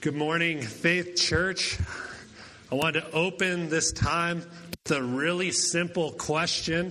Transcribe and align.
Good 0.00 0.16
morning, 0.16 0.62
Faith 0.62 1.14
Church. 1.14 1.78
I 2.72 2.74
want 2.74 2.94
to 2.94 3.10
open 3.10 3.68
this 3.68 3.92
time 3.92 4.38
with 4.38 4.96
a 4.96 5.02
really 5.02 5.50
simple 5.50 6.12
question 6.12 6.90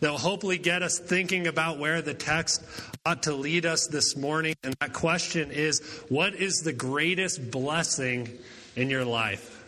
that 0.00 0.10
will 0.10 0.18
hopefully 0.18 0.58
get 0.58 0.82
us 0.82 0.98
thinking 0.98 1.46
about 1.46 1.78
where 1.78 2.02
the 2.02 2.12
text 2.12 2.62
ought 3.06 3.22
to 3.22 3.32
lead 3.32 3.64
us 3.64 3.86
this 3.86 4.18
morning. 4.18 4.54
And 4.62 4.74
that 4.80 4.92
question 4.92 5.50
is 5.50 5.80
What 6.10 6.34
is 6.34 6.56
the 6.58 6.74
greatest 6.74 7.50
blessing 7.50 8.28
in 8.74 8.90
your 8.90 9.06
life? 9.06 9.64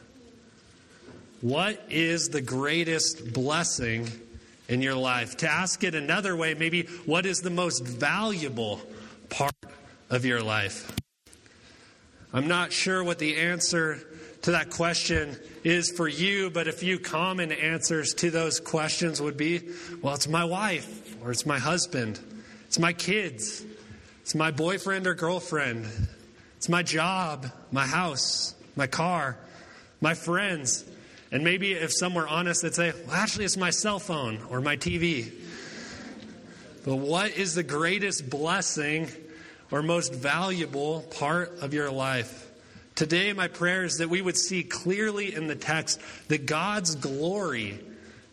What 1.41 1.83
is 1.89 2.29
the 2.29 2.43
greatest 2.43 3.33
blessing 3.33 4.11
in 4.69 4.83
your 4.83 4.95
life? 4.95 5.39
To 5.39 5.49
ask 5.49 5.85
it 5.85 5.95
another 5.95 6.37
way, 6.37 6.53
maybe 6.53 6.83
what 7.07 7.25
is 7.25 7.41
the 7.41 7.49
most 7.49 7.87
valuable 7.87 8.79
part 9.31 9.55
of 10.11 10.27
your 10.27 10.43
life? 10.43 10.98
I'm 12.33 12.47
not 12.47 12.73
sure 12.73 13.03
what 13.03 13.19
the 13.19 13.37
answer 13.37 14.01
to 14.43 14.51
that 14.51 14.71
question 14.71 15.37
is 15.65 15.91
for 15.91 16.07
you, 16.07 16.51
but 16.51 16.69
a 16.69 16.73
few 16.73 16.99
common 16.99 17.53
answers 17.53 18.13
to 18.15 18.31
those 18.31 18.61
questions 18.61 19.21
would 19.21 19.37
be 19.37 19.63
well, 20.03 20.15
it's 20.15 20.29
my 20.29 20.45
wife, 20.45 21.17
or 21.23 21.31
it's 21.31 21.47
my 21.47 21.59
husband, 21.59 22.21
it's 22.67 22.79
my 22.79 22.93
kids, 22.93 23.65
it's 24.21 24.35
my 24.35 24.51
boyfriend 24.51 25.07
or 25.07 25.15
girlfriend, 25.15 25.87
it's 26.59 26.69
my 26.69 26.83
job, 26.83 27.51
my 27.73 27.87
house, 27.87 28.55
my 28.77 28.87
car, 28.87 29.39
my 30.03 30.13
friends. 30.13 30.85
And 31.33 31.45
maybe 31.45 31.73
if 31.73 31.93
some 31.93 32.15
were 32.15 32.29
honest, 32.29 32.63
they'd 32.63 32.75
say, 32.75 32.93
well, 33.07 33.15
actually, 33.15 33.47
it's 33.47 33.57
my 33.57 33.71
cell 33.71 33.99
phone 33.99 34.41
or 34.51 34.61
my 34.61 34.77
TV. 34.77 35.33
But 36.85 36.97
what 36.97 37.37
is 37.37 37.55
the 37.55 37.63
greatest 37.63 38.31
blessing 38.31 39.09
or 39.71 39.83
most 39.83 40.15
valuable 40.15 41.03
part 41.19 41.59
of 41.61 41.75
your 41.75 41.91
life. 41.91 42.47
Today, 42.95 43.33
my 43.33 43.49
prayer 43.49 43.85
is 43.85 43.99
that 43.99 44.11
we 44.11 44.23
would 44.23 44.37
see 44.37 44.63
clearly 44.65 45.35
in 45.35 45.47
the 45.47 45.55
text 45.55 46.01
that 46.29 46.47
God's 46.47 46.95
glory 46.97 47.79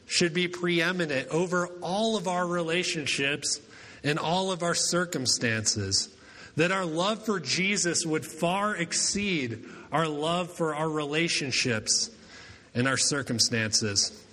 should 0.07 0.33
be 0.33 0.47
preeminent 0.47 1.27
over 1.29 1.67
all 1.81 2.17
of 2.17 2.27
our 2.27 2.47
relationships 2.47 3.59
and 4.03 4.17
all 4.17 4.51
of 4.51 4.63
our 4.63 4.75
circumstances. 4.75 6.09
That 6.55 6.71
our 6.71 6.85
love 6.85 7.25
for 7.25 7.39
Jesus 7.39 8.05
would 8.05 8.25
far 8.25 8.75
exceed 8.75 9.65
our 9.91 10.07
love 10.07 10.51
for 10.51 10.73
our 10.73 10.89
relationships 10.89 12.09
and 12.73 12.87
our 12.87 12.97
circumstances. 12.97 14.24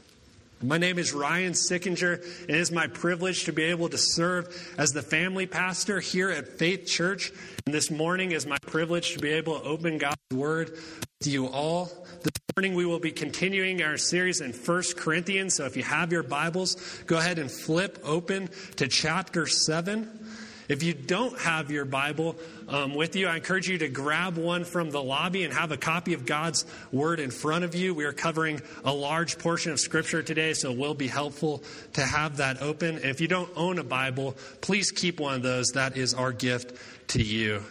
My 0.65 0.79
name 0.79 0.97
is 0.97 1.13
Ryan 1.13 1.55
Sickinger, 1.55 2.23
and 2.43 2.51
it 2.51 2.57
is 2.57 2.71
my 2.71 2.87
privilege 2.87 3.45
to 3.45 3.53
be 3.53 3.65
able 3.65 3.89
to 3.89 3.99
serve 3.99 4.75
as 4.79 4.93
the 4.93 5.03
family 5.03 5.45
pastor 5.45 5.99
here 5.99 6.31
at 6.31 6.47
Faith 6.47 6.87
Church. 6.87 7.33
And 7.67 7.75
this 7.75 7.91
morning 7.91 8.31
is 8.31 8.47
my 8.47 8.59
privilege 8.63 9.15
to 9.15 9.19
be 9.19 9.31
able 9.31 9.59
to 9.59 9.65
open 9.67 9.99
God's 9.99 10.21
Word 10.33 10.79
to 11.23 11.31
you 11.31 11.49
all. 11.49 11.91
This 12.23 12.31
morning 12.57 12.77
we 12.77 12.87
will 12.87 13.01
be 13.01 13.11
continuing 13.11 13.83
our 13.83 13.97
series 13.97 14.41
in 14.41 14.53
1 14.53 14.83
Corinthians. 14.97 15.57
So 15.57 15.65
if 15.65 15.77
you 15.77 15.83
have 15.83 16.13
your 16.13 16.23
Bibles, 16.23 16.77
go 17.07 17.17
ahead 17.19 17.41
and 17.41 17.51
flip 17.51 17.99
open 18.05 18.49
to 18.77 18.87
chapter 18.87 19.49
7. 19.49 20.27
If 20.73 20.83
you 20.83 20.95
don't 20.95 21.39
have 21.39 21.71
your 21.71 21.85
Bible 21.85 22.35
um, 22.67 22.95
with 22.95 23.15
you, 23.15 23.29
I 23.29 23.37
encourage 23.37 23.69
you 23.69 23.77
to 23.77 23.91
grab 23.91 24.39
one 24.39 24.65
from 24.65 24.91
the 24.91 25.03
lobby 25.03 25.45
and 25.45 25.53
have 25.53 25.71
a 25.71 25.77
copy 25.77 26.15
of 26.15 26.25
God's 26.25 26.65
Word 26.91 27.21
in 27.21 27.31
front 27.31 27.65
of 27.65 27.75
you. 27.75 27.95
We 27.95 28.07
are 28.07 28.13
covering 28.15 28.63
a 28.83 28.91
large 28.91 29.39
portion 29.39 29.73
of 29.73 29.81
Scripture 29.81 30.23
today, 30.23 30.55
so 30.55 30.73
it 30.73 30.79
will 30.79 30.95
be 30.95 31.09
helpful 31.09 31.63
to 31.93 32.01
have 32.01 32.39
that 32.39 32.63
open. 32.63 32.97
And 32.97 33.05
if 33.05 33.21
you 33.21 33.29
don't 33.29 33.51
own 33.55 33.79
a 33.79 33.85
Bible, 33.85 34.35
please 34.63 34.91
keep 34.91 35.21
one 35.21 35.35
of 35.35 35.43
those. 35.43 35.73
That 35.73 35.99
is 35.99 36.15
our 36.15 36.33
gift 36.33 36.75
to 37.09 37.23
you. 37.23 37.63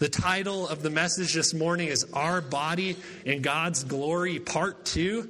The 0.00 0.08
title 0.08 0.66
of 0.66 0.82
the 0.82 0.90
message 0.90 1.34
this 1.34 1.54
morning 1.54 1.86
is 1.86 2.04
Our 2.14 2.40
Body 2.40 2.96
in 3.24 3.42
God's 3.42 3.84
Glory, 3.84 4.40
Part 4.40 4.84
2. 4.86 5.28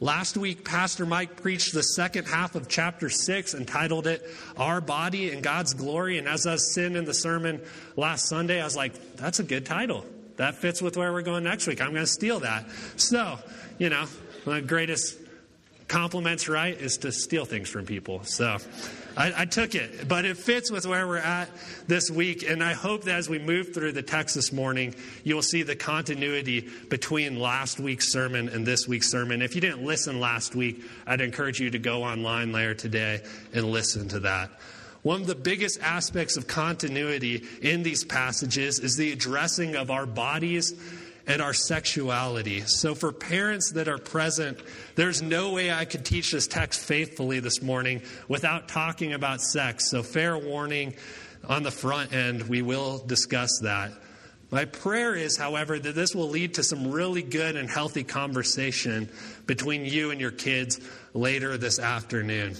Last 0.00 0.36
week, 0.36 0.64
Pastor 0.64 1.06
Mike 1.06 1.40
preached 1.40 1.72
the 1.72 1.82
second 1.82 2.26
half 2.26 2.56
of 2.56 2.68
chapter 2.68 3.08
6 3.08 3.54
entitled 3.54 4.06
it 4.06 4.28
Our 4.56 4.80
Body 4.80 5.30
in 5.30 5.40
God's 5.40 5.72
Glory. 5.72 6.18
And 6.18 6.28
as 6.28 6.46
I 6.46 6.52
was 6.52 6.74
sitting 6.74 6.96
in 6.96 7.04
the 7.04 7.14
sermon 7.14 7.62
last 7.96 8.26
Sunday, 8.28 8.60
I 8.60 8.64
was 8.64 8.76
like, 8.76 9.16
that's 9.16 9.38
a 9.38 9.44
good 9.44 9.64
title. 9.64 10.04
That 10.36 10.56
fits 10.56 10.82
with 10.82 10.96
where 10.96 11.12
we're 11.12 11.22
going 11.22 11.44
next 11.44 11.68
week. 11.68 11.80
I'm 11.80 11.92
going 11.92 12.04
to 12.04 12.10
steal 12.10 12.40
that. 12.40 12.66
So, 12.96 13.38
you 13.78 13.88
know, 13.88 14.06
my 14.44 14.60
greatest 14.60 15.16
compliments, 15.86 16.48
right, 16.48 16.76
is 16.76 16.98
to 16.98 17.12
steal 17.12 17.44
things 17.44 17.68
from 17.68 17.86
people. 17.86 18.24
So 18.24 18.58
I, 19.16 19.42
I, 19.42 19.44
took 19.44 19.74
it, 19.74 20.08
but 20.08 20.24
it 20.24 20.36
fits 20.36 20.70
with 20.70 20.86
where 20.86 21.06
we're 21.06 21.18
at 21.18 21.48
this 21.86 22.10
week. 22.10 22.42
And 22.48 22.62
I 22.62 22.72
hope 22.72 23.04
that 23.04 23.14
as 23.14 23.28
we 23.28 23.38
move 23.38 23.72
through 23.72 23.92
the 23.92 24.02
text 24.02 24.34
this 24.34 24.52
morning, 24.52 24.94
you'll 25.22 25.42
see 25.42 25.62
the 25.62 25.76
continuity 25.76 26.68
between 26.88 27.38
last 27.38 27.78
week's 27.78 28.10
sermon 28.10 28.48
and 28.48 28.66
this 28.66 28.88
week's 28.88 29.10
sermon. 29.10 29.42
If 29.42 29.54
you 29.54 29.60
didn't 29.60 29.84
listen 29.84 30.20
last 30.20 30.54
week, 30.54 30.82
I'd 31.06 31.20
encourage 31.20 31.60
you 31.60 31.70
to 31.70 31.78
go 31.78 32.02
online 32.02 32.52
later 32.52 32.74
today 32.74 33.22
and 33.52 33.70
listen 33.70 34.08
to 34.08 34.20
that. 34.20 34.50
One 35.02 35.20
of 35.20 35.26
the 35.26 35.34
biggest 35.34 35.80
aspects 35.82 36.38
of 36.38 36.46
continuity 36.46 37.44
in 37.60 37.82
these 37.82 38.04
passages 38.04 38.78
is 38.78 38.96
the 38.96 39.12
addressing 39.12 39.76
of 39.76 39.90
our 39.90 40.06
bodies 40.06 40.72
and 41.26 41.40
our 41.40 41.54
sexuality. 41.54 42.60
So, 42.66 42.94
for 42.94 43.12
parents 43.12 43.72
that 43.72 43.88
are 43.88 43.98
present, 43.98 44.58
there's 44.94 45.22
no 45.22 45.52
way 45.52 45.72
I 45.72 45.84
could 45.84 46.04
teach 46.04 46.32
this 46.32 46.46
text 46.46 46.80
faithfully 46.80 47.40
this 47.40 47.62
morning 47.62 48.02
without 48.28 48.68
talking 48.68 49.12
about 49.12 49.40
sex. 49.40 49.90
So, 49.90 50.02
fair 50.02 50.36
warning 50.36 50.94
on 51.48 51.62
the 51.62 51.70
front 51.70 52.12
end, 52.12 52.42
we 52.42 52.62
will 52.62 52.98
discuss 52.98 53.60
that. 53.62 53.92
My 54.50 54.66
prayer 54.66 55.14
is, 55.14 55.36
however, 55.36 55.78
that 55.78 55.94
this 55.94 56.14
will 56.14 56.28
lead 56.28 56.54
to 56.54 56.62
some 56.62 56.90
really 56.90 57.22
good 57.22 57.56
and 57.56 57.68
healthy 57.68 58.04
conversation 58.04 59.08
between 59.46 59.84
you 59.84 60.10
and 60.10 60.20
your 60.20 60.30
kids 60.30 60.80
later 61.12 61.56
this 61.56 61.78
afternoon. 61.78 62.54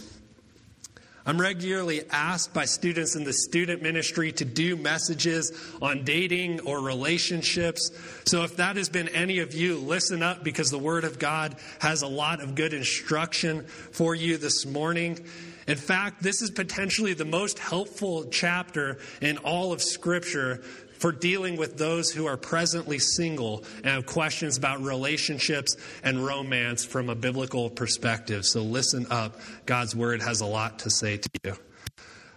I'm 1.27 1.41
regularly 1.41 2.03
asked 2.11 2.53
by 2.53 2.67
students 2.67 3.17
in 3.17 3.25
the 3.25 3.33
student 3.33 3.81
ministry 3.81 4.31
to 4.33 4.45
do 4.45 4.77
messages 4.77 5.53
on 5.81 6.05
dating 6.05 6.61
or 6.61 6.81
relationships. 6.81 7.91
So 8.27 8.43
if 8.43 8.57
that 8.57 8.77
has 8.77 8.91
been 8.91 9.09
any 9.09 9.39
of 9.39 9.55
you, 9.55 9.79
listen 9.79 10.23
up 10.23 10.45
because 10.45 10.71
the 10.71 10.79
Word 10.79 11.05
of 11.05 11.19
God 11.19 11.57
has 11.79 12.03
a 12.03 12.07
lot 12.07 12.43
of 12.43 12.55
good 12.55 12.75
instruction 12.75 13.65
for 13.65 14.15
you 14.15 14.37
this 14.37 14.67
morning. 14.67 15.25
In 15.67 15.79
fact, 15.79 16.23
this 16.23 16.43
is 16.43 16.51
potentially 16.51 17.15
the 17.15 17.25
most 17.25 17.59
helpful 17.59 18.27
chapter 18.27 18.99
in 19.23 19.39
all 19.39 19.73
of 19.73 19.81
Scripture 19.81 20.63
for 21.05 21.13
dealing 21.13 21.59
with 21.59 21.77
those 21.77 22.11
who 22.11 22.25
are 22.25 22.39
presently 22.39 22.99
single 22.99 23.63
and 23.77 23.89
have 23.89 24.07
questions 24.07 24.57
about 24.57 24.81
relationships 24.81 25.77
and 26.03 26.25
romance 26.25 26.83
from 26.83 27.11
a 27.11 27.15
biblical 27.15 27.69
perspective. 27.69 28.43
So 28.47 28.63
listen 28.63 29.07
up. 29.11 29.39
God's 29.67 29.95
word 29.95 30.23
has 30.23 30.41
a 30.41 30.47
lot 30.47 30.79
to 30.79 30.89
say 30.89 31.19
to 31.19 31.29
you. 31.45 31.57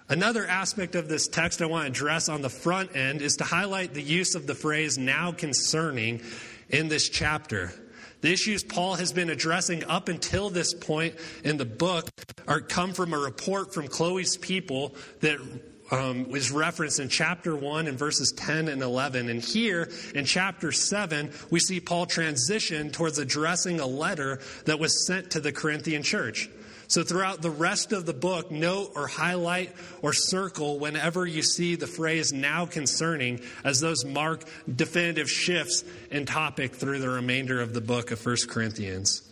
Another 0.10 0.46
aspect 0.46 0.96
of 0.96 1.08
this 1.08 1.30
text 1.30 1.62
I 1.62 1.66
want 1.68 1.86
to 1.86 1.92
address 1.92 2.28
on 2.28 2.42
the 2.42 2.50
front 2.50 2.94
end 2.94 3.22
is 3.22 3.38
to 3.38 3.46
highlight 3.46 3.94
the 3.94 4.02
use 4.02 4.36
of 4.36 4.48
the 4.48 4.56
phrase 4.56 4.98
now 4.98 5.32
concerning 5.32 6.20
in 6.68 6.90
this 6.90 7.08
chapter. 7.08 7.72
The 8.20 8.34
issues 8.34 8.66
Paul 8.66 8.96
has 8.96 9.14
been 9.14 9.30
addressing 9.30 9.86
up 9.86 10.10
until 10.10 10.50
this 10.50 10.74
point 10.74 11.16
in 11.46 11.56
the 11.56 11.64
book 11.64 12.10
are 12.50 12.60
come 12.60 12.92
from 12.92 13.14
a 13.14 13.18
report 13.18 13.74
from 13.74 13.88
Chloe's 13.88 14.36
people 14.36 14.94
that 15.22 15.40
um, 15.92 16.28
is 16.36 16.52
referenced 16.52 17.00
in 17.00 17.10
chapter 17.10 17.56
1 17.56 17.88
and 17.88 17.98
verses 17.98 18.34
10 18.36 18.68
and 18.68 18.82
11. 18.82 19.30
And 19.30 19.44
here 19.44 19.90
in 20.14 20.26
chapter 20.26 20.72
7, 20.72 21.32
we 21.50 21.60
see 21.60 21.80
Paul 21.80 22.06
transition 22.06 22.92
towards 22.92 23.20
addressing 23.20 23.80
a 23.80 23.88
letter 23.88 24.40
that 24.66 24.80
was 24.80 25.06
sent 25.06 25.32
to 25.32 25.40
the 25.40 25.52
Corinthian 25.52 26.04
church. 26.04 26.50
So, 26.90 27.04
throughout 27.04 27.42
the 27.42 27.52
rest 27.52 27.92
of 27.92 28.06
the 28.06 28.14
book, 28.14 28.50
note 28.50 28.94
or 28.96 29.08
highlight 29.08 29.76
or 30.02 30.14
circle 30.14 30.80
whenever 30.80 31.26
you 31.26 31.42
see 31.42 31.76
the 31.76 31.88
phrase 31.88 32.32
now 32.32 32.66
concerning, 32.66 33.42
as 33.66 33.82
those 33.82 34.06
mark 34.06 34.46
definitive 34.74 35.30
shifts 35.30 35.84
in 36.12 36.26
topic 36.26 36.74
through 36.74 37.00
the 37.00 37.10
remainder 37.10 37.60
of 37.60 37.74
the 37.74 37.82
book 37.82 38.12
of 38.12 38.26
1 38.26 38.38
Corinthians. 38.48 39.27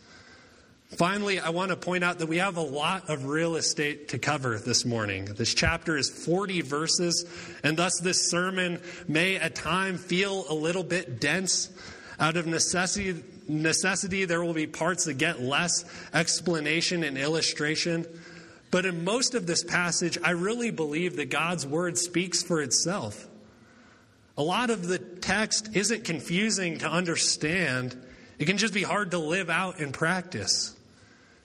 Finally, 0.89 1.39
I 1.39 1.49
want 1.49 1.71
to 1.71 1.75
point 1.75 2.03
out 2.03 2.19
that 2.19 2.27
we 2.27 2.37
have 2.37 2.57
a 2.57 2.61
lot 2.61 3.09
of 3.09 3.25
real 3.25 3.55
estate 3.55 4.09
to 4.09 4.19
cover 4.19 4.59
this 4.59 4.85
morning. 4.85 5.25
This 5.25 5.53
chapter 5.53 5.97
is 5.97 6.09
40 6.09 6.61
verses, 6.61 7.25
and 7.63 7.75
thus 7.75 7.99
this 7.99 8.29
sermon 8.29 8.79
may 9.07 9.35
at 9.37 9.55
time 9.55 9.97
feel 9.97 10.45
a 10.47 10.53
little 10.53 10.83
bit 10.83 11.19
dense. 11.19 11.71
Out 12.19 12.37
of 12.37 12.45
necessity, 12.45 13.23
necessity, 13.47 14.25
there 14.25 14.43
will 14.43 14.53
be 14.53 14.67
parts 14.67 15.05
that 15.05 15.15
get 15.15 15.41
less 15.41 15.85
explanation 16.13 17.03
and 17.03 17.17
illustration. 17.17 18.05
But 18.69 18.85
in 18.85 19.03
most 19.03 19.33
of 19.33 19.47
this 19.47 19.63
passage, 19.63 20.19
I 20.23 20.31
really 20.31 20.69
believe 20.69 21.15
that 21.15 21.29
God's 21.31 21.65
word 21.65 21.97
speaks 21.97 22.43
for 22.43 22.61
itself. 22.61 23.27
A 24.37 24.43
lot 24.43 24.69
of 24.69 24.87
the 24.87 24.99
text 24.99 25.75
isn't 25.75 26.03
confusing 26.03 26.77
to 26.79 26.87
understand, 26.89 27.97
it 28.37 28.45
can 28.45 28.57
just 28.57 28.73
be 28.73 28.83
hard 28.83 29.11
to 29.11 29.17
live 29.17 29.49
out 29.49 29.79
in 29.79 29.91
practice. 29.91 30.75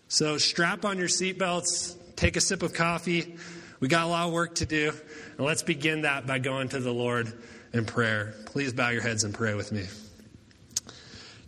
So 0.09 0.39
strap 0.39 0.85
on 0.85 0.99
your 0.99 1.09
seatbelts, 1.09 1.97
take 2.17 2.37
a 2.37 2.41
sip 2.41 2.63
of 2.63 2.75
coffee. 2.75 3.37
We 3.79 3.89
got 3.89 4.05
a 4.05 4.09
lot 4.09 4.27
of 4.27 4.33
work 4.33 4.57
to 4.57 4.67
do. 4.67 4.93
And 5.37 5.47
let's 5.47 5.63
begin 5.63 6.03
that 6.03 6.27
by 6.27 6.39
going 6.39 6.69
to 6.71 6.81
the 6.81 6.93
Lord 6.93 7.33
in 7.73 7.85
prayer. 7.85 8.35
Please 8.47 8.73
bow 8.73 8.91
your 8.91 9.03
heads 9.03 9.25
and 9.25 9.33
pray 9.33 9.55
with 9.55 9.73
me. 9.73 9.87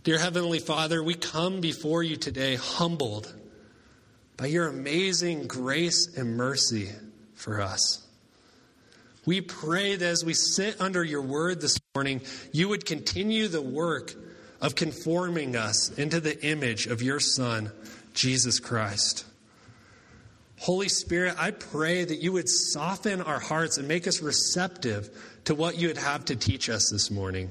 Dear 0.05 0.19
Heavenly 0.19 0.59
Father, 0.59 1.03
we 1.03 1.15
come 1.15 1.61
before 1.61 2.03
you 2.03 2.17
today 2.17 2.57
humbled 2.57 3.33
by 4.37 4.47
your 4.47 4.67
amazing 4.67 5.47
grace 5.47 6.17
and 6.17 6.37
mercy 6.37 6.91
for 7.35 7.61
us. 7.61 8.07
We 9.25 9.41
pray 9.41 9.95
that 9.95 10.05
as 10.05 10.25
we 10.25 10.35
sit 10.35 10.81
under 10.81 11.05
your 11.05 11.23
word 11.23 11.61
this 11.61 11.79
morning, 11.95 12.23
you 12.51 12.69
would 12.69 12.85
continue 12.85 13.47
the 13.47 13.63
work 13.63 14.13
of 14.63 14.77
conforming 14.77 15.57
us 15.57 15.91
into 15.99 16.21
the 16.21 16.43
image 16.47 16.87
of 16.87 17.03
your 17.03 17.21
Son, 17.21 17.71
Jesus 18.15 18.61
Christ. 18.61 19.27
Holy 20.61 20.89
Spirit, 20.89 21.35
I 21.37 21.51
pray 21.51 22.05
that 22.05 22.23
you 22.23 22.33
would 22.33 22.49
soften 22.49 23.21
our 23.21 23.41
hearts 23.41 23.77
and 23.77 23.89
make 23.89 24.07
us 24.07 24.23
receptive 24.23 25.11
to 25.47 25.57
what 25.57 25.77
you 25.77 25.89
would 25.89 25.99
have 25.99 26.25
to 26.27 26.37
teach 26.37 26.71
us 26.71 26.89
this 26.91 27.11
morning. 27.11 27.51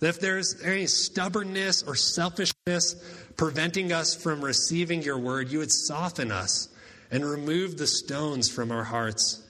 That 0.00 0.08
if 0.08 0.20
there's 0.20 0.62
any 0.62 0.86
stubbornness 0.86 1.82
or 1.82 1.94
selfishness 1.94 2.94
preventing 3.38 3.92
us 3.92 4.14
from 4.14 4.44
receiving 4.44 5.02
your 5.02 5.18
word, 5.18 5.50
you 5.50 5.60
would 5.60 5.72
soften 5.72 6.30
us 6.30 6.68
and 7.10 7.24
remove 7.24 7.78
the 7.78 7.86
stones 7.86 8.50
from 8.50 8.70
our 8.70 8.84
hearts. 8.84 9.42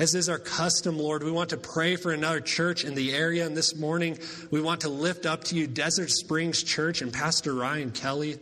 As 0.00 0.14
is 0.14 0.30
our 0.30 0.38
custom, 0.38 0.98
Lord, 0.98 1.22
we 1.22 1.30
want 1.30 1.50
to 1.50 1.58
pray 1.58 1.96
for 1.96 2.10
another 2.10 2.40
church 2.40 2.86
in 2.86 2.94
the 2.94 3.12
area. 3.12 3.44
And 3.44 3.54
this 3.54 3.76
morning, 3.76 4.18
we 4.50 4.58
want 4.62 4.80
to 4.80 4.88
lift 4.88 5.26
up 5.26 5.44
to 5.44 5.54
you 5.54 5.66
Desert 5.66 6.08
Springs 6.08 6.62
Church 6.62 7.02
and 7.02 7.12
Pastor 7.12 7.52
Ryan 7.52 7.90
Kelly. 7.90 8.38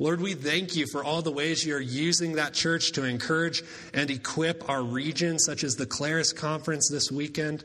Lord, 0.00 0.20
we 0.20 0.34
thank 0.34 0.74
you 0.74 0.86
for 0.90 1.04
all 1.04 1.22
the 1.22 1.30
ways 1.30 1.64
you're 1.64 1.80
using 1.80 2.32
that 2.32 2.52
church 2.52 2.90
to 2.94 3.04
encourage 3.04 3.62
and 3.94 4.10
equip 4.10 4.68
our 4.68 4.82
region, 4.82 5.38
such 5.38 5.62
as 5.62 5.76
the 5.76 5.86
Clarus 5.86 6.32
Conference 6.32 6.88
this 6.90 7.12
weekend. 7.12 7.62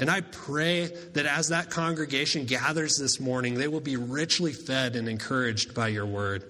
And 0.00 0.10
I 0.10 0.22
pray 0.22 0.86
that 1.12 1.24
as 1.24 1.50
that 1.50 1.70
congregation 1.70 2.46
gathers 2.46 2.96
this 2.98 3.20
morning, 3.20 3.54
they 3.54 3.68
will 3.68 3.78
be 3.78 3.96
richly 3.96 4.52
fed 4.52 4.96
and 4.96 5.08
encouraged 5.08 5.72
by 5.72 5.86
your 5.86 6.06
word. 6.06 6.42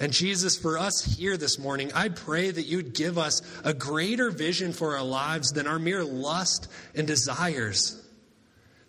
And 0.00 0.14
Jesus, 0.14 0.56
for 0.56 0.78
us 0.78 1.04
here 1.04 1.36
this 1.36 1.58
morning, 1.58 1.92
I 1.94 2.08
pray 2.08 2.50
that 2.50 2.64
you'd 2.64 2.94
give 2.94 3.18
us 3.18 3.42
a 3.64 3.74
greater 3.74 4.30
vision 4.30 4.72
for 4.72 4.96
our 4.96 5.04
lives 5.04 5.52
than 5.52 5.66
our 5.66 5.78
mere 5.78 6.02
lust 6.02 6.68
and 6.94 7.06
desires. 7.06 8.02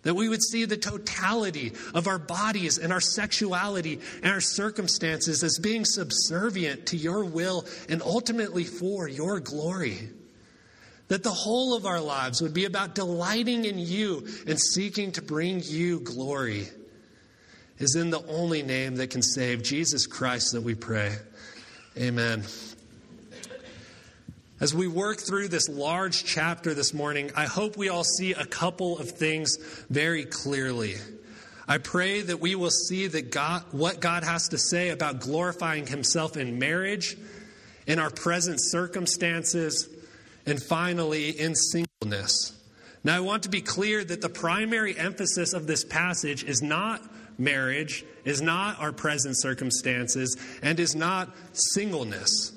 That 0.04 0.14
we 0.14 0.30
would 0.30 0.42
see 0.42 0.64
the 0.64 0.78
totality 0.78 1.74
of 1.92 2.08
our 2.08 2.18
bodies 2.18 2.78
and 2.78 2.94
our 2.94 3.00
sexuality 3.00 4.00
and 4.22 4.32
our 4.32 4.40
circumstances 4.40 5.44
as 5.44 5.58
being 5.58 5.84
subservient 5.84 6.86
to 6.86 6.96
your 6.96 7.26
will 7.26 7.66
and 7.90 8.00
ultimately 8.00 8.64
for 8.64 9.06
your 9.06 9.38
glory. 9.38 9.98
That 11.08 11.22
the 11.22 11.30
whole 11.30 11.76
of 11.76 11.84
our 11.84 12.00
lives 12.00 12.40
would 12.40 12.54
be 12.54 12.64
about 12.64 12.94
delighting 12.94 13.66
in 13.66 13.78
you 13.78 14.26
and 14.46 14.58
seeking 14.58 15.12
to 15.12 15.22
bring 15.22 15.60
you 15.62 16.00
glory. 16.00 16.68
Is 17.82 17.96
in 17.96 18.10
the 18.10 18.24
only 18.28 18.62
name 18.62 18.94
that 18.96 19.10
can 19.10 19.22
save, 19.22 19.64
Jesus 19.64 20.06
Christ, 20.06 20.52
that 20.52 20.60
we 20.60 20.76
pray. 20.76 21.16
Amen. 21.98 22.44
As 24.60 24.72
we 24.72 24.86
work 24.86 25.18
through 25.18 25.48
this 25.48 25.68
large 25.68 26.22
chapter 26.22 26.74
this 26.74 26.94
morning, 26.94 27.32
I 27.34 27.46
hope 27.46 27.76
we 27.76 27.88
all 27.88 28.04
see 28.04 28.34
a 28.34 28.44
couple 28.44 29.00
of 29.00 29.10
things 29.10 29.56
very 29.90 30.24
clearly. 30.24 30.94
I 31.66 31.78
pray 31.78 32.20
that 32.20 32.38
we 32.38 32.54
will 32.54 32.70
see 32.70 33.08
that 33.08 33.32
God, 33.32 33.64
what 33.72 33.98
God 33.98 34.22
has 34.22 34.50
to 34.50 34.58
say 34.58 34.90
about 34.90 35.18
glorifying 35.18 35.88
Himself 35.88 36.36
in 36.36 36.60
marriage, 36.60 37.16
in 37.88 37.98
our 37.98 38.10
present 38.10 38.60
circumstances, 38.60 39.88
and 40.46 40.62
finally, 40.62 41.30
in 41.30 41.56
singleness. 41.56 42.56
Now, 43.02 43.16
I 43.16 43.20
want 43.20 43.42
to 43.42 43.48
be 43.48 43.60
clear 43.60 44.04
that 44.04 44.20
the 44.20 44.28
primary 44.28 44.96
emphasis 44.96 45.52
of 45.52 45.66
this 45.66 45.84
passage 45.84 46.44
is 46.44 46.62
not 46.62 47.02
marriage, 47.38 48.04
is 48.24 48.42
not 48.42 48.80
our 48.80 48.92
present 48.92 49.38
circumstances, 49.38 50.36
and 50.62 50.78
is 50.78 50.94
not 50.94 51.34
singleness. 51.52 52.52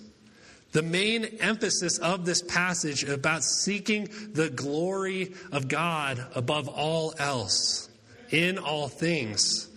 The 0.72 0.84
main 0.84 1.26
emphasis 1.40 2.00
of 2.00 2.26
this 2.26 2.42
passage 2.42 3.04
about 3.06 3.44
seeking 3.44 4.10
the 4.34 4.50
glory 4.50 5.34
of 5.52 5.70
God 5.70 6.26
above 6.36 6.68
all 6.68 7.14
else 7.18 7.90
in 8.30 8.58
all 8.58 8.90
things 8.90 9.70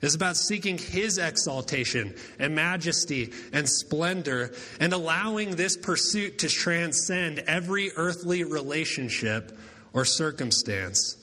is 0.00 0.16
about 0.16 0.36
seeking 0.36 0.78
his 0.78 1.16
exaltation 1.16 2.14
and 2.40 2.54
majesty 2.54 3.32
and 3.52 3.68
splendor 3.68 4.52
and 4.80 4.92
allowing 4.92 5.52
this 5.52 5.76
pursuit 5.76 6.38
to 6.40 6.48
transcend 6.48 7.38
every 7.40 7.92
earthly 7.94 8.42
relationship 8.42 9.56
or 9.92 10.04
circumstance. 10.04 11.21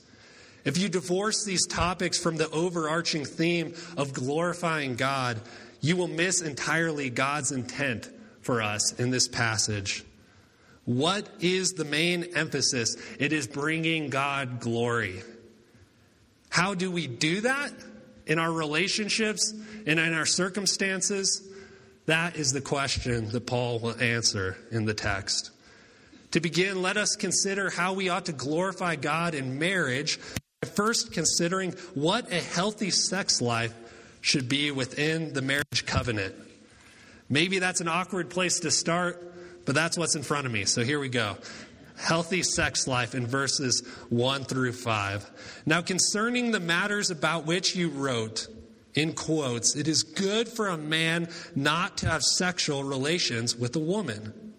If 0.64 0.78
you 0.78 0.88
divorce 0.88 1.44
these 1.44 1.66
topics 1.66 2.18
from 2.18 2.36
the 2.36 2.50
overarching 2.50 3.24
theme 3.24 3.74
of 3.96 4.12
glorifying 4.12 4.96
God, 4.96 5.40
you 5.80 5.96
will 5.96 6.08
miss 6.08 6.42
entirely 6.42 7.10
God's 7.10 7.52
intent 7.52 8.08
for 8.42 8.60
us 8.60 8.92
in 8.98 9.10
this 9.10 9.28
passage. 9.28 10.04
What 10.84 11.28
is 11.40 11.72
the 11.72 11.84
main 11.84 12.24
emphasis? 12.34 12.96
It 13.18 13.32
is 13.32 13.46
bringing 13.46 14.10
God 14.10 14.60
glory. 14.60 15.22
How 16.50 16.74
do 16.74 16.90
we 16.90 17.06
do 17.06 17.42
that? 17.42 17.72
in 18.30 18.38
our 18.38 18.52
relationships 18.52 19.52
and 19.86 19.98
in 19.98 20.14
our 20.14 20.24
circumstances? 20.24 21.46
That 22.06 22.36
is 22.36 22.52
the 22.52 22.60
question 22.60 23.28
that 23.30 23.46
Paul 23.46 23.80
will 23.80 24.00
answer 24.00 24.56
in 24.70 24.84
the 24.84 24.94
text. 24.94 25.50
To 26.30 26.40
begin, 26.40 26.80
let 26.80 26.96
us 26.96 27.16
consider 27.16 27.70
how 27.70 27.92
we 27.92 28.08
ought 28.08 28.26
to 28.26 28.32
glorify 28.32 28.94
God 28.94 29.34
in 29.34 29.58
marriage 29.58 30.18
first 30.66 31.12
considering 31.12 31.72
what 31.94 32.30
a 32.30 32.40
healthy 32.40 32.90
sex 32.90 33.40
life 33.40 33.74
should 34.20 34.46
be 34.46 34.70
within 34.70 35.32
the 35.32 35.40
marriage 35.40 35.86
covenant. 35.86 36.34
Maybe 37.30 37.60
that's 37.60 37.80
an 37.80 37.88
awkward 37.88 38.28
place 38.28 38.60
to 38.60 38.70
start, 38.70 39.64
but 39.64 39.74
that's 39.74 39.96
what's 39.96 40.16
in 40.16 40.22
front 40.22 40.44
of 40.44 40.52
me. 40.52 40.66
So 40.66 40.82
here 40.82 41.00
we 41.00 41.08
go 41.08 41.36
healthy 41.96 42.42
sex 42.42 42.86
life 42.86 43.14
in 43.14 43.26
verses 43.26 43.86
1 44.08 44.44
through 44.44 44.72
5. 44.72 45.62
Now, 45.66 45.82
concerning 45.82 46.50
the 46.50 46.60
matters 46.60 47.10
about 47.10 47.46
which 47.46 47.76
you 47.76 47.90
wrote, 47.90 48.48
in 48.94 49.12
quotes, 49.12 49.76
it 49.76 49.86
is 49.86 50.02
good 50.02 50.48
for 50.48 50.68
a 50.68 50.78
man 50.78 51.28
not 51.54 51.98
to 51.98 52.08
have 52.08 52.22
sexual 52.22 52.84
relations 52.84 53.54
with 53.54 53.76
a 53.76 53.80
woman. 53.80 54.49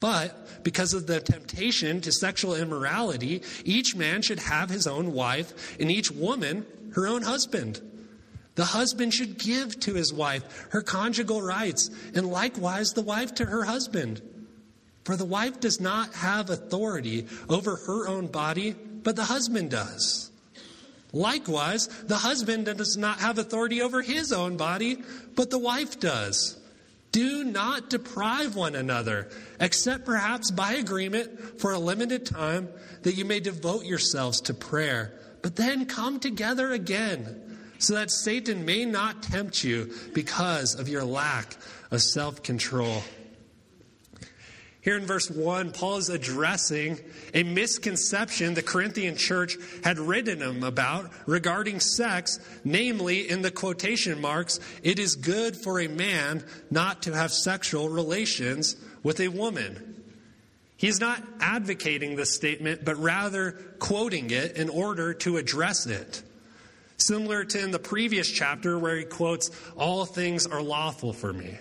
But 0.00 0.62
because 0.62 0.94
of 0.94 1.06
the 1.06 1.20
temptation 1.20 2.00
to 2.02 2.12
sexual 2.12 2.54
immorality, 2.54 3.42
each 3.64 3.96
man 3.96 4.22
should 4.22 4.38
have 4.38 4.70
his 4.70 4.86
own 4.86 5.12
wife, 5.12 5.76
and 5.80 5.90
each 5.90 6.10
woman 6.10 6.66
her 6.92 7.06
own 7.06 7.22
husband. 7.22 7.80
The 8.54 8.64
husband 8.64 9.14
should 9.14 9.38
give 9.38 9.78
to 9.80 9.94
his 9.94 10.12
wife 10.12 10.66
her 10.70 10.82
conjugal 10.82 11.42
rights, 11.42 11.90
and 12.14 12.26
likewise 12.26 12.92
the 12.92 13.02
wife 13.02 13.34
to 13.36 13.46
her 13.46 13.64
husband. 13.64 14.20
For 15.04 15.16
the 15.16 15.24
wife 15.24 15.60
does 15.60 15.80
not 15.80 16.12
have 16.14 16.50
authority 16.50 17.26
over 17.48 17.76
her 17.76 18.08
own 18.08 18.26
body, 18.26 18.72
but 18.72 19.16
the 19.16 19.24
husband 19.24 19.70
does. 19.70 20.30
Likewise, 21.12 21.86
the 22.04 22.16
husband 22.16 22.66
does 22.66 22.96
not 22.96 23.20
have 23.20 23.38
authority 23.38 23.80
over 23.80 24.02
his 24.02 24.32
own 24.32 24.56
body, 24.56 24.98
but 25.34 25.50
the 25.50 25.58
wife 25.58 25.98
does. 25.98 26.57
Do 27.12 27.44
not 27.44 27.90
deprive 27.90 28.54
one 28.54 28.74
another, 28.74 29.28
except 29.60 30.04
perhaps 30.04 30.50
by 30.50 30.74
agreement 30.74 31.60
for 31.60 31.72
a 31.72 31.78
limited 31.78 32.26
time, 32.26 32.68
that 33.02 33.14
you 33.14 33.24
may 33.24 33.40
devote 33.40 33.84
yourselves 33.84 34.40
to 34.42 34.54
prayer, 34.54 35.12
but 35.42 35.56
then 35.56 35.86
come 35.86 36.20
together 36.20 36.72
again, 36.72 37.58
so 37.78 37.94
that 37.94 38.10
Satan 38.10 38.64
may 38.64 38.84
not 38.84 39.22
tempt 39.22 39.64
you 39.64 39.92
because 40.12 40.74
of 40.74 40.88
your 40.88 41.04
lack 41.04 41.56
of 41.90 42.02
self 42.02 42.42
control. 42.42 43.02
Here 44.88 44.96
in 44.96 45.04
verse 45.04 45.30
1, 45.30 45.72
Paul 45.72 45.98
is 45.98 46.08
addressing 46.08 46.98
a 47.34 47.42
misconception 47.42 48.54
the 48.54 48.62
Corinthian 48.62 49.18
church 49.18 49.58
had 49.84 49.98
written 49.98 50.40
him 50.40 50.64
about 50.64 51.10
regarding 51.26 51.78
sex, 51.78 52.40
namely, 52.64 53.28
in 53.28 53.42
the 53.42 53.50
quotation 53.50 54.18
marks, 54.18 54.58
it 54.82 54.98
is 54.98 55.14
good 55.14 55.58
for 55.58 55.78
a 55.78 55.88
man 55.88 56.42
not 56.70 57.02
to 57.02 57.12
have 57.12 57.32
sexual 57.32 57.90
relations 57.90 58.76
with 59.02 59.20
a 59.20 59.28
woman. 59.28 60.02
He's 60.78 61.00
not 61.00 61.22
advocating 61.38 62.16
this 62.16 62.34
statement, 62.34 62.82
but 62.82 62.96
rather 62.96 63.60
quoting 63.80 64.30
it 64.30 64.56
in 64.56 64.70
order 64.70 65.12
to 65.12 65.36
address 65.36 65.84
it. 65.84 66.22
Similar 66.96 67.44
to 67.44 67.62
in 67.62 67.72
the 67.72 67.78
previous 67.78 68.30
chapter 68.30 68.78
where 68.78 68.96
he 68.96 69.04
quotes, 69.04 69.50
All 69.76 70.06
things 70.06 70.46
are 70.46 70.62
lawful 70.62 71.12
for 71.12 71.34
me. 71.34 71.58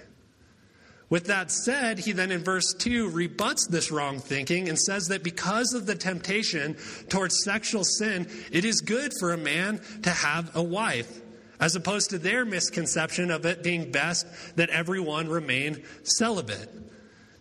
With 1.09 1.27
that 1.27 1.51
said, 1.51 1.99
he 1.99 2.11
then 2.11 2.31
in 2.31 2.43
verse 2.43 2.73
2 2.73 3.09
rebuts 3.09 3.67
this 3.67 3.91
wrong 3.91 4.19
thinking 4.19 4.67
and 4.67 4.77
says 4.77 5.07
that 5.07 5.23
because 5.23 5.73
of 5.73 5.85
the 5.85 5.95
temptation 5.95 6.75
towards 7.07 7.43
sexual 7.43 7.85
sin, 7.85 8.27
it 8.51 8.65
is 8.65 8.81
good 8.81 9.13
for 9.19 9.31
a 9.31 9.37
man 9.37 9.79
to 10.03 10.09
have 10.09 10.53
a 10.53 10.61
wife, 10.61 11.21
as 11.61 11.77
opposed 11.77 12.09
to 12.09 12.17
their 12.17 12.43
misconception 12.43 13.31
of 13.31 13.45
it 13.45 13.63
being 13.63 13.89
best 13.89 14.27
that 14.57 14.69
everyone 14.69 15.29
remain 15.29 15.81
celibate. 16.03 16.69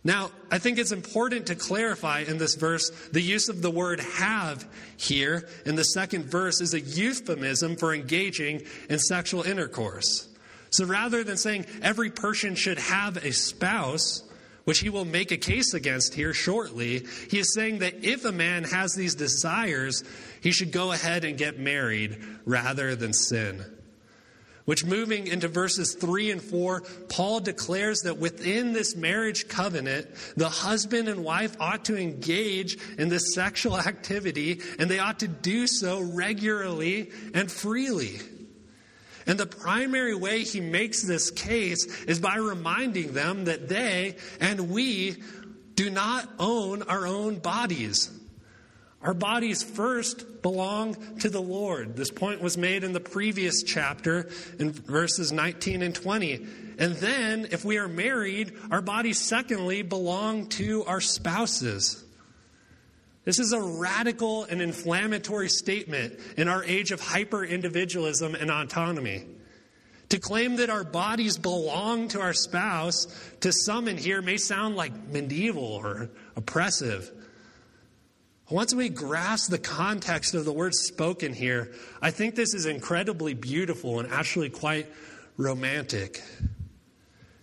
Now, 0.04 0.30
I 0.52 0.58
think 0.58 0.78
it's 0.78 0.92
important 0.92 1.48
to 1.48 1.56
clarify 1.56 2.20
in 2.20 2.38
this 2.38 2.54
verse 2.54 2.90
the 3.10 3.20
use 3.20 3.48
of 3.48 3.60
the 3.60 3.72
word 3.72 3.98
have 3.98 4.64
here 4.96 5.48
in 5.64 5.74
the 5.74 5.82
second 5.82 6.26
verse 6.26 6.60
is 6.60 6.74
a 6.74 6.80
euphemism 6.80 7.74
for 7.74 7.92
engaging 7.92 8.62
in 8.88 9.00
sexual 9.00 9.42
intercourse. 9.42 10.28
So 10.76 10.84
rather 10.84 11.24
than 11.24 11.38
saying 11.38 11.64
every 11.80 12.10
person 12.10 12.54
should 12.54 12.78
have 12.78 13.16
a 13.16 13.32
spouse, 13.32 14.22
which 14.64 14.80
he 14.80 14.90
will 14.90 15.06
make 15.06 15.32
a 15.32 15.38
case 15.38 15.72
against 15.72 16.12
here 16.12 16.34
shortly, 16.34 17.06
he 17.30 17.38
is 17.38 17.54
saying 17.54 17.78
that 17.78 18.04
if 18.04 18.26
a 18.26 18.32
man 18.32 18.64
has 18.64 18.94
these 18.94 19.14
desires, 19.14 20.04
he 20.42 20.52
should 20.52 20.72
go 20.72 20.92
ahead 20.92 21.24
and 21.24 21.38
get 21.38 21.58
married 21.58 22.18
rather 22.44 22.94
than 22.94 23.14
sin. 23.14 23.64
Which, 24.66 24.84
moving 24.84 25.28
into 25.28 25.48
verses 25.48 25.96
3 25.98 26.32
and 26.32 26.42
4, 26.42 26.82
Paul 27.08 27.40
declares 27.40 28.00
that 28.02 28.18
within 28.18 28.74
this 28.74 28.94
marriage 28.94 29.48
covenant, 29.48 30.08
the 30.36 30.50
husband 30.50 31.08
and 31.08 31.24
wife 31.24 31.56
ought 31.58 31.86
to 31.86 31.96
engage 31.96 32.76
in 32.98 33.08
this 33.08 33.32
sexual 33.32 33.78
activity, 33.78 34.60
and 34.78 34.90
they 34.90 34.98
ought 34.98 35.20
to 35.20 35.28
do 35.28 35.66
so 35.66 36.02
regularly 36.02 37.12
and 37.32 37.50
freely. 37.50 38.20
And 39.26 39.38
the 39.38 39.46
primary 39.46 40.14
way 40.14 40.42
he 40.42 40.60
makes 40.60 41.02
this 41.02 41.30
case 41.30 41.84
is 42.04 42.20
by 42.20 42.36
reminding 42.36 43.12
them 43.12 43.46
that 43.46 43.68
they 43.68 44.16
and 44.40 44.70
we 44.70 45.16
do 45.74 45.90
not 45.90 46.28
own 46.38 46.82
our 46.82 47.06
own 47.06 47.38
bodies. 47.38 48.10
Our 49.02 49.14
bodies 49.14 49.62
first 49.62 50.42
belong 50.42 50.94
to 51.18 51.28
the 51.28 51.40
Lord. 51.40 51.96
This 51.96 52.10
point 52.10 52.40
was 52.40 52.56
made 52.56 52.82
in 52.82 52.92
the 52.92 53.00
previous 53.00 53.62
chapter 53.62 54.28
in 54.58 54.72
verses 54.72 55.32
19 55.32 55.82
and 55.82 55.94
20. 55.94 56.46
And 56.78 56.94
then, 56.96 57.48
if 57.52 57.64
we 57.64 57.78
are 57.78 57.88
married, 57.88 58.52
our 58.70 58.82
bodies 58.82 59.20
secondly 59.20 59.82
belong 59.82 60.48
to 60.50 60.84
our 60.84 61.00
spouses. 61.00 62.02
This 63.26 63.40
is 63.40 63.52
a 63.52 63.60
radical 63.60 64.44
and 64.44 64.62
inflammatory 64.62 65.48
statement 65.48 66.20
in 66.36 66.46
our 66.46 66.62
age 66.62 66.92
of 66.92 67.00
hyper 67.00 67.44
individualism 67.44 68.36
and 68.36 68.52
autonomy. 68.52 69.24
To 70.10 70.20
claim 70.20 70.56
that 70.56 70.70
our 70.70 70.84
bodies 70.84 71.36
belong 71.36 72.06
to 72.08 72.20
our 72.20 72.32
spouse 72.32 73.08
to 73.40 73.52
some 73.52 73.88
in 73.88 73.96
here 73.98 74.22
may 74.22 74.36
sound 74.36 74.76
like 74.76 75.08
medieval 75.08 75.64
or 75.64 76.08
oppressive. 76.36 77.10
Once 78.48 78.72
we 78.72 78.88
grasp 78.88 79.50
the 79.50 79.58
context 79.58 80.34
of 80.36 80.44
the 80.44 80.52
words 80.52 80.78
spoken 80.78 81.32
here, 81.32 81.72
I 82.00 82.12
think 82.12 82.36
this 82.36 82.54
is 82.54 82.64
incredibly 82.64 83.34
beautiful 83.34 83.98
and 83.98 84.08
actually 84.12 84.50
quite 84.50 84.86
romantic. 85.36 86.22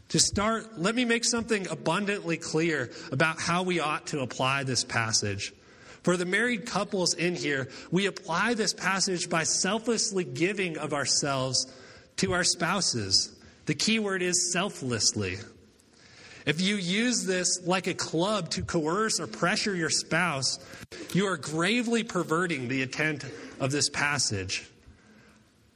To 0.07 0.19
start, 0.19 0.79
let 0.79 0.95
me 0.95 1.03
make 1.03 1.25
something 1.25 1.67
abundantly 1.67 2.37
clear 2.37 2.89
about 3.11 3.41
how 3.41 3.63
we 3.63 3.81
ought 3.81 4.07
to 4.07 4.21
apply 4.21 4.63
this 4.63 4.85
passage. 4.85 5.51
For 6.03 6.17
the 6.17 6.25
married 6.25 6.65
couples 6.65 7.13
in 7.13 7.35
here, 7.35 7.69
we 7.89 8.05
apply 8.05 8.53
this 8.53 8.73
passage 8.73 9.29
by 9.29 9.43
selflessly 9.43 10.25
giving 10.25 10.77
of 10.77 10.93
ourselves 10.93 11.65
to 12.17 12.33
our 12.33 12.43
spouses. 12.43 13.31
The 13.65 13.73
key 13.73 13.99
word 13.99 14.21
is 14.21 14.51
selflessly. 14.51 15.37
If 16.45 16.59
you 16.59 16.75
use 16.75 17.25
this 17.25 17.65
like 17.65 17.87
a 17.87 17.93
club 17.93 18.49
to 18.51 18.63
coerce 18.63 19.21
or 19.21 19.27
pressure 19.27 19.73
your 19.73 19.89
spouse, 19.89 20.59
you 21.13 21.25
are 21.27 21.37
gravely 21.37 22.03
perverting 22.03 22.67
the 22.67 22.81
intent 22.81 23.23
of 23.61 23.71
this 23.71 23.89
passage. 23.89 24.69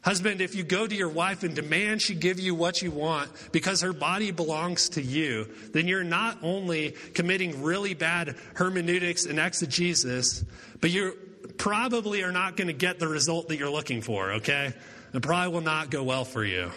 Husband, 0.01 0.39
if 0.39 0.55
you 0.55 0.63
go 0.63 0.87
to 0.87 0.95
your 0.95 1.09
wife 1.09 1.43
and 1.43 1.53
demand 1.55 2.01
she 2.01 2.15
give 2.15 2.39
you 2.39 2.55
what 2.55 2.81
you 2.81 2.91
want 2.91 3.29
because 3.51 3.81
her 3.81 3.93
body 3.93 4.31
belongs 4.31 4.89
to 4.89 5.01
you, 5.01 5.49
then 5.73 5.87
you're 5.87 6.03
not 6.03 6.37
only 6.43 6.91
committing 7.13 7.63
really 7.63 7.93
bad 7.93 8.35
hermeneutics 8.53 9.25
and 9.25 9.39
exegesis, 9.39 10.45
but 10.79 10.91
you 10.91 11.17
probably 11.57 12.23
are 12.23 12.31
not 12.31 12.55
going 12.55 12.67
to 12.67 12.73
get 12.73 12.99
the 12.99 13.07
result 13.07 13.49
that 13.49 13.57
you're 13.57 13.69
looking 13.69 14.01
for, 14.01 14.33
okay? 14.33 14.73
It 15.13 15.21
probably 15.21 15.53
will 15.53 15.61
not 15.61 15.89
go 15.89 16.03
well 16.03 16.25
for 16.25 16.45
you. 16.45 16.71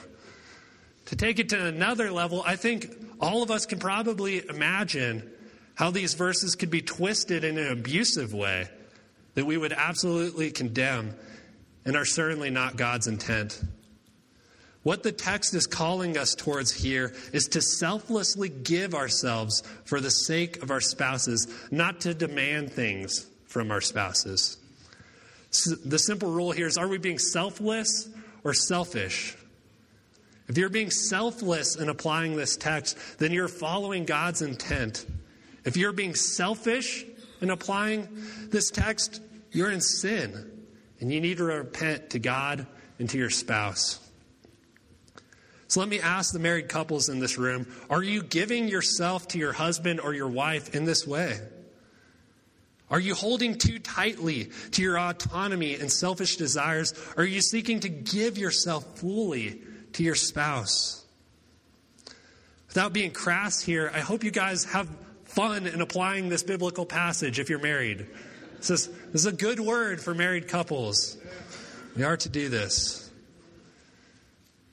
To 1.06 1.16
take 1.16 1.38
it 1.38 1.50
to 1.50 1.66
another 1.66 2.10
level, 2.10 2.42
I 2.44 2.56
think 2.56 2.88
all 3.20 3.42
of 3.42 3.50
us 3.50 3.66
can 3.66 3.78
probably 3.78 4.46
imagine 4.48 5.30
how 5.74 5.90
these 5.90 6.14
verses 6.14 6.54
could 6.54 6.70
be 6.70 6.82
twisted 6.82 7.44
in 7.44 7.58
an 7.58 7.70
abusive 7.70 8.32
way 8.32 8.68
that 9.34 9.44
we 9.44 9.56
would 9.56 9.72
absolutely 9.72 10.50
condemn 10.50 11.14
and 11.90 11.96
are 11.96 12.04
certainly 12.04 12.50
not 12.50 12.76
God's 12.76 13.08
intent. 13.08 13.60
What 14.84 15.02
the 15.02 15.10
text 15.10 15.54
is 15.54 15.66
calling 15.66 16.16
us 16.16 16.36
towards 16.36 16.70
here 16.70 17.12
is 17.32 17.48
to 17.48 17.60
selflessly 17.60 18.48
give 18.48 18.94
ourselves 18.94 19.64
for 19.86 20.00
the 20.00 20.12
sake 20.12 20.62
of 20.62 20.70
our 20.70 20.80
spouses, 20.80 21.52
not 21.72 22.02
to 22.02 22.14
demand 22.14 22.72
things 22.72 23.26
from 23.46 23.72
our 23.72 23.80
spouses. 23.80 24.56
So 25.50 25.74
the 25.84 25.98
simple 25.98 26.30
rule 26.30 26.52
here 26.52 26.68
is 26.68 26.78
are 26.78 26.86
we 26.86 26.98
being 26.98 27.18
selfless 27.18 28.08
or 28.44 28.54
selfish? 28.54 29.36
If 30.46 30.58
you're 30.58 30.68
being 30.68 30.92
selfless 30.92 31.74
in 31.74 31.88
applying 31.88 32.36
this 32.36 32.56
text, 32.56 33.18
then 33.18 33.32
you're 33.32 33.48
following 33.48 34.04
God's 34.04 34.42
intent. 34.42 35.06
If 35.64 35.76
you're 35.76 35.90
being 35.90 36.14
selfish 36.14 37.04
in 37.40 37.50
applying 37.50 38.06
this 38.48 38.70
text, 38.70 39.20
you're 39.50 39.72
in 39.72 39.80
sin 39.80 40.59
and 41.00 41.12
you 41.12 41.20
need 41.20 41.38
to 41.38 41.44
repent 41.44 42.10
to 42.10 42.18
God 42.18 42.66
and 42.98 43.08
to 43.10 43.18
your 43.18 43.30
spouse. 43.30 43.98
So 45.68 45.80
let 45.80 45.88
me 45.88 46.00
ask 46.00 46.32
the 46.32 46.38
married 46.38 46.68
couples 46.68 47.08
in 47.08 47.20
this 47.20 47.38
room 47.38 47.66
are 47.88 48.02
you 48.02 48.22
giving 48.22 48.68
yourself 48.68 49.28
to 49.28 49.38
your 49.38 49.52
husband 49.52 50.00
or 50.00 50.12
your 50.12 50.28
wife 50.28 50.74
in 50.74 50.84
this 50.84 51.06
way? 51.06 51.38
Are 52.90 52.98
you 52.98 53.14
holding 53.14 53.56
too 53.56 53.78
tightly 53.78 54.50
to 54.72 54.82
your 54.82 54.98
autonomy 54.98 55.76
and 55.76 55.90
selfish 55.90 56.36
desires? 56.36 56.92
Are 57.16 57.24
you 57.24 57.40
seeking 57.40 57.80
to 57.80 57.88
give 57.88 58.36
yourself 58.36 58.98
fully 58.98 59.60
to 59.94 60.02
your 60.02 60.14
spouse. 60.14 61.04
Without 62.68 62.92
being 62.92 63.10
crass 63.10 63.60
here, 63.62 63.90
I 63.92 64.00
hope 64.00 64.22
you 64.24 64.30
guys 64.30 64.64
have 64.66 64.88
fun 65.24 65.66
in 65.66 65.80
applying 65.80 66.28
this 66.28 66.42
biblical 66.42 66.86
passage 66.86 67.38
if 67.38 67.50
you're 67.50 67.58
married. 67.58 68.06
This 68.60 68.70
is, 68.70 68.86
this 68.88 69.22
is 69.22 69.26
a 69.26 69.32
good 69.32 69.58
word 69.58 70.02
for 70.02 70.14
married 70.14 70.46
couples. 70.46 71.16
We 71.96 72.04
are 72.04 72.18
to 72.18 72.28
do 72.28 72.50
this. 72.50 73.10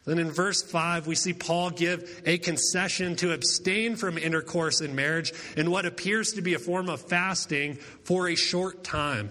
Then 0.03 0.20
in 0.20 0.29
verse 0.29 0.62
5, 0.62 1.08
we 1.08 1.15
see 1.15 1.34
Paul 1.34 1.70
give 1.70 2.22
a 2.25 2.38
concession 2.38 3.15
to 3.17 3.34
abstain 3.34 3.96
from 3.96 4.17
intercourse 4.17 4.82
in 4.82 4.94
marriage 4.94 5.34
in 5.56 5.72
what 5.72 5.86
appears 5.86 6.34
to 6.34 6.41
be 6.41 6.53
a 6.53 6.60
form 6.60 6.89
of 6.89 7.01
fasting 7.01 7.75
for 8.03 8.27
a 8.27 8.36
short 8.36 8.84
time. 8.84 9.29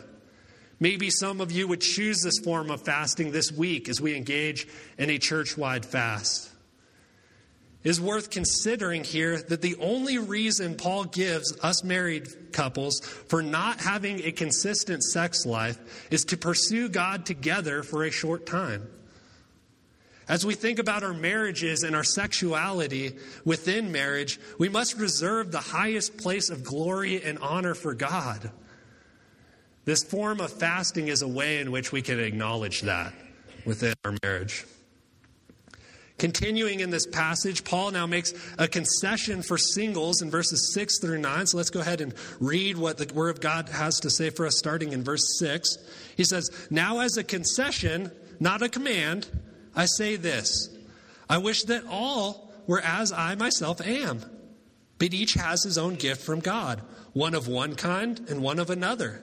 Maybe 0.81 1.11
some 1.11 1.41
of 1.41 1.53
you 1.53 1.69
would 1.69 1.81
choose 1.81 2.21
this 2.21 2.39
form 2.39 2.71
of 2.71 2.83
fasting 2.83 3.33
this 3.33 3.53
week 3.53 3.89
as 3.89 4.01
we 4.01 4.15
engage 4.17 4.69
in 4.99 5.11
a 5.11 5.19
church 5.19 5.57
wide 5.57 5.85
fast. 5.85 6.51
Is 7.87 8.01
worth 8.01 8.31
considering 8.31 9.05
here 9.05 9.39
that 9.43 9.63
the 9.63 9.77
only 9.77 10.19
reason 10.19 10.75
Paul 10.75 11.05
gives 11.05 11.57
us 11.63 11.85
married 11.85 12.53
couples 12.53 12.99
for 12.99 13.45
not 13.45 13.79
having 13.79 14.25
a 14.25 14.33
consistent 14.33 15.05
sex 15.05 15.47
life 15.47 16.09
is 16.11 16.25
to 16.25 16.37
pursue 16.37 16.89
God 16.89 17.25
together 17.25 17.85
for 17.85 18.03
a 18.03 18.11
short 18.11 18.45
time. 18.45 18.89
As 20.29 20.45
we 20.45 20.55
think 20.55 20.81
about 20.81 21.05
our 21.05 21.15
marriages 21.15 21.85
and 21.85 21.95
our 21.95 22.03
sexuality 22.03 23.19
within 23.45 23.93
marriage, 23.93 24.41
we 24.59 24.69
must 24.69 24.99
reserve 24.99 25.53
the 25.53 25.61
highest 25.61 26.17
place 26.17 26.51
of 26.51 26.65
glory 26.65 27.23
and 27.23 27.39
honor 27.39 27.77
for 27.77 27.95
God. 27.95 28.51
This 29.85 30.03
form 30.03 30.41
of 30.41 30.53
fasting 30.53 31.07
is 31.07 31.23
a 31.23 31.29
way 31.29 31.61
in 31.61 31.71
which 31.71 31.93
we 31.93 32.03
can 32.03 32.19
acknowledge 32.19 32.81
that 32.81 33.15
within 33.65 33.95
our 34.05 34.17
marriage. 34.25 34.65
Continuing 36.19 36.81
in 36.81 36.89
this 36.89 37.07
passage, 37.07 37.63
Paul 37.63 37.91
now 37.91 38.07
makes 38.07 38.33
a 38.59 38.67
concession 38.67 39.43
for 39.43 39.59
singles 39.59 40.23
in 40.23 40.31
verses 40.31 40.73
6 40.73 40.99
through 40.99 41.19
9. 41.19 41.47
So 41.47 41.59
let's 41.59 41.69
go 41.69 41.81
ahead 41.81 42.01
and 42.01 42.15
read 42.41 42.79
what 42.79 42.97
the 42.97 43.13
Word 43.13 43.31
of 43.31 43.41
God 43.41 43.69
has 43.69 44.01
to 44.01 44.09
say 44.09 44.31
for 44.31 44.47
us, 44.47 44.57
starting 44.57 44.93
in 44.93 45.05
verse 45.05 45.39
6. 45.39 45.77
He 46.17 46.25
says, 46.25 46.51
Now 46.71 47.01
as 47.01 47.19
a 47.19 47.25
concession, 47.25 48.11
not 48.41 48.63
a 48.63 48.69
command, 48.71 49.29
I 49.75 49.85
say 49.85 50.17
this 50.17 50.75
I 51.29 51.39
wish 51.39 51.65
that 51.65 51.85
all 51.89 52.51
were 52.67 52.81
as 52.81 53.13
I 53.13 53.35
myself 53.35 53.87
am, 53.87 54.23
but 54.99 55.13
each 55.13 55.35
has 55.35 55.65
his 55.65 55.77
own 55.77 55.97
gift 55.97 56.23
from 56.23 56.41
God, 56.41 56.81
one 57.13 57.35
of 57.35 57.47
one 57.47 57.75
kind 57.75 58.19
and 58.31 58.43
one 58.43 58.59
of 58.59 58.71
another. 58.71 59.23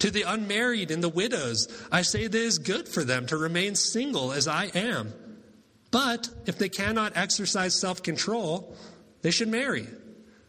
To 0.00 0.10
the 0.10 0.22
unmarried 0.22 0.90
and 0.90 1.02
the 1.02 1.08
widows, 1.08 1.66
I 1.90 2.02
say 2.02 2.26
that 2.26 2.36
it 2.36 2.44
is 2.44 2.58
good 2.58 2.86
for 2.86 3.02
them 3.02 3.24
to 3.28 3.38
remain 3.38 3.74
single 3.74 4.32
as 4.32 4.46
I 4.46 4.66
am. 4.74 5.14
But 5.90 6.28
if 6.46 6.58
they 6.58 6.68
cannot 6.68 7.16
exercise 7.16 7.80
self 7.80 8.02
control, 8.02 8.76
they 9.22 9.30
should 9.30 9.48
marry. 9.48 9.86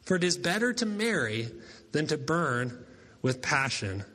For 0.03 0.15
it 0.15 0.23
is 0.23 0.37
better 0.37 0.73
to 0.73 0.85
marry 0.85 1.49
than 1.91 2.07
to 2.07 2.17
burn 2.17 2.85
with 3.21 3.41
passion. 3.41 4.05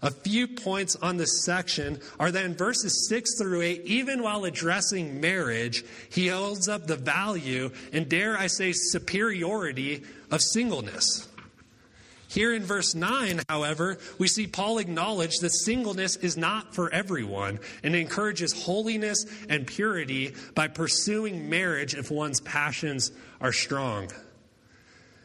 A 0.00 0.10
few 0.10 0.46
points 0.46 0.94
on 0.96 1.16
this 1.16 1.44
section 1.44 1.98
are 2.20 2.30
that 2.30 2.44
in 2.44 2.54
verses 2.54 3.08
6 3.08 3.38
through 3.38 3.62
8, 3.62 3.82
even 3.84 4.22
while 4.22 4.44
addressing 4.44 5.20
marriage, 5.20 5.84
he 6.08 6.28
holds 6.28 6.68
up 6.68 6.86
the 6.86 6.96
value 6.96 7.72
and, 7.92 8.08
dare 8.08 8.38
I 8.38 8.46
say, 8.46 8.72
superiority 8.72 10.04
of 10.30 10.40
singleness. 10.40 11.27
Here 12.28 12.52
in 12.52 12.62
verse 12.62 12.94
9, 12.94 13.40
however, 13.48 13.96
we 14.18 14.28
see 14.28 14.46
Paul 14.46 14.78
acknowledge 14.78 15.38
that 15.38 15.48
singleness 15.48 16.16
is 16.16 16.36
not 16.36 16.74
for 16.74 16.92
everyone 16.92 17.58
and 17.82 17.96
encourages 17.96 18.52
holiness 18.64 19.24
and 19.48 19.66
purity 19.66 20.34
by 20.54 20.68
pursuing 20.68 21.48
marriage 21.48 21.94
if 21.94 22.10
one's 22.10 22.42
passions 22.42 23.12
are 23.40 23.52
strong. 23.52 24.10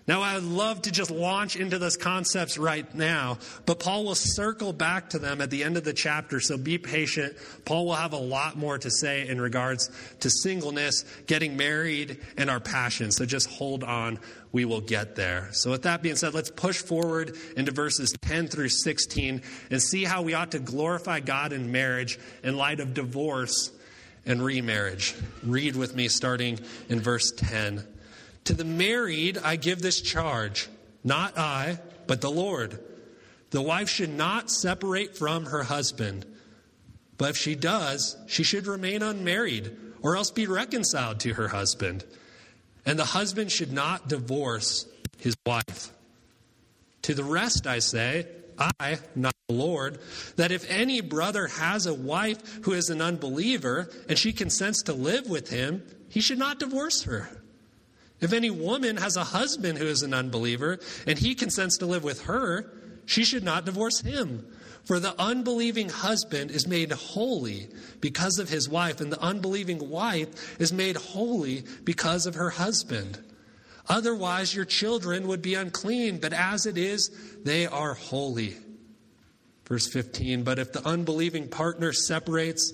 Now, 0.06 0.22
I 0.22 0.36
would 0.36 0.44
love 0.44 0.82
to 0.82 0.92
just 0.92 1.12
launch 1.12 1.56
into 1.56 1.78
those 1.78 1.96
concepts 1.96 2.58
right 2.58 2.94
now, 2.94 3.38
but 3.66 3.80
Paul 3.80 4.04
will 4.04 4.16
circle 4.16 4.74
back 4.74 5.12
to 5.12 5.20
them 5.20 5.40
at 5.40 5.50
the 5.50 5.64
end 5.64 5.78
of 5.78 5.86
the 5.86 5.94
chapter, 5.94 6.42
so 6.42 6.58
be 6.58 6.78
patient. 6.78 7.38
Paul 7.64 7.86
will 7.86 7.96
have 7.96 8.12
a 8.12 8.18
lot 8.18 8.58
more 8.58 8.78
to 8.78 8.92
say 8.92 9.26
in 9.26 9.40
regards 9.40 9.90
to 10.20 10.30
singleness, 10.30 11.06
getting 11.26 11.56
married, 11.56 12.20
and 12.38 12.50
our 12.50 12.60
passion. 12.60 13.14
So 13.14 13.26
just 13.26 13.50
hold 13.50 13.86
on, 13.86 14.20
we 14.54 14.66
will 14.66 14.82
get 14.82 15.16
there. 15.16 15.50
So, 15.52 15.72
with 15.72 15.82
that 15.82 16.02
being 16.02 16.16
said, 16.16 16.34
let's 16.34 16.52
push 16.52 16.78
forward 16.78 17.36
into 17.58 17.72
verses 17.72 18.14
10 18.22 18.48
through 18.48 18.70
16 18.70 19.42
and 19.70 19.82
see 19.82 20.06
how 20.06 20.22
we 20.22 20.36
ought 20.36 20.52
to 20.52 20.60
glorify 20.60 21.20
God 21.20 21.52
in 21.52 21.72
marriage 21.72 22.18
in 22.44 22.56
light 22.56 22.80
of 22.80 22.94
divorce 22.94 23.72
and 24.26 24.42
remarriage. 24.42 25.16
Read 25.42 25.76
with 25.76 25.96
me 25.96 26.08
starting 26.08 26.60
in 26.88 27.02
verse 27.02 27.32
10. 27.36 27.86
To 28.46 28.54
the 28.54 28.64
married, 28.64 29.40
I 29.40 29.56
give 29.56 29.82
this 29.82 30.00
charge, 30.00 30.70
not 31.04 31.38
I, 31.38 31.80
but 32.06 32.22
the 32.22 32.32
Lord. 32.32 32.80
The 33.50 33.62
wife 33.62 33.90
should 33.90 34.10
not 34.10 34.52
separate 34.52 35.18
from 35.18 35.48
her 35.48 35.64
husband, 35.64 36.26
but 37.18 37.32
if 37.32 37.38
she 37.38 37.56
does, 37.56 38.18
she 38.28 38.44
should 38.44 38.68
remain 38.68 39.02
unmarried 39.02 39.76
or 40.02 40.16
else 40.16 40.30
be 40.30 40.46
reconciled 40.46 41.22
to 41.22 41.34
her 41.34 41.48
husband. 41.48 42.04
And 42.86 43.00
the 43.00 43.06
husband 43.06 43.52
should 43.52 43.72
not 43.72 44.08
divorce 44.10 44.86
his 45.18 45.36
wife. 45.46 45.92
To 47.04 47.14
the 47.14 47.24
rest, 47.24 47.68
I 47.68 47.80
say, 47.80 48.28
I, 48.58 49.00
not 49.16 49.34
the 49.48 49.56
Lord, 49.56 50.00
that 50.36 50.52
if 50.52 50.70
any 50.70 51.02
brother 51.02 51.48
has 51.48 51.86
a 51.86 51.94
wife 51.94 52.64
who 52.64 52.74
is 52.74 52.90
an 52.90 53.02
unbeliever 53.02 53.90
and 54.08 54.18
she 54.18 54.34
consents 54.34 54.84
to 54.84 54.94
live 54.94 55.30
with 55.30 55.50
him, 55.50 55.84
he 56.10 56.22
should 56.22 56.38
not 56.38 56.60
divorce 56.60 57.04
her. 57.04 57.30
If 58.22 58.32
any 58.32 58.50
woman 58.50 58.98
has 58.98 59.18
a 59.18 59.24
husband 59.24 59.78
who 59.78 59.86
is 59.86 60.02
an 60.02 60.14
unbeliever 60.14 60.80
and 61.08 61.20
he 61.20 61.36
consents 61.36 61.78
to 61.80 61.86
live 61.86 62.04
with 62.04 62.24
her, 62.24 62.72
she 63.06 63.26
should 63.26 63.44
not 63.44 63.66
divorce 63.66 64.00
him. 64.02 64.46
For 64.86 65.00
the 65.00 65.16
unbelieving 65.20 65.90
husband 65.90 66.52
is 66.52 66.68
made 66.68 66.92
holy 66.92 67.70
because 68.02 68.38
of 68.38 68.50
his 68.50 68.68
wife, 68.68 69.00
and 69.00 69.12
the 69.12 69.22
unbelieving 69.22 69.90
wife 69.90 70.60
is 70.60 70.74
made 70.74 70.98
holy 70.98 71.64
because 71.84 72.26
of 72.26 72.36
her 72.36 72.50
husband. 72.50 73.18
Otherwise, 73.88 74.54
your 74.54 74.66
children 74.66 75.28
would 75.28 75.42
be 75.42 75.56
unclean, 75.56 76.18
but 76.20 76.34
as 76.34 76.66
it 76.66 76.78
is, 76.78 77.12
they 77.44 77.66
are 77.66 77.94
holy. 77.94 78.56
Verse 79.66 79.88
15 79.88 80.44
But 80.44 80.60
if 80.60 80.74
the 80.74 80.86
unbelieving 80.86 81.48
partner 81.48 81.94
separates, 81.94 82.74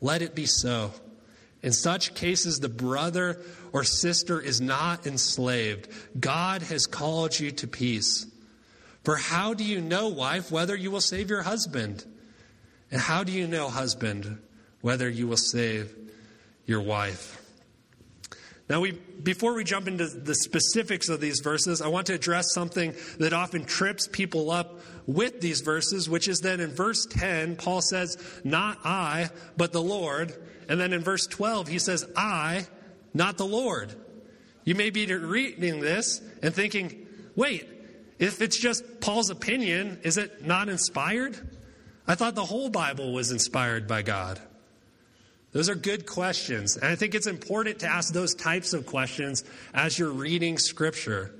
let 0.00 0.22
it 0.22 0.34
be 0.34 0.46
so. 0.46 0.92
In 1.62 1.72
such 1.72 2.14
cases, 2.14 2.58
the 2.58 2.68
brother 2.68 3.40
or 3.72 3.84
sister 3.84 4.40
is 4.40 4.60
not 4.60 5.06
enslaved. 5.06 5.88
God 6.18 6.62
has 6.62 6.86
called 6.86 7.38
you 7.38 7.50
to 7.52 7.66
peace. 7.66 8.26
For 9.10 9.16
how 9.16 9.54
do 9.54 9.64
you 9.64 9.80
know, 9.80 10.06
wife, 10.06 10.52
whether 10.52 10.76
you 10.76 10.92
will 10.92 11.00
save 11.00 11.30
your 11.30 11.42
husband? 11.42 12.04
And 12.92 13.00
how 13.00 13.24
do 13.24 13.32
you 13.32 13.48
know, 13.48 13.68
husband, 13.68 14.38
whether 14.82 15.08
you 15.08 15.26
will 15.26 15.36
save 15.36 15.92
your 16.64 16.80
wife? 16.80 17.42
Now, 18.68 18.78
we, 18.78 18.92
before 18.92 19.54
we 19.54 19.64
jump 19.64 19.88
into 19.88 20.06
the 20.06 20.36
specifics 20.36 21.08
of 21.08 21.20
these 21.20 21.40
verses, 21.40 21.82
I 21.82 21.88
want 21.88 22.06
to 22.06 22.14
address 22.14 22.54
something 22.54 22.94
that 23.18 23.32
often 23.32 23.64
trips 23.64 24.06
people 24.06 24.48
up 24.48 24.78
with 25.08 25.40
these 25.40 25.60
verses, 25.60 26.08
which 26.08 26.28
is 26.28 26.38
that 26.42 26.60
in 26.60 26.70
verse 26.70 27.04
10, 27.06 27.56
Paul 27.56 27.80
says, 27.80 28.16
Not 28.44 28.78
I, 28.84 29.30
but 29.56 29.72
the 29.72 29.82
Lord. 29.82 30.32
And 30.68 30.80
then 30.80 30.92
in 30.92 31.02
verse 31.02 31.26
12, 31.26 31.66
he 31.66 31.80
says, 31.80 32.06
I, 32.14 32.64
not 33.12 33.38
the 33.38 33.44
Lord. 33.44 33.92
You 34.62 34.76
may 34.76 34.90
be 34.90 35.12
reading 35.12 35.80
this 35.80 36.22
and 36.44 36.54
thinking, 36.54 37.08
wait, 37.34 37.66
if 38.20 38.42
it's 38.42 38.58
just 38.58 39.00
Paul's 39.00 39.30
opinion, 39.30 39.98
is 40.02 40.18
it 40.18 40.46
not 40.46 40.68
inspired? 40.68 41.36
I 42.06 42.14
thought 42.14 42.34
the 42.34 42.44
whole 42.44 42.68
Bible 42.68 43.12
was 43.12 43.32
inspired 43.32 43.88
by 43.88 44.02
God. 44.02 44.38
Those 45.52 45.70
are 45.70 45.74
good 45.74 46.06
questions. 46.06 46.76
And 46.76 46.86
I 46.86 46.96
think 46.96 47.14
it's 47.14 47.26
important 47.26 47.80
to 47.80 47.86
ask 47.86 48.12
those 48.12 48.34
types 48.34 48.74
of 48.74 48.84
questions 48.84 49.42
as 49.72 49.98
you're 49.98 50.12
reading 50.12 50.58
Scripture. 50.58 51.34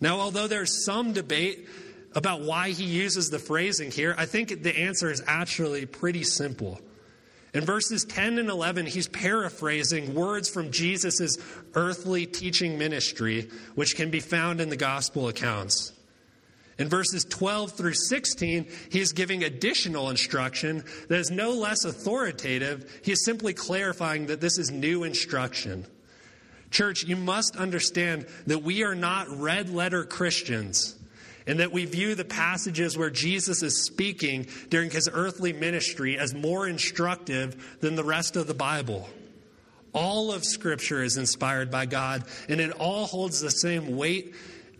Now, 0.00 0.20
although 0.20 0.46
there's 0.46 0.84
some 0.84 1.12
debate 1.12 1.68
about 2.14 2.42
why 2.42 2.70
he 2.70 2.84
uses 2.84 3.28
the 3.28 3.38
phrasing 3.40 3.90
here, 3.90 4.14
I 4.16 4.26
think 4.26 4.62
the 4.62 4.78
answer 4.78 5.10
is 5.10 5.22
actually 5.26 5.86
pretty 5.86 6.22
simple. 6.22 6.80
In 7.52 7.64
verses 7.64 8.04
10 8.04 8.38
and 8.38 8.48
11, 8.48 8.86
he's 8.86 9.08
paraphrasing 9.08 10.14
words 10.14 10.48
from 10.48 10.70
Jesus' 10.70 11.36
earthly 11.74 12.26
teaching 12.26 12.78
ministry, 12.78 13.50
which 13.74 13.96
can 13.96 14.10
be 14.10 14.20
found 14.20 14.60
in 14.60 14.70
the 14.70 14.76
gospel 14.76 15.28
accounts. 15.28 15.92
In 16.82 16.88
verses 16.88 17.24
12 17.24 17.74
through 17.74 17.94
16, 17.94 18.66
he 18.90 19.00
is 19.00 19.12
giving 19.12 19.44
additional 19.44 20.10
instruction 20.10 20.82
that 21.06 21.20
is 21.20 21.30
no 21.30 21.52
less 21.52 21.84
authoritative. 21.84 23.00
He 23.04 23.12
is 23.12 23.24
simply 23.24 23.54
clarifying 23.54 24.26
that 24.26 24.40
this 24.40 24.58
is 24.58 24.72
new 24.72 25.04
instruction. 25.04 25.86
Church, 26.72 27.04
you 27.04 27.14
must 27.14 27.54
understand 27.54 28.26
that 28.48 28.64
we 28.64 28.82
are 28.82 28.96
not 28.96 29.28
red 29.28 29.70
letter 29.70 30.02
Christians 30.02 30.96
and 31.46 31.60
that 31.60 31.70
we 31.70 31.84
view 31.84 32.16
the 32.16 32.24
passages 32.24 32.98
where 32.98 33.10
Jesus 33.10 33.62
is 33.62 33.84
speaking 33.84 34.48
during 34.68 34.90
his 34.90 35.08
earthly 35.12 35.52
ministry 35.52 36.18
as 36.18 36.34
more 36.34 36.66
instructive 36.66 37.78
than 37.78 37.94
the 37.94 38.02
rest 38.02 38.34
of 38.34 38.48
the 38.48 38.54
Bible. 38.54 39.08
All 39.92 40.32
of 40.32 40.44
Scripture 40.44 41.04
is 41.04 41.16
inspired 41.16 41.70
by 41.70 41.86
God, 41.86 42.24
and 42.48 42.60
it 42.60 42.72
all 42.72 43.06
holds 43.06 43.40
the 43.40 43.50
same 43.50 43.96
weight 43.96 44.34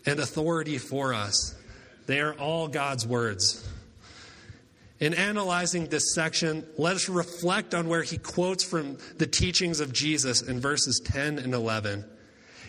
and 0.05 0.19
authority 0.19 0.77
for 0.77 1.13
us. 1.13 1.55
They 2.05 2.19
are 2.19 2.33
all 2.33 2.67
God's 2.67 3.07
words. 3.07 3.67
In 4.99 5.13
analyzing 5.13 5.87
this 5.87 6.13
section, 6.13 6.65
let 6.77 6.95
us 6.95 7.09
reflect 7.09 7.73
on 7.73 7.89
where 7.89 8.03
he 8.03 8.17
quotes 8.17 8.63
from 8.63 8.97
the 9.17 9.27
teachings 9.27 9.79
of 9.79 9.91
Jesus 9.91 10.41
in 10.41 10.59
verses 10.59 11.01
10 11.03 11.39
and 11.39 11.53
11. 11.53 12.05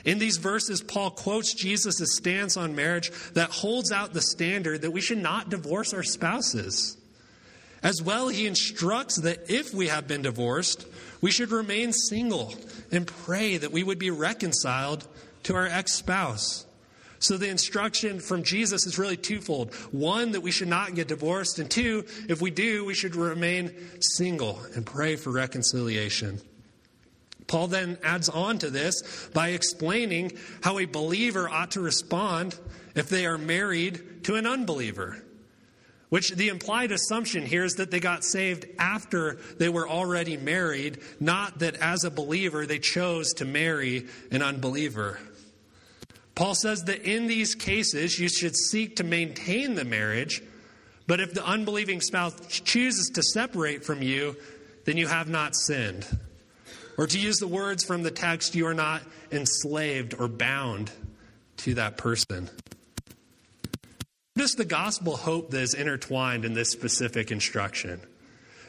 In 0.05 0.19
these 0.19 0.37
verses, 0.37 0.83
Paul 0.83 1.11
quotes 1.11 1.55
Jesus' 1.55 2.17
stance 2.17 2.57
on 2.57 2.75
marriage 2.75 3.11
that 3.35 3.51
holds 3.51 3.91
out 3.93 4.13
the 4.13 4.21
standard 4.21 4.83
that 4.83 4.91
we 4.91 5.01
should 5.01 5.19
not 5.19 5.49
divorce 5.49 5.95
our 5.95 6.03
spouses. 6.03 6.97
As 7.83 8.03
well, 8.03 8.29
he 8.29 8.47
instructs 8.47 9.17
that 9.17 9.51
if 9.51 9.75
we 9.75 9.89
have 9.89 10.09
been 10.09 10.23
divorced, 10.23 10.87
we 11.21 11.31
should 11.31 11.51
remain 11.51 11.93
single 11.93 12.55
and 12.91 13.07
pray 13.07 13.59
that 13.59 13.73
we 13.73 13.83
would 13.83 13.99
be 13.99 14.11
reconciled 14.11 15.07
to 15.45 15.55
our 15.55 15.67
ex 15.67 15.93
spouse. 15.93 16.67
So 17.19 17.37
the 17.37 17.49
instruction 17.49 18.21
from 18.21 18.43
Jesus 18.43 18.87
is 18.87 18.99
really 18.99 19.17
twofold. 19.17 19.75
One, 19.93 20.33
that 20.33 20.43
we 20.43 20.51
should 20.51 20.69
not 20.69 20.95
get 20.95 21.09
divorced, 21.09 21.59
and 21.59 21.71
two, 21.71 22.05
if 22.29 22.43
we 22.43 22.51
do, 22.51 22.85
we 22.85 22.95
should 22.95 23.17
remain 23.17 23.73
single 24.01 24.61
and 24.75 24.85
pray 24.85 25.17
for 25.17 25.31
reconciliation. 25.31 26.41
Paul 27.47 27.69
then 27.69 27.99
adds 28.03 28.29
on 28.29 28.59
to 28.59 28.71
this 28.71 29.29
by 29.35 29.51
explaining 29.51 30.33
how 30.63 30.79
a 30.79 30.87
believer 30.87 31.49
ought 31.49 31.73
to 31.73 31.81
respond 31.81 32.59
if 32.95 33.09
they 33.09 33.27
are 33.27 33.39
married 33.39 34.25
to 34.25 34.37
an 34.37 34.47
unbeliever. 34.47 35.23
Which 36.09 36.31
the 36.31 36.49
implied 36.49 36.93
assumption 36.93 37.45
here 37.45 37.65
is 37.65 37.75
that 37.75 37.91
they 37.91 38.01
got 38.01 38.25
saved 38.25 38.67
after 38.79 39.39
they 39.59 39.69
were 39.69 39.89
already 39.89 40.37
married, 40.37 41.01
not 41.19 41.59
that 41.59 41.77
as 41.77 42.05
a 42.05 42.11
believer 42.11 42.67
they 42.67 42.79
chose 42.79 43.33
to 43.35 43.45
marry 43.45 44.07
an 44.31 44.41
unbeliever. 44.41 45.19
Paul 46.35 46.55
says 46.55 46.85
that 46.85 47.03
in 47.03 47.27
these 47.27 47.55
cases 47.55 48.19
you 48.19 48.29
should 48.29 48.57
seek 48.57 48.97
to 48.97 49.05
maintain 49.05 49.75
the 49.75 49.85
marriage, 49.85 50.43
but 51.07 51.21
if 51.21 51.35
the 51.35 51.45
unbelieving 51.45 52.01
spouse 52.01 52.35
chooses 52.49 53.11
to 53.15 53.23
separate 53.23 53.85
from 53.85 54.03
you, 54.03 54.37
then 54.85 54.97
you 54.97 55.07
have 55.07 55.29
not 55.29 55.55
sinned. 55.55 56.07
Or 56.97 57.07
to 57.07 57.19
use 57.19 57.39
the 57.39 57.49
words 57.49 57.85
from 57.85 58.03
the 58.03 58.11
text, 58.11 58.55
you 58.55 58.67
are 58.67 58.75
not 58.75 59.03
enslaved 59.31 60.15
or 60.19 60.29
bound 60.29 60.91
to 61.59 61.75
that 61.75 61.97
person. 61.97 62.49
Notice 64.37 64.55
the 64.55 64.65
gospel 64.65 65.17
hope 65.17 65.51
that 65.51 65.61
is 65.61 65.75
intertwined 65.75 66.45
in 66.45 66.55
this 66.55 66.71
specific 66.71 67.31
instruction. 67.31 68.01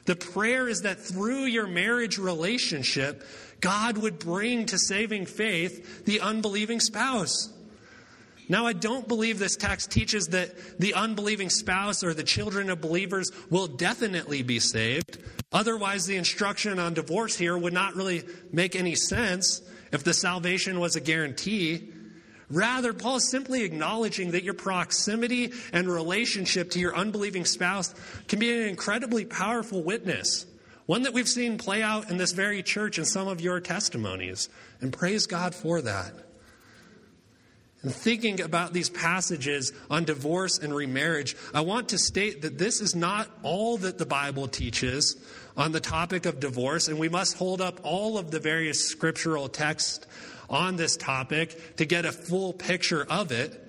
The 0.06 0.16
prayer 0.16 0.68
is 0.68 0.82
that 0.82 1.00
through 1.00 1.46
your 1.46 1.66
marriage 1.66 2.20
relationship, 2.20 3.24
God 3.60 3.98
would 3.98 4.20
bring 4.20 4.68
to 4.68 4.78
saving 4.78 5.26
faith 5.26 6.06
the 6.06 6.22
unbelieving 6.22 6.80
spouse. 6.80 7.52
Now, 8.48 8.68
I 8.68 8.74
don't 8.74 9.08
believe 9.08 9.40
this 9.40 9.56
text 9.56 9.92
teaches 9.92 10.28
that 10.28 10.80
the 10.80 10.94
unbelieving 10.94 11.50
spouse 11.50 12.04
or 12.04 12.14
the 12.14 12.24
children 12.24 12.70
of 12.70 12.82
believers 12.82 13.32
will 13.50 13.68
definitely 13.68 14.44
be 14.44 14.60
saved. 14.60 15.18
Otherwise, 15.52 16.06
the 16.06 16.18
instruction 16.18 16.78
on 16.80 16.94
divorce 16.94 17.36
here 17.36 17.58
would 17.58 17.74
not 17.74 17.96
really 17.96 18.24
make 18.52 18.76
any 18.76 18.96
sense 18.96 19.62
if 19.92 20.04
the 20.04 20.14
salvation 20.14 20.80
was 20.80 20.96
a 20.96 21.02
guarantee. 21.02 21.92
Rather, 22.50 22.94
Paul 22.94 23.16
is 23.16 23.32
simply 23.32 23.64
acknowledging 23.64 24.32
that 24.32 24.44
your 24.44 24.54
proximity 24.54 25.52
and 25.74 25.88
relationship 25.88 26.70
to 26.72 26.80
your 26.80 26.96
unbelieving 26.96 27.46
spouse 27.46 27.96
can 28.28 28.40
be 28.40 28.56
an 28.56 28.70
incredibly 28.70 29.26
powerful 29.26 29.82
witness, 29.82 30.46
one 30.86 31.04
that 31.04 31.14
we've 31.14 31.28
seen 31.28 31.58
play 31.58 31.82
out 31.82 32.12
in 32.12 32.18
this 32.18 32.34
very 32.34 32.62
church 32.62 33.00
in 33.00 33.06
some 33.06 33.28
of 33.28 33.42
your 33.42 33.60
testimonies. 33.60 34.50
And 34.82 34.94
praise 34.94 35.26
God 35.26 35.56
for 35.56 35.82
that. 35.82 36.14
And 37.86 37.94
thinking 37.94 38.42
about 38.42 38.74
these 38.74 38.90
passages 38.90 39.72
on 39.92 40.06
divorce 40.06 40.58
and 40.58 40.74
remarriage, 40.74 41.38
I 41.54 41.62
want 41.62 41.90
to 41.90 42.00
state 42.00 42.42
that 42.42 42.58
this 42.58 42.82
is 42.82 42.96
not 42.96 43.30
all 43.44 43.78
that 43.78 44.00
the 44.00 44.08
Bible 44.08 44.48
teaches 44.48 45.16
on 45.56 45.72
the 45.72 45.80
topic 45.80 46.26
of 46.26 46.40
divorce, 46.40 46.88
and 46.88 46.98
we 46.98 47.10
must 47.10 47.38
hold 47.38 47.62
up 47.62 47.82
all 47.84 48.18
of 48.18 48.32
the 48.32 48.40
various 48.40 48.88
scriptural 48.88 49.50
texts 49.50 50.08
on 50.50 50.78
this 50.78 50.98
topic 50.98 51.78
to 51.78 51.86
get 51.86 52.06
a 52.06 52.12
full 52.12 52.54
picture 52.54 53.06
of 53.08 53.32
it. 53.32 53.62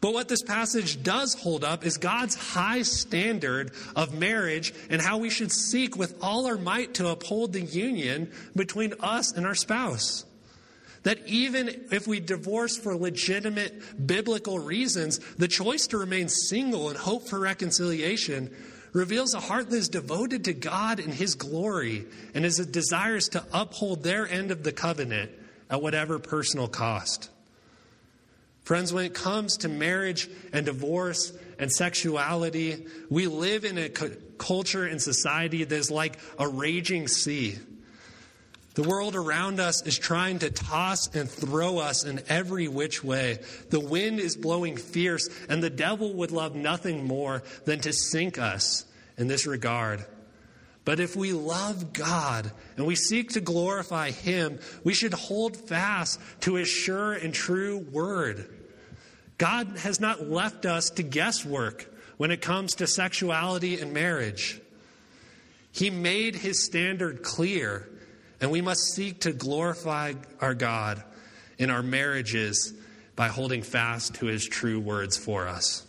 But 0.00 0.14
what 0.14 0.28
this 0.28 0.42
passage 0.42 1.04
does 1.04 1.34
hold 1.34 1.62
up 1.62 1.86
is 1.86 1.98
God's 1.98 2.34
high 2.34 2.82
standard 2.82 3.70
of 3.94 4.18
marriage 4.18 4.74
and 4.90 5.00
how 5.00 5.18
we 5.18 5.30
should 5.30 5.52
seek 5.52 5.96
with 5.96 6.16
all 6.20 6.46
our 6.46 6.58
might 6.58 6.94
to 6.94 7.06
uphold 7.06 7.52
the 7.52 7.60
union 7.60 8.32
between 8.56 8.94
us 8.98 9.30
and 9.30 9.46
our 9.46 9.54
spouse. 9.54 10.24
That 11.02 11.26
even 11.26 11.86
if 11.90 12.06
we 12.06 12.20
divorce 12.20 12.76
for 12.76 12.94
legitimate 12.94 14.06
biblical 14.06 14.58
reasons, 14.58 15.18
the 15.36 15.48
choice 15.48 15.86
to 15.88 15.98
remain 15.98 16.28
single 16.28 16.88
and 16.88 16.96
hope 16.96 17.28
for 17.28 17.40
reconciliation 17.40 18.54
reveals 18.92 19.34
a 19.34 19.40
heart 19.40 19.70
that 19.70 19.76
is 19.76 19.88
devoted 19.88 20.44
to 20.44 20.52
God 20.52 21.00
and 21.00 21.12
His 21.12 21.34
glory 21.34 22.04
and 22.34 22.44
is 22.44 22.58
desires 22.66 23.28
to 23.30 23.44
uphold 23.52 24.02
their 24.02 24.28
end 24.28 24.50
of 24.50 24.62
the 24.62 24.72
covenant 24.72 25.32
at 25.70 25.82
whatever 25.82 26.18
personal 26.18 26.68
cost. 26.68 27.30
Friends, 28.62 28.92
when 28.92 29.04
it 29.04 29.14
comes 29.14 29.56
to 29.58 29.68
marriage 29.68 30.28
and 30.52 30.66
divorce 30.66 31.32
and 31.58 31.72
sexuality, 31.72 32.86
we 33.10 33.26
live 33.26 33.64
in 33.64 33.76
a 33.76 33.88
culture 33.88 34.84
and 34.84 35.02
society 35.02 35.64
that 35.64 35.74
is 35.74 35.90
like 35.90 36.18
a 36.38 36.46
raging 36.46 37.08
sea. 37.08 37.58
The 38.74 38.82
world 38.82 39.14
around 39.14 39.60
us 39.60 39.82
is 39.82 39.98
trying 39.98 40.38
to 40.38 40.50
toss 40.50 41.14
and 41.14 41.28
throw 41.28 41.78
us 41.78 42.04
in 42.04 42.22
every 42.28 42.68
which 42.68 43.04
way. 43.04 43.40
The 43.68 43.80
wind 43.80 44.18
is 44.18 44.34
blowing 44.34 44.76
fierce, 44.78 45.28
and 45.48 45.62
the 45.62 45.70
devil 45.70 46.14
would 46.14 46.30
love 46.30 46.54
nothing 46.54 47.04
more 47.04 47.42
than 47.66 47.80
to 47.80 47.92
sink 47.92 48.38
us 48.38 48.86
in 49.18 49.28
this 49.28 49.46
regard. 49.46 50.06
But 50.84 51.00
if 51.00 51.14
we 51.14 51.32
love 51.32 51.92
God 51.92 52.50
and 52.76 52.86
we 52.86 52.96
seek 52.96 53.32
to 53.32 53.40
glorify 53.40 54.10
Him, 54.10 54.58
we 54.82 54.94
should 54.94 55.14
hold 55.14 55.56
fast 55.56 56.18
to 56.40 56.54
His 56.54 56.68
sure 56.68 57.12
and 57.12 57.34
true 57.34 57.78
word. 57.78 58.48
God 59.36 59.76
has 59.78 60.00
not 60.00 60.28
left 60.28 60.64
us 60.64 60.88
to 60.90 61.02
guesswork 61.02 61.92
when 62.16 62.30
it 62.30 62.40
comes 62.40 62.76
to 62.76 62.86
sexuality 62.86 63.80
and 63.80 63.92
marriage. 63.92 64.60
He 65.72 65.90
made 65.90 66.36
His 66.36 66.64
standard 66.64 67.22
clear 67.22 67.88
and 68.42 68.50
we 68.50 68.60
must 68.60 68.92
seek 68.92 69.20
to 69.20 69.32
glorify 69.32 70.12
our 70.40 70.52
God 70.52 71.02
in 71.58 71.70
our 71.70 71.82
marriages 71.82 72.74
by 73.14 73.28
holding 73.28 73.62
fast 73.62 74.16
to 74.16 74.26
his 74.26 74.44
true 74.44 74.80
words 74.80 75.16
for 75.16 75.46
us. 75.46 75.86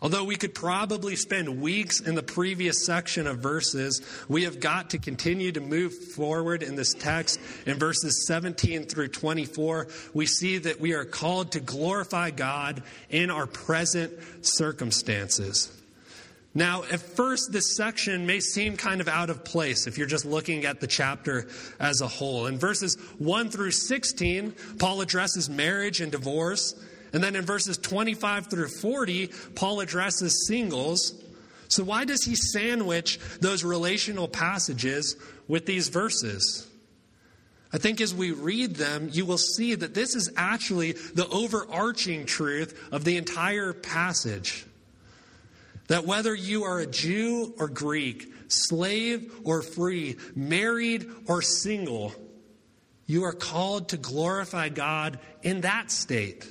Although 0.00 0.24
we 0.24 0.36
could 0.36 0.54
probably 0.54 1.16
spend 1.16 1.60
weeks 1.60 2.00
in 2.00 2.14
the 2.14 2.22
previous 2.22 2.86
section 2.86 3.26
of 3.26 3.38
verses, 3.38 4.00
we 4.28 4.44
have 4.44 4.60
got 4.60 4.90
to 4.90 4.98
continue 4.98 5.52
to 5.52 5.60
move 5.60 5.92
forward 5.92 6.62
in 6.62 6.76
this 6.76 6.94
text. 6.94 7.40
In 7.66 7.78
verses 7.78 8.26
17 8.26 8.84
through 8.84 9.08
24, 9.08 9.88
we 10.14 10.26
see 10.26 10.58
that 10.58 10.80
we 10.80 10.92
are 10.92 11.04
called 11.04 11.52
to 11.52 11.60
glorify 11.60 12.30
God 12.30 12.82
in 13.10 13.30
our 13.30 13.46
present 13.46 14.12
circumstances. 14.42 15.81
Now, 16.54 16.82
at 16.82 17.00
first, 17.00 17.50
this 17.50 17.76
section 17.76 18.26
may 18.26 18.40
seem 18.40 18.76
kind 18.76 19.00
of 19.00 19.08
out 19.08 19.30
of 19.30 19.42
place 19.42 19.86
if 19.86 19.96
you're 19.96 20.06
just 20.06 20.26
looking 20.26 20.66
at 20.66 20.80
the 20.80 20.86
chapter 20.86 21.48
as 21.80 22.02
a 22.02 22.08
whole. 22.08 22.46
In 22.46 22.58
verses 22.58 22.96
1 23.18 23.48
through 23.48 23.70
16, 23.70 24.54
Paul 24.78 25.00
addresses 25.00 25.48
marriage 25.48 26.02
and 26.02 26.12
divorce. 26.12 26.74
And 27.14 27.24
then 27.24 27.36
in 27.36 27.44
verses 27.44 27.78
25 27.78 28.48
through 28.50 28.68
40, 28.68 29.30
Paul 29.54 29.80
addresses 29.80 30.46
singles. 30.46 31.14
So, 31.68 31.84
why 31.84 32.04
does 32.04 32.22
he 32.22 32.34
sandwich 32.34 33.18
those 33.40 33.64
relational 33.64 34.28
passages 34.28 35.16
with 35.48 35.64
these 35.64 35.88
verses? 35.88 36.66
I 37.72 37.78
think 37.78 38.02
as 38.02 38.14
we 38.14 38.32
read 38.32 38.76
them, 38.76 39.08
you 39.10 39.24
will 39.24 39.38
see 39.38 39.74
that 39.74 39.94
this 39.94 40.14
is 40.14 40.30
actually 40.36 40.92
the 40.92 41.26
overarching 41.28 42.26
truth 42.26 42.78
of 42.92 43.04
the 43.04 43.16
entire 43.16 43.72
passage. 43.72 44.66
That 45.92 46.06
whether 46.06 46.34
you 46.34 46.64
are 46.64 46.80
a 46.80 46.86
Jew 46.86 47.52
or 47.58 47.68
Greek, 47.68 48.32
slave 48.48 49.30
or 49.44 49.60
free, 49.60 50.16
married 50.34 51.06
or 51.28 51.42
single, 51.42 52.14
you 53.04 53.24
are 53.24 53.34
called 53.34 53.90
to 53.90 53.98
glorify 53.98 54.70
God 54.70 55.18
in 55.42 55.60
that 55.60 55.90
state. 55.90 56.50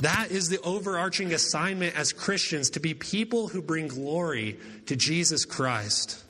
That 0.00 0.30
is 0.30 0.50
the 0.50 0.60
overarching 0.60 1.32
assignment 1.32 1.96
as 1.96 2.12
Christians 2.12 2.68
to 2.72 2.80
be 2.80 2.92
people 2.92 3.48
who 3.48 3.62
bring 3.62 3.88
glory 3.88 4.58
to 4.84 4.94
Jesus 4.94 5.46
Christ. 5.46 6.22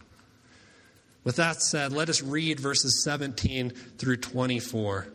With 1.25 1.35
that 1.35 1.61
said, 1.61 1.93
let 1.93 2.09
us 2.09 2.23
read 2.23 2.61
verses 2.61 3.03
17 3.03 3.71
through 3.99 4.19
24. 4.19 5.09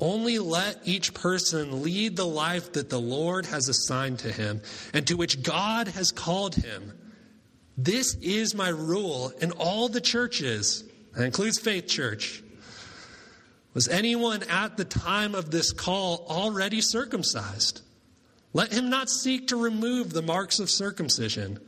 Only 0.00 0.38
let 0.38 0.80
each 0.84 1.12
person 1.12 1.82
lead 1.82 2.16
the 2.16 2.26
life 2.26 2.72
that 2.72 2.88
the 2.88 3.00
Lord 3.00 3.46
has 3.46 3.68
assigned 3.68 4.18
to 4.20 4.32
him 4.32 4.62
and 4.94 5.06
to 5.06 5.16
which 5.16 5.42
God 5.42 5.88
has 5.88 6.10
called 6.10 6.54
him. 6.54 6.92
This 7.76 8.14
is 8.16 8.54
my 8.54 8.70
rule 8.70 9.32
in 9.40 9.52
all 9.52 9.88
the 9.88 10.00
churches. 10.00 10.84
That 11.14 11.24
includes 11.24 11.58
Faith 11.58 11.86
Church. 11.86 12.42
Was 13.74 13.88
anyone 13.88 14.42
at 14.44 14.76
the 14.76 14.84
time 14.84 15.34
of 15.34 15.50
this 15.50 15.72
call 15.72 16.26
already 16.28 16.80
circumcised? 16.80 17.82
Let 18.52 18.72
him 18.72 18.90
not 18.90 19.08
seek 19.08 19.48
to 19.48 19.56
remove 19.56 20.12
the 20.12 20.22
marks 20.22 20.58
of 20.58 20.70
circumcision. 20.70 21.60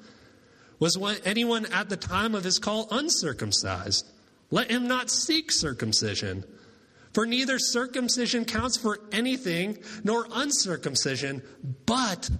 Was 0.80 0.98
anyone 1.24 1.66
at 1.66 1.88
the 1.88 1.96
time 1.96 2.34
of 2.34 2.44
his 2.44 2.58
call 2.58 2.88
uncircumcised? 2.90 4.10
Let 4.50 4.70
him 4.70 4.88
not 4.88 5.10
seek 5.10 5.52
circumcision. 5.52 6.44
For 7.12 7.26
neither 7.26 7.58
circumcision 7.58 8.44
counts 8.44 8.76
for 8.76 8.98
anything, 9.12 9.78
nor 10.02 10.26
uncircumcision, 10.32 11.42
but 11.84 12.30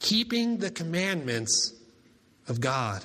keeping 0.00 0.58
the 0.58 0.70
commandments 0.70 1.74
of 2.48 2.60
God. 2.60 3.04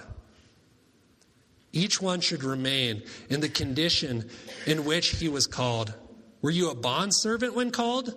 Each 1.71 2.01
one 2.01 2.21
should 2.21 2.43
remain 2.43 3.03
in 3.29 3.41
the 3.41 3.49
condition 3.49 4.29
in 4.65 4.85
which 4.85 5.17
he 5.17 5.29
was 5.29 5.47
called. 5.47 5.93
Were 6.41 6.51
you 6.51 6.69
a 6.69 6.75
bondservant 6.75 7.55
when 7.55 7.71
called? 7.71 8.15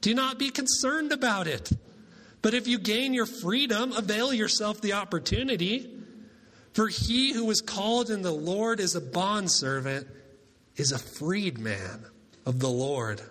Do 0.00 0.14
not 0.14 0.38
be 0.38 0.50
concerned 0.50 1.12
about 1.12 1.46
it. 1.46 1.70
But 2.42 2.54
if 2.54 2.66
you 2.66 2.78
gain 2.78 3.12
your 3.12 3.26
freedom, 3.26 3.92
avail 3.92 4.32
yourself 4.32 4.80
the 4.80 4.94
opportunity. 4.94 5.90
For 6.72 6.88
he 6.88 7.32
who 7.32 7.44
was 7.44 7.60
called 7.60 8.10
in 8.10 8.22
the 8.22 8.32
Lord 8.32 8.80
as 8.80 8.94
a 8.94 9.00
bondservant 9.00 10.06
is 10.76 10.92
a 10.92 10.98
freed 10.98 11.58
man 11.58 12.06
of 12.50 12.58
the 12.58 12.68
Lord. 12.68 13.22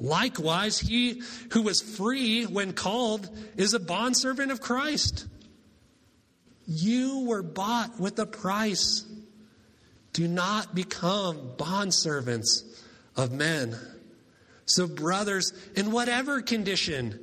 Likewise, 0.00 0.80
he 0.80 1.22
who 1.52 1.62
was 1.62 1.80
free 1.80 2.46
when 2.46 2.72
called 2.72 3.30
is 3.56 3.74
a 3.74 3.78
bondservant 3.78 4.50
of 4.50 4.60
Christ. 4.60 5.28
You 6.66 7.26
were 7.26 7.44
bought 7.44 8.00
with 8.00 8.18
a 8.18 8.26
price. 8.26 9.06
Do 10.12 10.26
not 10.26 10.74
become 10.74 11.52
bondservants 11.56 12.64
of 13.16 13.30
men. 13.30 13.76
So, 14.66 14.88
brothers, 14.88 15.52
in 15.76 15.92
whatever 15.92 16.42
condition 16.42 17.20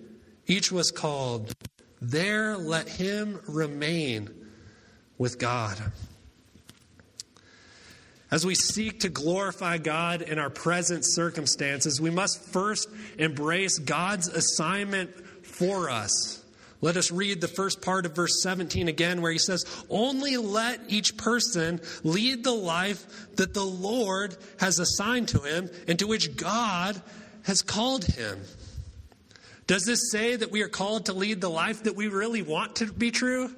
each 0.48 0.72
was 0.72 0.92
called, 0.92 1.54
there 2.02 2.56
let 2.56 2.88
him 2.88 3.42
remain 3.50 4.30
with 5.18 5.40
God. 5.40 5.78
As 8.32 8.46
we 8.46 8.56
seek 8.56 9.02
to 9.02 9.10
glorify 9.10 9.78
God 9.78 10.22
in 10.22 10.40
our 10.40 10.50
present 10.50 11.06
circumstances, 11.06 12.02
we 12.02 12.10
must 12.10 12.42
first 12.42 12.90
embrace 13.18 13.78
God's 13.78 14.28
assignment 14.28 15.12
for 15.46 15.90
us. 15.90 16.44
Let 16.82 16.98
us 16.98 17.12
read 17.12 17.40
the 17.40 17.48
first 17.48 17.82
part 17.82 18.06
of 18.06 18.16
verse 18.16 18.42
17 18.44 18.88
again, 18.88 19.22
where 19.22 19.32
he 19.32 19.38
says, 19.38 19.64
Only 19.90 20.38
let 20.38 20.82
each 20.88 21.18
person 21.18 21.80
lead 22.04 22.44
the 22.44 22.52
life 22.52 23.36
that 23.38 23.54
the 23.54 23.64
Lord 23.64 24.36
has 24.60 24.80
assigned 24.80 25.30
to 25.30 25.40
him 25.40 25.70
and 25.88 25.98
to 26.00 26.08
which 26.08 26.36
God 26.36 27.02
has 27.44 27.62
called 27.62 28.06
him. 28.06 28.40
Does 29.68 29.84
this 29.86 30.12
say 30.12 30.36
that 30.36 30.52
we 30.52 30.62
are 30.62 30.68
called 30.68 31.06
to 31.08 31.14
lead 31.14 31.42
the 31.42 31.50
life 31.50 31.84
that 31.84 31.96
we 31.96 32.08
really 32.08 32.42
want 32.42 32.78
to 32.78 32.92
be 32.92 33.12
true? 33.12 33.50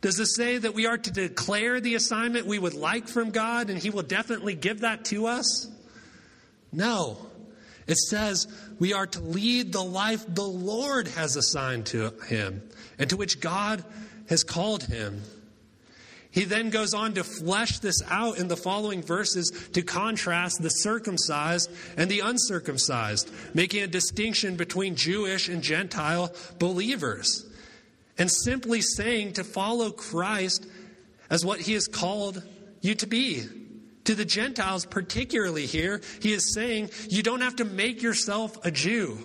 Does 0.00 0.16
this 0.16 0.34
say 0.34 0.56
that 0.56 0.74
we 0.74 0.86
are 0.86 0.96
to 0.96 1.10
declare 1.10 1.80
the 1.80 1.94
assignment 1.94 2.46
we 2.46 2.58
would 2.58 2.74
like 2.74 3.06
from 3.06 3.30
God 3.30 3.68
and 3.68 3.78
He 3.78 3.90
will 3.90 4.02
definitely 4.02 4.54
give 4.54 4.80
that 4.80 5.04
to 5.06 5.26
us? 5.26 5.68
No. 6.72 7.18
It 7.86 7.98
says 7.98 8.46
we 8.78 8.92
are 8.92 9.06
to 9.06 9.20
lead 9.20 9.72
the 9.72 9.82
life 9.82 10.24
the 10.28 10.42
Lord 10.42 11.08
has 11.08 11.36
assigned 11.36 11.86
to 11.86 12.10
him 12.28 12.62
and 12.98 13.10
to 13.10 13.16
which 13.16 13.40
God 13.40 13.84
has 14.28 14.44
called 14.44 14.84
him. 14.84 15.22
He 16.30 16.44
then 16.44 16.70
goes 16.70 16.94
on 16.94 17.14
to 17.14 17.24
flesh 17.24 17.80
this 17.80 18.00
out 18.08 18.38
in 18.38 18.46
the 18.46 18.56
following 18.56 19.02
verses 19.02 19.50
to 19.72 19.82
contrast 19.82 20.62
the 20.62 20.68
circumcised 20.68 21.68
and 21.96 22.08
the 22.08 22.20
uncircumcised, 22.20 23.28
making 23.52 23.82
a 23.82 23.88
distinction 23.88 24.54
between 24.54 24.94
Jewish 24.94 25.48
and 25.48 25.60
Gentile 25.60 26.32
believers, 26.60 27.49
and 28.20 28.30
simply 28.30 28.82
saying 28.82 29.32
to 29.32 29.42
follow 29.42 29.90
Christ 29.90 30.66
as 31.30 31.42
what 31.42 31.58
he 31.58 31.72
has 31.72 31.86
called 31.86 32.42
you 32.82 32.94
to 32.96 33.06
be. 33.06 33.44
To 34.04 34.14
the 34.14 34.26
Gentiles, 34.26 34.84
particularly 34.84 35.64
here, 35.64 36.02
he 36.20 36.34
is 36.34 36.52
saying 36.52 36.90
you 37.08 37.22
don't 37.22 37.40
have 37.40 37.56
to 37.56 37.64
make 37.64 38.02
yourself 38.02 38.62
a 38.64 38.70
Jew. 38.70 39.18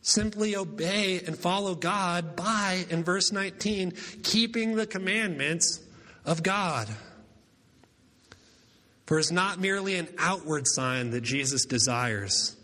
Simply 0.00 0.54
obey 0.54 1.22
and 1.26 1.36
follow 1.36 1.74
God 1.74 2.36
by, 2.36 2.84
in 2.88 3.02
verse 3.02 3.32
19, 3.32 3.94
keeping 4.22 4.76
the 4.76 4.86
commandments 4.86 5.80
of 6.24 6.42
God. 6.42 6.88
For 9.06 9.18
it's 9.18 9.32
not 9.32 9.58
merely 9.58 9.96
an 9.96 10.08
outward 10.18 10.68
sign 10.68 11.10
that 11.10 11.22
Jesus 11.22 11.66
desires, 11.66 12.54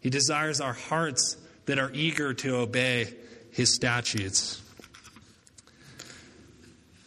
He 0.00 0.10
desires 0.10 0.60
our 0.60 0.74
hearts 0.74 1.38
that 1.64 1.78
are 1.78 1.90
eager 1.94 2.34
to 2.34 2.56
obey 2.56 3.14
His 3.52 3.74
statutes. 3.74 4.62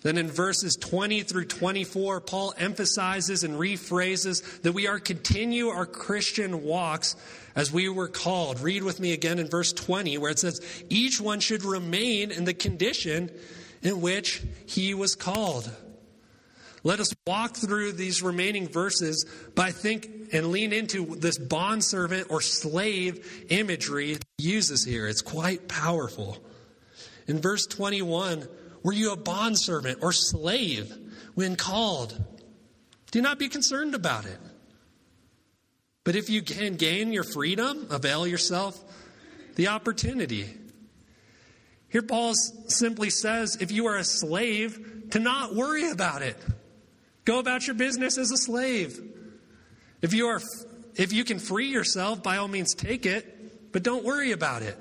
Then 0.02 0.18
in 0.18 0.30
verses 0.30 0.78
20 0.78 1.24
through 1.24 1.46
24, 1.46 2.22
Paul 2.22 2.54
emphasizes 2.58 3.44
and 3.44 3.56
rephrases 3.56 4.62
that 4.62 4.72
we 4.72 4.88
are 4.88 5.00
continue 5.00 5.68
our 5.68 5.86
Christian 5.86 6.64
walks 6.64 7.18
as 7.56 7.72
we 7.72 7.90
were 7.90 8.08
called. 8.08 8.62
Read 8.62 8.84
with 8.84 9.02
me 9.02 9.12
again 9.12 9.40
in 9.40 9.50
verse 9.50 9.74
20, 9.74 10.18
where 10.18 10.32
it 10.32 10.40
says, 10.40 10.62
Each 10.90 11.20
one 11.20 11.42
should 11.42 11.66
remain 11.66 12.32
in 12.32 12.46
the 12.46 12.54
condition 12.54 13.30
in 13.82 14.00
which 14.00 14.42
he 14.66 14.94
was 14.94 15.16
called. 15.16 15.70
Let 16.84 17.02
us 17.02 17.14
walk 17.28 17.58
through 17.58 17.94
these 17.94 18.22
remaining 18.22 18.70
verses 18.70 19.26
by 19.54 19.72
think 19.72 20.30
and 20.32 20.48
lean 20.48 20.72
into 20.72 21.16
this 21.18 21.38
bondservant 21.38 22.28
or 22.30 22.40
slave 22.40 23.46
imagery 23.50 24.18
uses 24.38 24.86
here. 24.86 25.08
It's 25.08 25.22
quite 25.22 25.68
powerful. 25.68 26.38
In 27.28 27.42
verse 27.42 27.66
21, 27.66 28.48
were 28.84 28.94
you 28.94 29.12
a 29.12 29.18
bondservant 29.18 30.00
or 30.02 30.12
slave 30.12 30.96
when 31.36 31.56
called? 31.56 32.18
Do 33.12 33.22
not 33.22 33.40
be 33.40 33.50
concerned 33.50 33.96
about 33.96 34.26
it. 34.26 34.40
But 36.04 36.16
if 36.16 36.30
you 36.30 36.42
can 36.42 36.76
gain 36.76 37.12
your 37.12 37.24
freedom, 37.24 37.88
avail 37.90 38.26
yourself 38.26 38.80
the 39.56 39.68
opportunity. 39.68 40.50
Here, 41.90 42.02
Paul 42.02 42.34
simply 42.68 43.10
says 43.10 43.58
if 43.60 43.72
you 43.72 43.88
are 43.88 43.98
a 43.98 44.04
slave, 44.04 45.10
to 45.12 45.20
not 45.20 45.56
worry 45.56 45.90
about 45.90 46.22
it. 46.22 46.38
Go 47.26 47.40
about 47.40 47.68
your 47.68 47.76
business 47.76 48.18
as 48.18 48.32
a 48.32 48.38
slave. 48.38 49.00
If 50.02 50.14
you, 50.14 50.28
are, 50.28 50.42
if 50.96 51.12
you 51.12 51.24
can 51.24 51.40
free 51.40 51.68
yourself, 51.68 52.24
by 52.24 52.38
all 52.38 52.48
means 52.48 52.74
take 52.74 53.06
it, 53.06 53.72
but 53.72 53.84
don't 53.84 54.04
worry 54.04 54.32
about 54.32 54.62
it. 54.62 54.78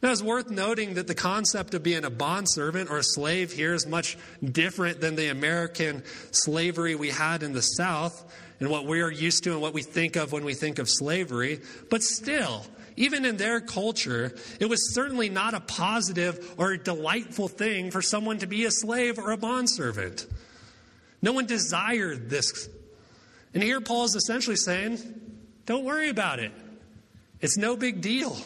Now, 0.00 0.12
it's 0.12 0.22
worth 0.22 0.48
noting 0.48 0.94
that 0.94 1.08
the 1.08 1.14
concept 1.14 1.74
of 1.74 1.82
being 1.82 2.04
a 2.04 2.10
bondservant 2.10 2.88
or 2.88 2.98
a 2.98 3.02
slave 3.02 3.52
here 3.52 3.74
is 3.74 3.84
much 3.84 4.16
different 4.44 5.00
than 5.00 5.16
the 5.16 5.28
American 5.28 6.04
slavery 6.30 6.94
we 6.94 7.10
had 7.10 7.42
in 7.42 7.52
the 7.52 7.62
South 7.62 8.24
and 8.60 8.70
what 8.70 8.86
we 8.86 9.00
are 9.00 9.10
used 9.10 9.42
to 9.44 9.52
and 9.52 9.60
what 9.60 9.74
we 9.74 9.82
think 9.82 10.14
of 10.14 10.30
when 10.30 10.44
we 10.44 10.54
think 10.54 10.78
of 10.78 10.88
slavery. 10.88 11.60
But 11.90 12.04
still, 12.04 12.64
even 12.94 13.24
in 13.24 13.38
their 13.38 13.60
culture, 13.60 14.36
it 14.60 14.68
was 14.68 14.94
certainly 14.94 15.30
not 15.30 15.54
a 15.54 15.60
positive 15.60 16.54
or 16.58 16.72
a 16.72 16.78
delightful 16.78 17.48
thing 17.48 17.90
for 17.90 18.00
someone 18.00 18.38
to 18.38 18.46
be 18.46 18.66
a 18.66 18.70
slave 18.70 19.18
or 19.18 19.32
a 19.32 19.36
bondservant. 19.36 20.26
No 21.20 21.32
one 21.32 21.46
desired 21.46 22.30
this. 22.30 22.68
And 23.52 23.62
here 23.64 23.80
Paul 23.80 24.04
is 24.04 24.14
essentially 24.14 24.56
saying, 24.56 24.98
don't 25.66 25.84
worry 25.84 26.08
about 26.08 26.38
it. 26.38 26.52
It's 27.40 27.56
no 27.56 27.76
big 27.76 28.00
deal. 28.00 28.36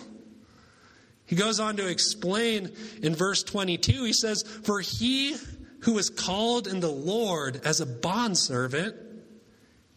He 1.32 1.38
goes 1.38 1.60
on 1.60 1.78
to 1.78 1.88
explain 1.88 2.72
in 3.02 3.14
verse 3.14 3.42
22, 3.42 4.04
he 4.04 4.12
says, 4.12 4.42
For 4.42 4.80
he 4.80 5.34
who 5.80 5.96
is 5.96 6.10
called 6.10 6.66
in 6.66 6.80
the 6.80 6.90
Lord 6.90 7.58
as 7.64 7.80
a 7.80 7.86
bondservant 7.86 8.94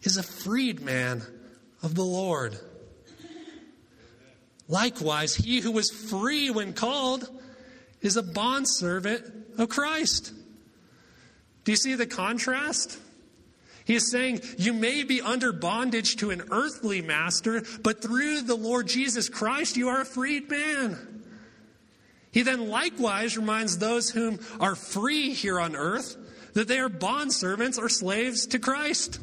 is 0.03 0.15
a 0.15 0.23
freedman 0.23 1.23
of 1.83 1.93
the 1.93 2.05
Lord. 2.05 2.57
Likewise, 4.69 5.35
he 5.35 5.59
who 5.59 5.73
was 5.73 5.91
free 5.91 6.51
when 6.51 6.71
called 6.71 7.29
is 7.99 8.15
a 8.15 8.23
bondservant 8.23 9.25
of 9.57 9.67
Christ. 9.67 10.31
Do 11.65 11.73
you 11.73 11.75
see 11.75 11.95
the 11.95 12.07
contrast? 12.07 12.97
He 13.83 13.95
is 13.95 14.09
saying, 14.09 14.39
You 14.57 14.71
may 14.71 15.03
be 15.03 15.21
under 15.21 15.51
bondage 15.51 16.15
to 16.15 16.31
an 16.31 16.43
earthly 16.49 17.01
master, 17.01 17.63
but 17.83 18.01
through 18.01 18.43
the 18.43 18.55
Lord 18.55 18.87
Jesus 18.87 19.27
Christ, 19.27 19.75
you 19.75 19.89
are 19.89 19.99
a 19.99 20.05
freed 20.05 20.49
man. 20.49 21.14
He 22.35 22.41
then 22.41 22.67
likewise 22.67 23.37
reminds 23.37 23.77
those 23.77 24.09
whom 24.09 24.39
are 24.59 24.75
free 24.75 25.33
here 25.33 25.57
on 25.57 25.73
earth 25.73 26.17
that 26.51 26.67
they 26.67 26.79
are 26.79 26.89
bondservants 26.89 27.79
or 27.79 27.87
slaves 27.87 28.45
to 28.47 28.59
Christ. 28.59 29.21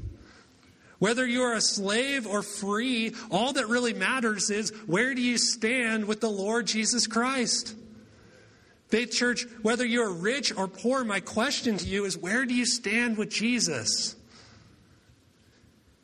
Whether 0.98 1.27
you 1.27 1.42
are 1.42 1.53
a 1.53 1.61
slave 1.61 2.27
or 2.27 2.40
free, 2.40 3.14
all 3.31 3.53
that 3.53 3.68
really 3.68 3.92
matters 3.92 4.48
is 4.48 4.70
where 4.87 5.14
do 5.14 5.20
you 5.20 5.37
stand 5.37 6.07
with 6.07 6.22
the 6.22 6.31
Lord 6.31 6.66
Jesus 6.66 7.07
Christ? 7.07 7.77
Faith 8.88 9.12
Church, 9.12 9.44
whether 9.61 9.85
you're 9.85 10.11
rich 10.11 10.51
or 10.57 10.66
poor, 10.66 11.05
my 11.05 11.20
question 11.20 11.77
to 11.77 11.87
you 11.87 12.07
is 12.07 12.16
where 12.16 12.46
do 12.46 12.55
you 12.55 12.64
stand 12.64 13.18
with 13.18 13.29
Jesus? 13.29 14.16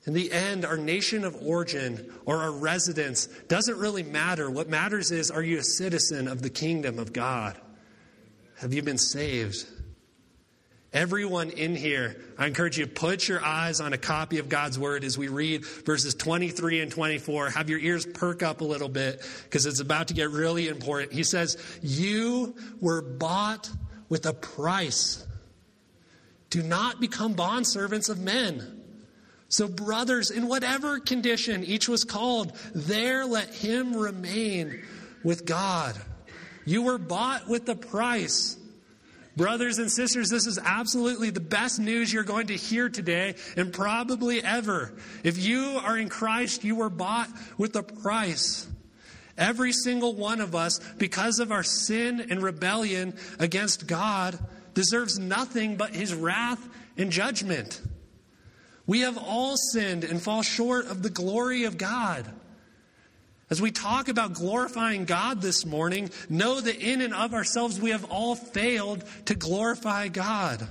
In 0.09 0.15
the 0.15 0.33
end, 0.33 0.65
our 0.65 0.79
nation 0.79 1.23
of 1.23 1.37
origin 1.43 2.11
or 2.25 2.39
our 2.39 2.51
residence 2.51 3.27
doesn't 3.47 3.77
really 3.77 4.03
matter. 4.03 4.51
What 4.51 4.67
matters 4.67 5.11
is 5.11 5.31
are 5.31 5.43
you 5.43 5.59
a 5.59 5.63
citizen 5.63 6.29
of 6.29 6.41
the 6.41 6.49
kingdom 6.49 6.99
of 6.99 7.13
God? 7.13 7.61
Have 8.61 8.73
you 8.73 8.81
been 8.81 8.97
saved? 8.97 9.67
Everyone 10.95 11.51
in 11.51 11.77
here, 11.77 12.17
I 12.39 12.47
encourage 12.47 12.79
you 12.79 12.87
to 12.87 12.91
put 12.91 13.29
your 13.29 13.45
eyes 13.45 13.83
on 13.83 13.93
a 13.93 13.99
copy 13.99 14.39
of 14.39 14.49
God's 14.49 14.79
word 14.79 15.05
as 15.05 15.19
we 15.19 15.29
read 15.29 15.67
verses 15.67 16.15
23 16.15 16.81
and 16.81 16.91
24. 16.91 17.51
Have 17.51 17.69
your 17.69 17.79
ears 17.79 18.07
perk 18.07 18.43
up 18.43 18.63
a 18.63 18.65
little 18.65 18.89
bit 18.89 19.23
because 19.45 19.67
it's 19.67 19.81
about 19.81 20.09
to 20.09 20.15
get 20.15 20.31
really 20.31 20.69
important. 20.69 21.13
He 21.13 21.23
says, 21.23 21.59
You 21.83 22.57
were 22.81 23.03
bought 23.03 23.71
with 24.09 24.25
a 24.25 24.33
price. 24.33 25.27
Do 26.49 26.63
not 26.63 26.99
become 26.99 27.35
bondservants 27.35 28.09
of 28.09 28.19
men. 28.19 28.78
So, 29.49 29.67
brothers, 29.67 30.31
in 30.31 30.47
whatever 30.47 31.01
condition 31.01 31.65
each 31.65 31.89
was 31.89 32.05
called, 32.05 32.53
there 32.75 33.25
let 33.25 33.55
him 33.55 33.97
remain 33.97 34.83
with 35.25 35.47
God. 35.47 35.97
You 36.67 36.83
were 36.83 36.99
bought 36.99 37.49
with 37.49 37.67
a 37.69 37.75
price. 37.75 38.59
Brothers 39.37 39.79
and 39.79 39.91
sisters, 39.91 40.29
this 40.29 40.47
is 40.47 40.59
absolutely 40.63 41.31
the 41.31 41.41
best 41.41 41.79
news 41.79 42.13
you're 42.13 42.25
going 42.25 42.49
to 42.49 42.57
hear 42.57 42.89
today 42.89 43.37
and 43.57 43.73
probably 43.73 44.43
ever. 44.43 44.93
If 45.23 45.39
you 45.39 45.81
are 45.83 45.97
in 45.97 46.09
Christ, 46.09 46.65
you 46.65 46.75
were 46.75 46.91
bought 46.91 47.31
with 47.57 47.75
a 47.77 47.83
price. 47.83 48.69
Every 49.39 49.73
single 49.73 50.15
one 50.15 50.41
of 50.41 50.57
us, 50.57 50.81
because 50.99 51.39
of 51.39 51.53
our 51.53 51.63
sin 51.63 52.27
and 52.29 52.43
rebellion 52.43 53.15
against 53.39 53.87
God, 53.87 54.37
deserves 54.75 55.19
nothing 55.19 55.77
but 55.77 55.95
his 55.95 56.13
wrath 56.13 56.69
and 56.97 57.11
judgment. 57.13 57.81
We 58.89 59.01
have 59.01 59.19
all 59.19 59.57
sinned 59.57 60.03
and 60.03 60.21
fall 60.21 60.43
short 60.43 60.87
of 60.87 61.03
the 61.03 61.11
glory 61.11 61.65
of 61.65 61.77
God. 61.77 62.25
As 63.51 63.63
we 63.63 63.71
talk 63.71 64.09
about 64.09 64.33
glorifying 64.33 65.05
God 65.05 65.43
this 65.43 65.65
morning, 65.65 66.11
know 66.29 66.61
that 66.61 66.77
in 66.77 67.03
and 67.03 67.15
of 67.15 67.35
ourselves 67.35 67.79
we 67.81 67.91
have 67.91 68.11
all 68.11 68.35
failed 68.35 69.05
to 69.27 69.35
glorify 69.35 70.09
God. 70.09 70.67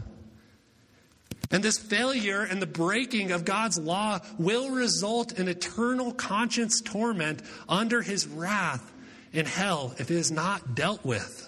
And 1.51 1.63
this 1.63 1.77
failure 1.77 2.41
and 2.41 2.59
the 2.59 2.67
breaking 2.67 3.31
of 3.31 3.45
God's 3.45 3.77
law 3.77 4.19
will 4.39 4.71
result 4.71 5.39
in 5.39 5.47
eternal 5.47 6.11
conscience 6.11 6.81
torment 6.81 7.41
under 7.69 8.01
his 8.01 8.27
wrath 8.27 8.91
in 9.31 9.45
hell 9.45 9.93
if 9.99 10.09
it 10.09 10.17
is 10.17 10.31
not 10.31 10.73
dealt 10.75 11.05
with. 11.05 11.46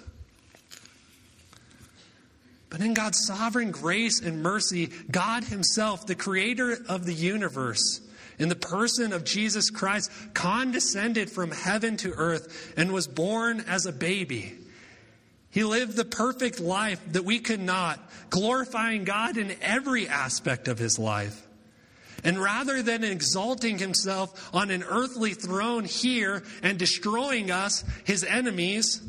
But 2.70 2.82
in 2.82 2.94
God's 2.94 3.26
sovereign 3.26 3.72
grace 3.72 4.22
and 4.22 4.44
mercy, 4.44 4.92
God 5.10 5.44
Himself, 5.46 6.06
the 6.06 6.16
creator 6.16 6.78
of 6.88 7.06
the 7.06 7.14
universe, 7.14 8.02
in 8.38 8.48
the 8.50 8.56
person 8.56 9.12
of 9.12 9.26
Jesus 9.26 9.70
Christ, 9.70 10.12
condescended 10.34 11.30
from 11.30 11.52
heaven 11.52 11.98
to 11.98 12.12
earth 12.14 12.74
and 12.78 12.92
was 12.92 13.08
born 13.08 13.62
as 13.68 13.86
a 13.86 13.92
baby. 13.92 14.56
He 15.52 15.64
lived 15.64 15.96
the 15.96 16.06
perfect 16.06 16.60
life 16.60 17.02
that 17.12 17.26
we 17.26 17.40
could 17.40 17.60
not, 17.60 18.00
glorifying 18.30 19.04
God 19.04 19.38
in 19.38 19.56
every 19.62 20.08
aspect 20.08 20.68
of 20.68 20.78
his 20.78 21.00
life. 21.00 21.48
And 22.24 22.40
rather 22.40 22.84
than 22.84 23.04
exalting 23.04 23.80
himself 23.80 24.50
on 24.54 24.70
an 24.70 24.84
earthly 24.84 25.34
throne 25.34 25.86
here 25.86 26.44
and 26.62 26.78
destroying 26.78 27.50
us, 27.50 27.84
his 28.04 28.24
enemies, 28.24 29.02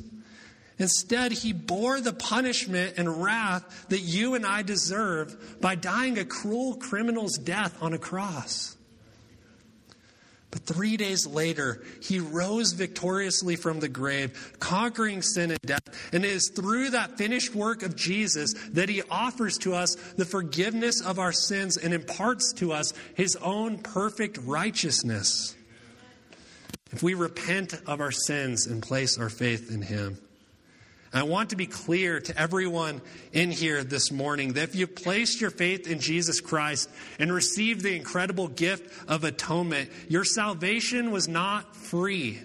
instead 0.81 1.31
he 1.31 1.53
bore 1.53 2.01
the 2.01 2.13
punishment 2.13 2.95
and 2.97 3.23
wrath 3.23 3.87
that 3.91 4.01
you 4.01 4.35
and 4.35 4.45
I 4.45 4.63
deserve 4.63 5.61
by 5.61 5.77
dying 5.77 6.19
a 6.19 6.25
cruel 6.25 6.75
criminal's 6.75 7.39
death 7.39 7.81
on 7.81 7.93
a 7.93 7.99
cross. 7.99 8.77
But 10.51 10.63
three 10.63 10.97
days 10.97 11.27
later, 11.27 11.81
he 12.03 12.19
rose 12.19 12.73
victoriously 12.73 13.55
from 13.55 13.79
the 13.79 13.89
grave, 13.89 14.57
conquering 14.59 15.23
sin 15.23 15.51
and 15.51 15.61
death. 15.61 15.83
And 16.13 16.25
it 16.25 16.31
is 16.31 16.49
through 16.49 16.91
that 16.91 17.17
finished 17.17 17.55
work 17.55 17.85
of 17.85 17.95
Jesus 17.95 18.55
that 18.71 18.89
he 18.89 19.03
offers 19.11 19.59
to 19.59 19.75
us 19.75 19.95
the 20.17 20.25
forgiveness 20.25 21.01
of 21.01 21.21
our 21.21 21.33
sins 21.33 21.77
and 21.77 21.95
imparts 21.95 22.53
to 22.55 22.73
us 22.73 22.93
his 23.15 23.37
own 23.37 23.79
perfect 23.79 24.39
righteousness. 24.43 25.55
If 26.91 27.05
we 27.05 27.15
repent 27.15 27.81
of 27.87 28.01
our 28.01 28.11
sins 28.11 28.67
and 28.67 28.83
place 28.83 29.19
our 29.19 29.29
faith 29.29 29.73
in 29.73 29.83
him. 29.83 30.19
I 31.13 31.25
want 31.25 31.51
to 31.51 31.57
be 31.57 31.67
clear 31.67 32.21
to 32.21 32.41
everyone 32.41 33.01
in 33.33 33.51
here 33.51 33.83
this 33.83 34.13
morning 34.13 34.53
that 34.53 34.63
if 34.63 34.75
you've 34.77 34.95
placed 34.95 35.41
your 35.41 35.51
faith 35.51 35.91
in 35.91 35.99
Jesus 35.99 36.41
Christ 36.41 36.89
and 37.19 37.33
received 37.33 37.83
the 37.83 37.97
incredible 37.97 38.47
gift 38.47 39.09
of 39.09 39.25
atonement, 39.25 39.91
your 40.09 40.25
salvation 40.25 41.11
was 41.11 41.27
not 41.27 41.75
free. 41.75 42.41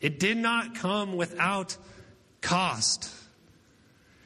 It 0.00 0.18
did 0.18 0.38
not 0.38 0.76
come 0.76 1.16
without 1.16 1.76
cost. 2.40 3.10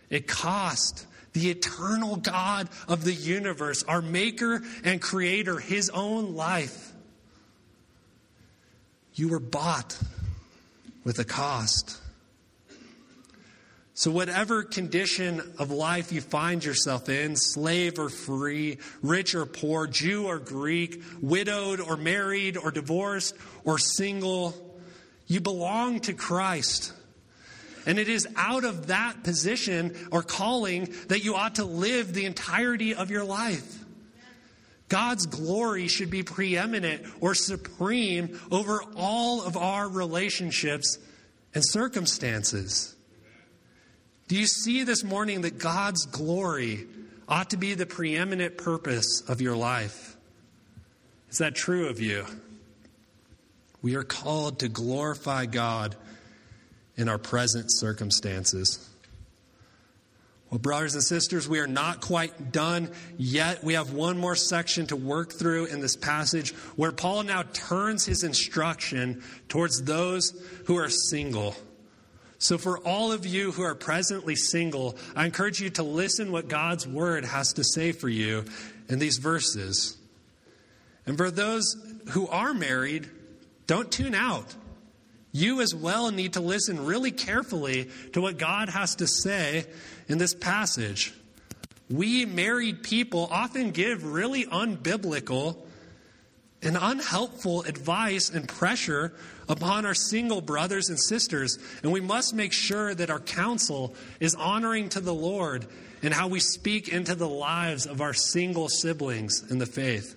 It 0.09 0.29
cost 0.29 1.05
the 1.33 1.51
eternal 1.51 2.17
God 2.17 2.69
of 2.87 3.03
the 3.03 3.13
universe, 3.13 3.83
our 3.83 4.03
maker 4.03 4.63
and 4.85 5.03
creator, 5.03 5.59
his 5.59 5.91
own 5.91 6.37
life. 6.37 6.93
You 9.15 9.31
were 9.31 9.41
bought 9.41 9.99
with 11.03 11.19
a 11.19 11.25
cost. 11.25 12.01
So, 13.99 14.13
whatever 14.13 14.63
condition 14.63 15.43
of 15.59 15.73
life 15.73 16.13
you 16.13 16.21
find 16.21 16.65
yourself 16.65 17.09
in, 17.09 17.35
slave 17.35 17.99
or 17.99 18.09
free, 18.09 18.79
rich 19.03 19.35
or 19.35 19.45
poor, 19.45 19.89
Jew 19.89 20.27
or 20.27 20.39
Greek, 20.39 21.03
widowed 21.21 21.81
or 21.81 21.97
married 21.97 22.57
or 22.57 22.71
divorced 22.71 23.35
or 23.65 23.77
single, 23.77 24.55
you 25.27 25.41
belong 25.41 25.99
to 26.03 26.13
Christ. 26.13 26.93
And 27.87 27.99
it 27.99 28.09
is 28.09 28.29
out 28.37 28.63
of 28.63 28.87
that 28.87 29.25
position 29.25 29.97
or 30.13 30.23
calling 30.23 30.95
that 31.09 31.25
you 31.25 31.35
ought 31.35 31.57
to 31.57 31.65
live 31.65 32.15
the 32.15 32.25
entirety 32.25 32.95
of 32.95 33.11
your 33.11 33.25
life. 33.25 33.85
God's 34.89 35.27
glory 35.27 35.89
should 35.89 36.11
be 36.11 36.23
preeminent 36.23 37.05
or 37.21 37.35
supreme 37.35 38.39
over 38.53 38.81
all 38.95 39.43
of 39.43 39.57
our 39.57 39.89
relationships 39.89 40.99
and 41.53 41.65
circumstances. 41.67 42.95
Do 44.29 44.37
you 44.37 44.47
see 44.47 44.85
this 44.85 45.03
morning 45.03 45.41
that 45.41 45.59
God's 45.59 46.05
glory 46.05 46.87
ought 47.27 47.51
to 47.51 47.57
be 47.57 47.73
the 47.73 47.87
preeminent 47.87 48.59
purpose 48.59 49.23
of 49.27 49.41
your 49.41 49.57
life? 49.57 50.17
Is 51.31 51.39
that 51.39 51.55
true 51.55 51.89
of 51.89 51.99
you? 51.99 52.27
We 53.81 53.97
are 53.97 54.05
called 54.05 54.59
to 54.61 54.69
glorify 54.69 55.47
God 55.47 55.97
in 56.97 57.09
our 57.09 57.17
present 57.17 57.67
circumstances. 57.69 58.87
Well, 60.51 60.59
brothers 60.59 60.95
and 60.95 61.03
sisters, 61.03 61.49
we 61.49 61.59
are 61.61 61.67
not 61.67 62.03
quite 62.03 62.53
done 62.53 62.91
yet. 63.17 63.65
We 63.65 63.75
have 63.75 63.93
one 63.93 64.19
more 64.19 64.37
section 64.37 64.87
to 64.89 64.97
work 64.97 65.33
through 65.33 65.67
in 65.67 65.81
this 65.81 65.97
passage 65.97 66.55
where 66.77 66.93
Paul 66.93 67.23
now 67.23 67.45
turns 67.55 68.05
his 68.05 68.25
instruction 68.25 69.23
towards 69.49 69.83
those 69.85 70.39
who 70.67 70.77
are 70.77 70.91
single. 70.91 71.55
So, 72.41 72.57
for 72.57 72.79
all 72.79 73.11
of 73.11 73.27
you 73.27 73.51
who 73.51 73.63
are 73.63 73.75
presently 73.75 74.37
single, 74.37 74.97
I 75.17 75.25
encourage 75.27 75.61
you 75.61 75.71
to 75.71 75.83
listen 75.83 76.31
what 76.31 76.49
God's 76.49 76.87
word 76.87 77.25
has 77.25 77.53
to 77.55 77.65
say 77.65 77.91
for 77.91 78.09
you 78.09 78.45
in 78.89 79.01
these 79.01 79.19
verses. 79.19 79.97
And 81.05 81.17
for 81.17 81.31
those 81.31 81.77
who 82.11 82.29
are 82.29 82.55
married, 82.55 83.09
don't 83.67 83.91
tune 83.91 84.15
out. 84.15 84.55
You 85.33 85.61
as 85.61 85.75
well 85.75 86.11
need 86.11 86.35
to 86.35 86.41
listen 86.41 86.85
really 86.85 87.11
carefully 87.11 87.89
to 88.13 88.21
what 88.21 88.39
God 88.39 88.69
has 88.69 88.95
to 88.97 89.07
say 89.07 89.67
in 90.07 90.19
this 90.19 90.35
passage. 90.35 91.13
We 91.91 92.25
married 92.25 92.83
people 92.83 93.29
often 93.31 93.73
give 93.73 94.05
really 94.05 94.45
unbiblical 94.45 95.57
and 96.63 96.77
unhelpful 96.81 97.63
advice 97.63 98.31
and 98.31 98.49
pressure 98.49 99.15
upon 99.49 99.87
our 99.87 99.95
single 99.95 100.41
brothers 100.41 100.89
and 100.89 100.99
sisters. 100.99 101.59
And 101.83 101.93
we 101.93 102.01
must 102.01 102.35
make 102.35 102.53
sure 102.53 102.95
that 102.95 103.11
our 103.11 103.21
counsel 103.21 103.95
is 104.21 104.35
honoring 104.35 104.89
to 104.91 105.01
the 105.01 105.15
Lord 105.15 105.67
and 106.03 106.13
how 106.13 106.29
we 106.29 106.41
speak 106.41 106.89
into 106.89 107.15
the 107.15 107.29
lives 107.29 107.87
of 107.87 108.01
our 108.01 108.13
single 108.13 108.69
siblings 108.69 109.49
in 109.51 109.59
the 109.59 109.67
faith. 109.67 110.17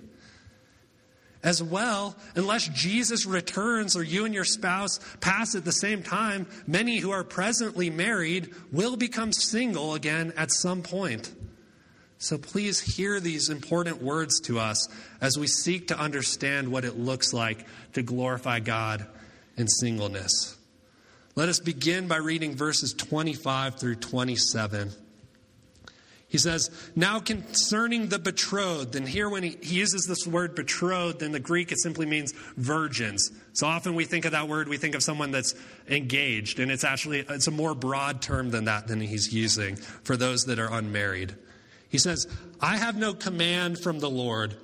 As 1.44 1.62
well, 1.64 2.16
unless 2.36 2.68
Jesus 2.68 3.26
returns 3.26 3.96
or 3.96 4.04
you 4.04 4.26
and 4.26 4.34
your 4.34 4.44
spouse 4.44 5.00
pass 5.22 5.56
at 5.56 5.66
the 5.66 5.72
same 5.72 6.04
time, 6.04 6.46
many 6.68 7.00
who 7.00 7.10
are 7.10 7.24
presently 7.24 7.90
married 7.90 8.54
will 8.72 8.96
become 8.96 9.34
single 9.34 9.96
again 9.96 10.34
at 10.38 10.52
some 10.52 10.84
point. 10.84 11.34
So 12.22 12.38
please 12.38 12.80
hear 12.80 13.20
these 13.20 13.50
important 13.50 14.00
words 14.00 14.40
to 14.42 14.60
us 14.60 14.88
as 15.22 15.40
we 15.40 15.48
seek 15.48 15.88
to 15.88 16.00
understand 16.00 16.72
what 16.72 16.86
it 16.86 16.96
looks 16.96 17.34
like 17.34 17.66
to 17.94 18.04
glorify 18.04 18.60
God 18.60 19.08
in 19.58 19.68
singleness. 19.68 20.56
Let 21.36 21.50
us 21.50 21.60
begin 21.60 22.08
by 22.08 22.18
reading 22.18 22.56
verses 22.56 22.94
25 22.94 23.80
through 23.80 23.96
27. 23.96 24.92
He 26.28 26.38
says, 26.38 26.70
Now 26.96 27.20
concerning 27.20 28.10
the 28.10 28.20
betrothed, 28.20 28.96
and 28.96 29.10
here 29.10 29.28
when 29.28 29.42
he, 29.42 29.58
he, 29.60 29.78
uses 29.78 30.06
this 30.06 30.28
word 30.28 30.54
betrothed, 30.54 31.24
in 31.24 31.32
the 31.32 31.40
Greek 31.40 31.72
it 31.72 31.80
simply 31.82 32.06
means 32.06 32.34
virgins. 32.56 33.32
So 33.54 33.66
often 33.66 33.96
we 33.96 34.06
think 34.06 34.26
of 34.26 34.34
that 34.34 34.48
word, 34.48 34.70
we 34.70 34.78
think 34.78 34.94
of 34.94 35.02
someone 35.02 35.32
that's 35.32 35.56
engaged, 35.90 36.60
and 36.60 36.72
it's 36.72 36.84
actually 36.84 37.22
it's 37.28 37.48
a 37.48 37.52
more 37.52 37.74
broad 37.74 38.22
term 38.22 38.52
than 38.52 38.66
that 38.66 38.88
than 38.88 39.02
he's 39.02 39.34
using 39.34 39.76
for 39.76 40.16
those 40.16 40.44
that 40.44 40.60
are 40.60 40.72
unmarried. 40.72 41.36
He 41.92 41.98
says, 41.98 42.26
I 42.62 42.78
have 42.78 42.98
no 42.98 43.14
command 43.14 43.78
from 43.78 44.00
the 44.00 44.10
Lord, 44.10 44.56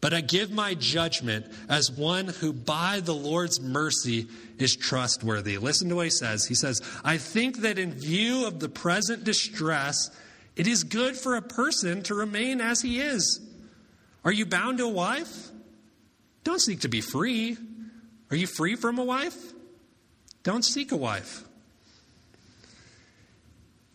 but 0.00 0.14
I 0.14 0.22
give 0.22 0.50
my 0.50 0.72
judgment 0.72 1.46
as 1.68 1.92
one 1.92 2.28
who 2.28 2.54
by 2.54 3.00
the 3.00 3.14
Lord's 3.14 3.60
mercy 3.60 4.26
is 4.58 4.74
trustworthy. 4.74 5.58
Listen 5.58 5.90
to 5.90 5.96
what 5.96 6.06
he 6.06 6.10
says. 6.10 6.46
He 6.46 6.54
says, 6.54 6.80
I 7.04 7.18
think 7.18 7.58
that 7.58 7.78
in 7.78 7.92
view 7.92 8.46
of 8.46 8.60
the 8.60 8.70
present 8.70 9.24
distress, 9.24 10.10
it 10.56 10.66
is 10.66 10.82
good 10.82 11.16
for 11.16 11.36
a 11.36 11.42
person 11.42 12.02
to 12.04 12.14
remain 12.14 12.62
as 12.62 12.80
he 12.80 12.98
is. 12.98 13.40
Are 14.24 14.32
you 14.32 14.46
bound 14.46 14.78
to 14.78 14.84
a 14.84 14.88
wife? 14.88 15.50
Don't 16.44 16.60
seek 16.60 16.80
to 16.80 16.88
be 16.88 17.02
free. 17.02 17.58
Are 18.30 18.36
you 18.36 18.46
free 18.46 18.74
from 18.74 18.98
a 18.98 19.04
wife? 19.04 19.52
Don't 20.42 20.64
seek 20.64 20.92
a 20.92 20.96
wife. 20.96 21.44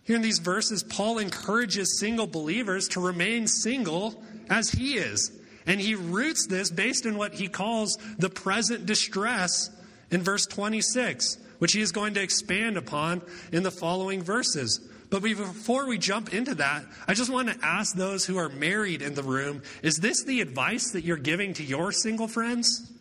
Here 0.06 0.16
in 0.16 0.22
these 0.22 0.40
verses, 0.40 0.84
Paul 0.84 1.18
encourages 1.18 2.00
single 2.00 2.28
believers 2.28 2.88
to 2.90 3.00
remain 3.00 3.48
single 3.48 4.24
as 4.50 4.70
he 4.70 4.98
is. 4.98 5.32
And 5.66 5.82
he 5.82 5.96
roots 5.96 6.46
this 6.48 6.70
based 6.70 7.08
on 7.08 7.18
what 7.18 7.34
he 7.34 7.48
calls 7.48 7.98
the 8.20 8.30
present 8.30 8.86
distress 8.86 9.72
in 10.12 10.22
verse 10.22 10.46
26, 10.46 11.40
which 11.58 11.74
he 11.74 11.82
is 11.82 11.92
going 11.92 12.14
to 12.14 12.22
expand 12.22 12.78
upon 12.78 13.24
in 13.52 13.64
the 13.64 13.72
following 13.72 14.22
verses. 14.22 14.80
But 15.10 15.24
before 15.24 15.88
we 15.88 15.98
jump 15.98 16.34
into 16.34 16.54
that, 16.56 16.84
I 17.08 17.16
just 17.16 17.32
want 17.32 17.50
to 17.50 17.66
ask 17.66 17.96
those 17.96 18.26
who 18.26 18.38
are 18.38 18.50
married 18.50 19.02
in 19.02 19.16
the 19.16 19.24
room 19.24 19.64
is 19.82 19.98
this 19.98 20.24
the 20.24 20.42
advice 20.42 20.92
that 20.92 21.04
you're 21.04 21.18
giving 21.18 21.54
to 21.56 21.64
your 21.64 21.92
single 21.92 22.28
friends? 22.28 22.92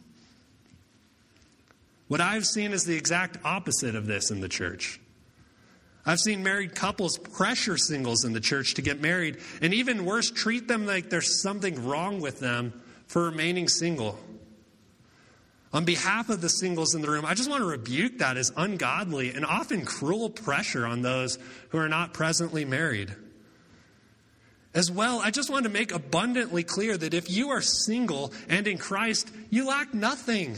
What 2.08 2.22
I've 2.22 2.46
seen 2.46 2.72
is 2.72 2.84
the 2.84 2.96
exact 2.96 3.38
opposite 3.44 3.94
of 3.94 4.06
this 4.06 4.30
in 4.30 4.40
the 4.40 4.48
church. 4.48 5.00
I've 6.06 6.20
seen 6.20 6.42
married 6.42 6.74
couples 6.74 7.16
pressure 7.16 7.78
singles 7.78 8.24
in 8.24 8.32
the 8.32 8.40
church 8.40 8.74
to 8.74 8.82
get 8.82 9.00
married, 9.00 9.38
and 9.62 9.72
even 9.72 10.04
worse, 10.04 10.30
treat 10.30 10.68
them 10.68 10.86
like 10.86 11.08
there's 11.08 11.40
something 11.40 11.84
wrong 11.86 12.20
with 12.20 12.40
them 12.40 12.82
for 13.06 13.24
remaining 13.24 13.68
single. 13.68 14.18
On 15.72 15.84
behalf 15.84 16.28
of 16.28 16.40
the 16.40 16.48
singles 16.48 16.94
in 16.94 17.02
the 17.02 17.10
room, 17.10 17.24
I 17.24 17.34
just 17.34 17.50
want 17.50 17.62
to 17.62 17.66
rebuke 17.68 18.18
that 18.18 18.36
as 18.36 18.52
ungodly 18.56 19.32
and 19.32 19.44
often 19.44 19.84
cruel 19.84 20.30
pressure 20.30 20.86
on 20.86 21.02
those 21.02 21.38
who 21.70 21.78
are 21.78 21.88
not 21.88 22.14
presently 22.14 22.64
married. 22.64 23.12
As 24.72 24.90
well, 24.90 25.20
I 25.20 25.30
just 25.30 25.50
want 25.50 25.64
to 25.64 25.70
make 25.70 25.92
abundantly 25.92 26.64
clear 26.64 26.96
that 26.96 27.14
if 27.14 27.30
you 27.30 27.50
are 27.50 27.60
single 27.60 28.32
and 28.48 28.66
in 28.66 28.78
Christ, 28.78 29.30
you 29.50 29.66
lack 29.66 29.94
nothing. 29.94 30.56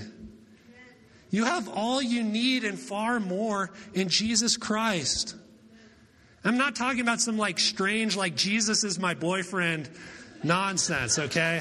You 1.37 1.45
have 1.45 1.69
all 1.69 2.01
you 2.01 2.25
need 2.25 2.65
and 2.65 2.79
far 2.79 3.21
more 3.21 3.71
in 3.93 4.09
Jesus 4.09 4.57
Christ. 4.57 5.37
I'm 6.43 6.57
not 6.57 6.77
talking 6.77 7.03
about 7.03 7.21
some 7.21 7.37
like 7.37 7.59
strange, 7.59 8.17
like 8.17 8.35
Jesus 8.37 8.85
is 8.85 8.99
my 8.99 9.13
boyfriend 9.13 9.87
nonsense, 10.43 11.19
okay? 11.19 11.61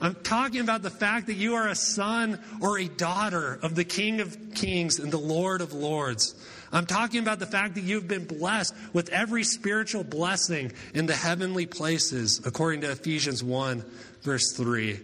I'm 0.00 0.16
talking 0.16 0.62
about 0.62 0.82
the 0.82 0.90
fact 0.90 1.28
that 1.28 1.36
you 1.36 1.54
are 1.54 1.68
a 1.68 1.76
son 1.76 2.40
or 2.60 2.76
a 2.80 2.88
daughter 2.88 3.56
of 3.62 3.76
the 3.76 3.84
King 3.84 4.20
of 4.20 4.36
Kings 4.56 4.98
and 4.98 5.12
the 5.12 5.16
Lord 5.16 5.60
of 5.60 5.72
Lords. 5.72 6.34
I'm 6.72 6.86
talking 6.86 7.20
about 7.20 7.38
the 7.38 7.46
fact 7.46 7.76
that 7.76 7.84
you've 7.84 8.08
been 8.08 8.24
blessed 8.24 8.74
with 8.92 9.10
every 9.10 9.44
spiritual 9.44 10.02
blessing 10.02 10.72
in 10.92 11.06
the 11.06 11.14
heavenly 11.14 11.66
places, 11.66 12.44
according 12.44 12.80
to 12.80 12.90
Ephesians 12.90 13.44
1, 13.44 13.84
verse 14.22 14.56
3. 14.56 14.98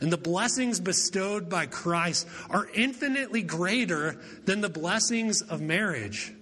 And 0.00 0.12
the 0.12 0.18
blessings 0.18 0.78
bestowed 0.78 1.48
by 1.48 1.66
Christ 1.66 2.28
are 2.50 2.68
infinitely 2.74 3.42
greater 3.42 4.20
than 4.44 4.60
the 4.60 4.68
blessings 4.68 5.40
of 5.42 5.60
marriage. 5.60 6.32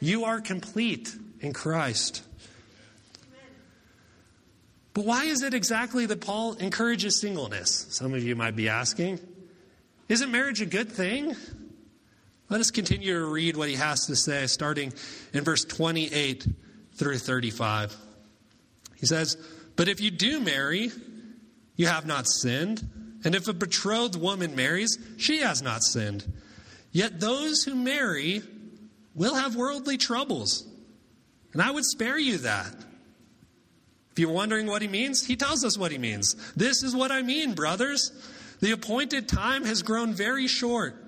You 0.00 0.24
are 0.24 0.40
complete 0.40 1.14
in 1.40 1.52
Christ. 1.52 2.22
But 4.92 5.04
why 5.04 5.24
is 5.24 5.42
it 5.42 5.52
exactly 5.52 6.06
that 6.06 6.22
Paul 6.22 6.54
encourages 6.54 7.20
singleness? 7.20 7.86
Some 7.90 8.14
of 8.14 8.24
you 8.24 8.34
might 8.34 8.56
be 8.56 8.68
asking. 8.68 9.20
Isn't 10.08 10.30
marriage 10.30 10.62
a 10.62 10.66
good 10.66 10.90
thing? 10.90 11.36
Let 12.48 12.60
us 12.60 12.70
continue 12.70 13.12
to 13.12 13.26
read 13.26 13.56
what 13.56 13.68
he 13.68 13.74
has 13.74 14.06
to 14.06 14.16
say, 14.16 14.46
starting 14.46 14.92
in 15.32 15.44
verse 15.44 15.64
28 15.64 16.46
through 16.94 17.18
35. 17.18 17.94
He 18.96 19.06
says, 19.06 19.36
But 19.76 19.88
if 19.88 20.00
you 20.00 20.10
do 20.10 20.40
marry, 20.40 20.90
you 21.76 21.86
have 21.86 22.06
not 22.06 22.26
sinned. 22.26 22.88
And 23.24 23.34
if 23.34 23.48
a 23.48 23.52
betrothed 23.52 24.20
woman 24.20 24.54
marries, 24.54 24.98
she 25.16 25.38
has 25.38 25.62
not 25.62 25.82
sinned. 25.82 26.30
Yet 26.92 27.20
those 27.20 27.62
who 27.64 27.74
marry 27.74 28.42
will 29.14 29.34
have 29.34 29.56
worldly 29.56 29.96
troubles. 29.96 30.66
And 31.52 31.62
I 31.62 31.70
would 31.70 31.84
spare 31.84 32.18
you 32.18 32.38
that. 32.38 32.74
If 34.12 34.18
you're 34.18 34.30
wondering 34.30 34.66
what 34.66 34.82
he 34.82 34.88
means, 34.88 35.26
he 35.26 35.36
tells 35.36 35.64
us 35.64 35.76
what 35.76 35.92
he 35.92 35.98
means. 35.98 36.34
This 36.54 36.82
is 36.82 36.94
what 36.94 37.10
I 37.10 37.22
mean, 37.22 37.54
brothers. 37.54 38.12
The 38.60 38.72
appointed 38.72 39.28
time 39.28 39.64
has 39.64 39.82
grown 39.82 40.14
very 40.14 40.46
short. 40.46 41.05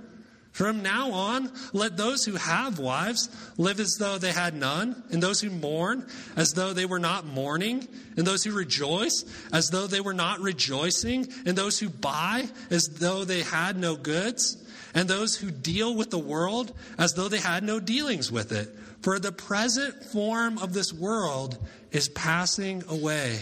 From 0.58 0.82
now 0.82 1.12
on, 1.12 1.52
let 1.72 1.96
those 1.96 2.24
who 2.24 2.34
have 2.34 2.80
wives 2.80 3.28
live 3.58 3.78
as 3.78 3.94
though 3.94 4.18
they 4.18 4.32
had 4.32 4.56
none, 4.56 5.04
and 5.12 5.22
those 5.22 5.40
who 5.40 5.50
mourn 5.50 6.04
as 6.34 6.54
though 6.54 6.72
they 6.72 6.84
were 6.84 6.98
not 6.98 7.24
mourning, 7.24 7.86
and 8.16 8.26
those 8.26 8.42
who 8.42 8.50
rejoice 8.50 9.24
as 9.52 9.70
though 9.70 9.86
they 9.86 10.00
were 10.00 10.14
not 10.14 10.40
rejoicing, 10.40 11.28
and 11.46 11.56
those 11.56 11.78
who 11.78 11.88
buy 11.88 12.48
as 12.70 12.88
though 12.88 13.22
they 13.22 13.44
had 13.44 13.76
no 13.76 13.94
goods, 13.94 14.56
and 14.94 15.08
those 15.08 15.36
who 15.36 15.52
deal 15.52 15.94
with 15.94 16.10
the 16.10 16.18
world 16.18 16.72
as 16.98 17.14
though 17.14 17.28
they 17.28 17.38
had 17.38 17.62
no 17.62 17.78
dealings 17.78 18.32
with 18.32 18.50
it. 18.50 18.68
For 19.00 19.20
the 19.20 19.30
present 19.30 20.02
form 20.06 20.58
of 20.58 20.72
this 20.72 20.92
world 20.92 21.56
is 21.92 22.08
passing 22.08 22.82
away. 22.88 23.38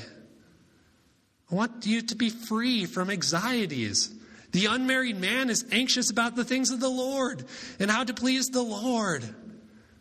I 1.51 1.55
want 1.55 1.87
you 1.87 2.03
to 2.03 2.15
be 2.15 2.29
free 2.29 2.85
from 2.85 3.09
anxieties 3.09 4.13
the 4.53 4.67
unmarried 4.67 5.19
man 5.19 5.51
is 5.51 5.65
anxious 5.71 6.11
about 6.11 6.37
the 6.37 6.45
things 6.45 6.71
of 6.71 6.81
the 6.81 6.89
Lord 6.89 7.45
and 7.79 7.91
how 7.91 8.05
to 8.05 8.15
please 8.15 8.49
the 8.49 8.63
Lord. 8.63 9.23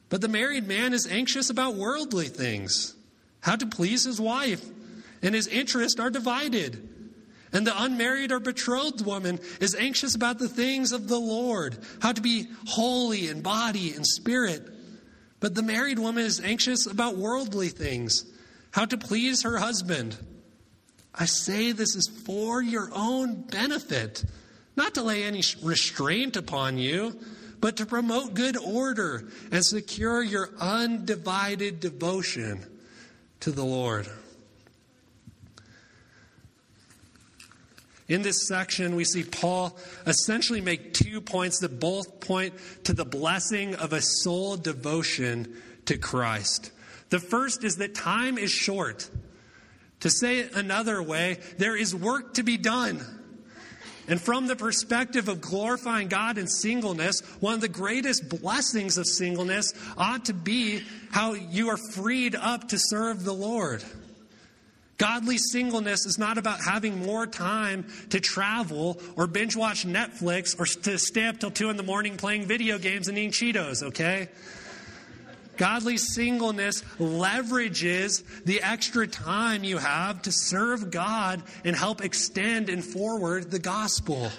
But 0.09 0.21
the 0.21 0.27
married 0.27 0.67
man 0.67 0.93
is 0.93 1.07
anxious 1.07 1.49
about 1.49 1.75
worldly 1.75 2.27
things, 2.27 2.95
how 3.41 3.55
to 3.55 3.65
please 3.65 4.05
his 4.05 4.21
wife, 4.21 4.63
and 5.21 5.33
his 5.33 5.47
interests 5.47 5.99
are 5.99 6.09
divided. 6.09 6.89
And 7.51 7.65
the 7.65 7.83
unmarried 7.83 8.31
or 8.31 8.39
betrothed 8.39 9.05
woman 9.05 9.39
is 9.61 9.75
anxious 9.75 10.13
about 10.13 10.39
the 10.39 10.49
things 10.49 10.91
of 10.91 11.07
the 11.07 11.19
Lord, 11.19 11.77
how 12.01 12.11
to 12.11 12.21
be 12.21 12.47
holy 12.67 13.29
in 13.29 13.41
body 13.41 13.93
and 13.93 14.05
spirit. 14.05 14.61
But 15.39 15.55
the 15.55 15.63
married 15.63 15.99
woman 15.99 16.25
is 16.25 16.41
anxious 16.41 16.85
about 16.85 17.17
worldly 17.17 17.69
things, 17.69 18.25
how 18.71 18.85
to 18.85 18.97
please 18.97 19.43
her 19.43 19.57
husband. 19.57 20.17
I 21.15 21.25
say 21.25 21.71
this 21.71 21.95
is 21.95 22.07
for 22.07 22.61
your 22.61 22.89
own 22.93 23.43
benefit 23.43 24.23
not 24.75 24.93
to 24.95 25.03
lay 25.03 25.23
any 25.23 25.41
restraint 25.63 26.35
upon 26.35 26.77
you, 26.77 27.17
but 27.61 27.77
to 27.77 27.85
promote 27.85 28.33
good 28.33 28.57
order 28.57 29.25
and 29.51 29.65
secure 29.65 30.21
your 30.21 30.49
undivided 30.59 31.79
devotion 31.79 32.65
to 33.39 33.51
the 33.51 33.63
Lord. 33.63 34.07
In 38.07 38.21
this 38.21 38.47
section, 38.47 38.95
we 38.95 39.03
see 39.03 39.23
Paul 39.23 39.75
essentially 40.05 40.61
make 40.61 40.93
two 40.93 41.21
points 41.21 41.59
that 41.59 41.79
both 41.79 42.19
point 42.19 42.53
to 42.83 42.93
the 42.93 43.05
blessing 43.05 43.73
of 43.75 43.93
a 43.93 44.01
sole 44.01 44.57
devotion 44.57 45.55
to 45.85 45.97
Christ. 45.97 46.71
The 47.09 47.19
first 47.19 47.63
is 47.63 47.77
that 47.77 47.95
time 47.95 48.37
is 48.37 48.51
short. 48.51 49.09
To 50.01 50.09
say 50.09 50.39
it 50.39 50.53
another 50.53 51.01
way, 51.01 51.39
there 51.57 51.75
is 51.75 51.95
work 51.95 52.35
to 52.35 52.43
be 52.43 52.57
done. 52.57 53.03
And 54.07 54.21
from 54.21 54.45
the 54.45 54.55
perspective 54.55 55.29
of 55.29 55.41
glorifying 55.41 56.09
God 56.09 56.37
in 56.37 56.47
singleness, 56.47 57.21
one 57.39 57.55
of 57.55 57.61
the 57.61 57.67
greatest 57.67 58.29
blessings 58.29 58.97
of 58.97 59.07
singleness 59.07 59.73
ought 59.97 60.25
to 60.25 60.33
be 60.33 60.83
how 61.11 61.33
you 61.33 61.69
are 61.69 61.77
freed 61.93 62.35
up 62.35 62.69
to 62.69 62.77
serve 62.79 63.23
the 63.23 63.33
Lord. 63.33 63.83
Godly 64.97 65.37
singleness 65.37 66.05
is 66.05 66.17
not 66.17 66.37
about 66.37 66.61
having 66.61 67.03
more 67.03 67.27
time 67.27 67.87
to 68.11 68.19
travel 68.19 69.01
or 69.17 69.27
binge 69.27 69.55
watch 69.55 69.85
Netflix 69.85 70.57
or 70.57 70.65
to 70.83 70.97
stay 70.97 71.25
up 71.25 71.39
till 71.39 71.51
2 71.51 71.69
in 71.69 71.75
the 71.75 71.83
morning 71.83 72.15
playing 72.15 72.45
video 72.45 72.77
games 72.77 73.07
and 73.07 73.17
eating 73.17 73.31
Cheetos, 73.31 73.83
okay? 73.83 74.29
Godly 75.57 75.97
singleness 75.97 76.81
leverages 76.99 78.23
the 78.43 78.61
extra 78.61 79.07
time 79.07 79.63
you 79.63 79.77
have 79.77 80.21
to 80.23 80.31
serve 80.31 80.91
God 80.91 81.43
and 81.63 81.75
help 81.75 82.03
extend 82.03 82.69
and 82.69 82.83
forward 82.83 83.51
the 83.51 83.59
gospel. 83.59 84.29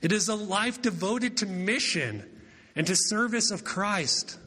It 0.00 0.12
is 0.12 0.28
a 0.28 0.34
life 0.34 0.82
devoted 0.82 1.38
to 1.38 1.46
mission 1.46 2.28
and 2.74 2.86
to 2.86 2.96
service 2.96 3.50
of 3.50 3.64
Christ. 3.64 4.38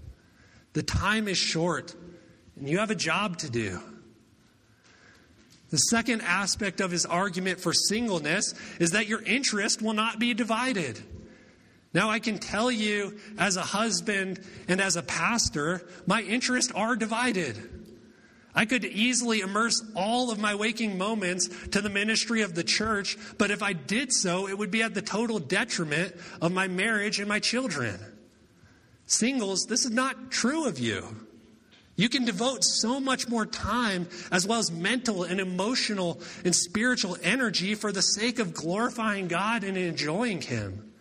The 0.74 0.84
time 0.84 1.28
is 1.28 1.38
short, 1.38 1.96
and 2.58 2.68
you 2.68 2.80
have 2.80 2.92
a 2.92 2.96
job 2.96 3.38
to 3.38 3.50
do. 3.50 3.80
The 5.70 5.78
second 5.78 6.22
aspect 6.22 6.82
of 6.82 6.92
his 6.92 7.06
argument 7.06 7.60
for 7.60 7.74
singleness 7.74 8.54
is 8.80 8.92
that 8.92 9.08
your 9.08 9.22
interest 9.24 9.82
will 9.82 9.94
not 9.94 10.20
be 10.20 10.34
divided. 10.34 11.02
Now, 11.96 12.10
I 12.10 12.20
can 12.20 12.40
tell 12.40 12.70
you 12.70 13.18
as 13.38 13.56
a 13.56 13.62
husband 13.62 14.42
and 14.68 14.82
as 14.82 14.98
a 14.98 15.02
pastor, 15.02 15.82
my 16.06 16.22
interests 16.24 16.74
are 16.76 16.98
divided. 16.98 17.58
I 18.54 18.66
could 18.66 18.84
easily 18.84 19.40
immerse 19.40 19.82
all 19.96 20.30
of 20.30 20.38
my 20.38 20.56
waking 20.56 20.98
moments 20.98 21.48
to 21.70 21.80
the 21.80 21.90
ministry 21.90 22.42
of 22.42 22.54
the 22.54 22.66
church, 22.66 23.18
but 23.38 23.50
if 23.50 23.64
I 23.64 23.72
did 23.72 24.12
so, 24.12 24.50
it 24.50 24.58
would 24.58 24.72
be 24.72 24.84
at 24.84 24.94
the 24.94 25.02
total 25.02 25.40
detriment 25.40 26.14
of 26.42 26.52
my 26.52 26.68
marriage 26.68 27.22
and 27.22 27.30
my 27.30 27.40
children. 27.40 27.98
Singles, 29.06 29.66
this 29.70 29.86
is 29.86 29.92
not 29.92 30.32
true 30.32 30.68
of 30.68 30.78
you. 30.78 31.16
You 31.96 32.10
can 32.10 32.26
devote 32.26 32.66
so 32.66 33.00
much 33.00 33.30
more 33.30 33.46
time 33.46 34.10
as 34.34 34.46
well 34.46 34.60
as 34.60 34.70
mental 34.70 35.24
and 35.24 35.40
emotional 35.40 36.20
and 36.44 36.54
spiritual 36.54 37.16
energy 37.24 37.74
for 37.74 37.94
the 37.94 38.02
sake 38.02 38.40
of 38.40 38.54
glorifying 38.54 39.30
God 39.30 39.64
and 39.64 39.78
enjoying 39.78 40.42
Him. 40.42 40.92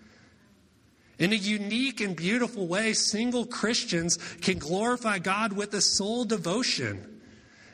In 1.18 1.32
a 1.32 1.36
unique 1.36 2.00
and 2.00 2.16
beautiful 2.16 2.66
way, 2.66 2.92
single 2.92 3.46
Christians 3.46 4.18
can 4.40 4.58
glorify 4.58 5.18
God 5.18 5.52
with 5.52 5.72
a 5.74 5.80
sole 5.80 6.24
devotion. 6.24 7.20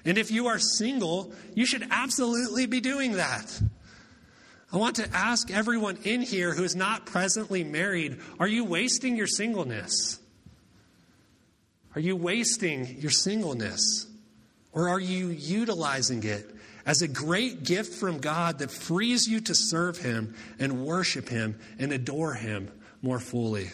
And 0.04 0.18
if 0.18 0.30
you 0.30 0.46
are 0.48 0.58
single, 0.58 1.32
you 1.54 1.64
should 1.64 1.86
absolutely 1.90 2.66
be 2.66 2.80
doing 2.80 3.12
that. 3.12 3.60
I 4.72 4.76
want 4.76 4.96
to 4.96 5.08
ask 5.12 5.50
everyone 5.50 5.98
in 6.04 6.22
here 6.22 6.54
who 6.54 6.62
is 6.62 6.76
not 6.76 7.06
presently 7.06 7.64
married 7.64 8.18
are 8.38 8.46
you 8.46 8.64
wasting 8.64 9.16
your 9.16 9.26
singleness? 9.26 10.20
Are 11.94 12.00
you 12.00 12.14
wasting 12.14 12.98
your 13.00 13.10
singleness? 13.10 14.06
Or 14.72 14.88
are 14.88 15.00
you 15.00 15.28
utilizing 15.28 16.22
it 16.22 16.48
as 16.86 17.02
a 17.02 17.08
great 17.08 17.64
gift 17.64 17.94
from 17.94 18.18
God 18.18 18.60
that 18.60 18.70
frees 18.70 19.26
you 19.26 19.40
to 19.40 19.54
serve 19.54 19.98
Him 19.98 20.34
and 20.60 20.86
worship 20.86 21.28
Him 21.28 21.58
and 21.80 21.92
adore 21.92 22.34
Him 22.34 22.70
more 23.02 23.20
fully. 23.20 23.70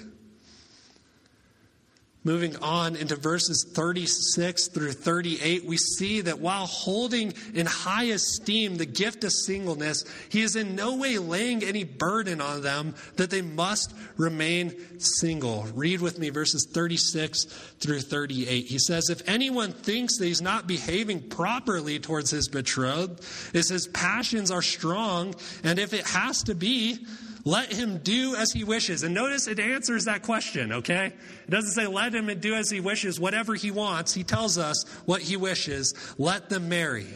Moving 2.27 2.57
on 2.57 2.97
into 2.97 3.15
verses 3.15 3.65
36 3.73 4.67
through 4.67 4.95
38, 4.95 5.65
we 5.65 5.77
see 5.77 6.23
that 6.23 6.41
while 6.41 6.67
holding 6.67 7.33
in 7.55 7.67
high 7.67 8.07
esteem 8.07 8.79
the 8.79 8.85
gift 8.85 9.23
of 9.23 9.31
singleness, 9.31 10.03
he 10.29 10.43
is 10.43 10.57
in 10.57 10.75
no 10.75 10.97
way 10.97 11.19
laying 11.19 11.63
any 11.63 11.85
burden 11.85 12.41
on 12.41 12.63
them 12.63 12.97
that 13.15 13.31
they 13.31 13.43
must 13.43 13.95
remain 14.17 14.75
single. 14.99 15.69
Read 15.73 16.01
with 16.01 16.19
me 16.19 16.31
verses 16.31 16.67
36 16.69 17.45
through 17.79 18.01
38. 18.01 18.67
He 18.67 18.81
says, 18.81 19.09
If 19.09 19.23
anyone 19.29 19.71
thinks 19.71 20.19
that 20.19 20.27
he's 20.27 20.43
not 20.43 20.67
behaving 20.67 21.29
properly 21.29 22.01
towards 22.01 22.33
his 22.33 22.49
betrothed, 22.49 23.21
if 23.55 23.69
his 23.69 23.87
passions 23.87 24.51
are 24.51 24.63
strong, 24.63 25.37
and 25.63 25.79
if 25.79 25.95
it 25.95 26.09
has 26.09 26.43
to 26.43 26.57
be, 26.57 27.07
let 27.47 27.73
him 27.73 27.99
do 27.99 28.35
as 28.35 28.51
he 28.51 28.65
wishes. 28.65 29.05
And 29.05 29.15
notice 29.15 29.47
it 29.47 29.61
answers 29.61 30.07
that 30.07 30.23
question, 30.23 30.73
okay? 30.73 31.13
It 31.47 31.51
doesn't 31.51 31.71
say 31.71 31.87
let 31.87 32.13
him 32.13 32.27
do 32.41 32.55
as 32.55 32.69
he 32.69 32.81
wishes, 32.81 33.21
whatever 33.21 33.55
he 33.55 33.71
wants. 33.71 34.13
He 34.13 34.25
tells 34.25 34.59
us 34.59 34.83
what 35.07 35.23
he 35.23 35.37
wishes. 35.37 35.95
Let 36.19 36.51
them 36.51 36.69
marry. 36.69 37.07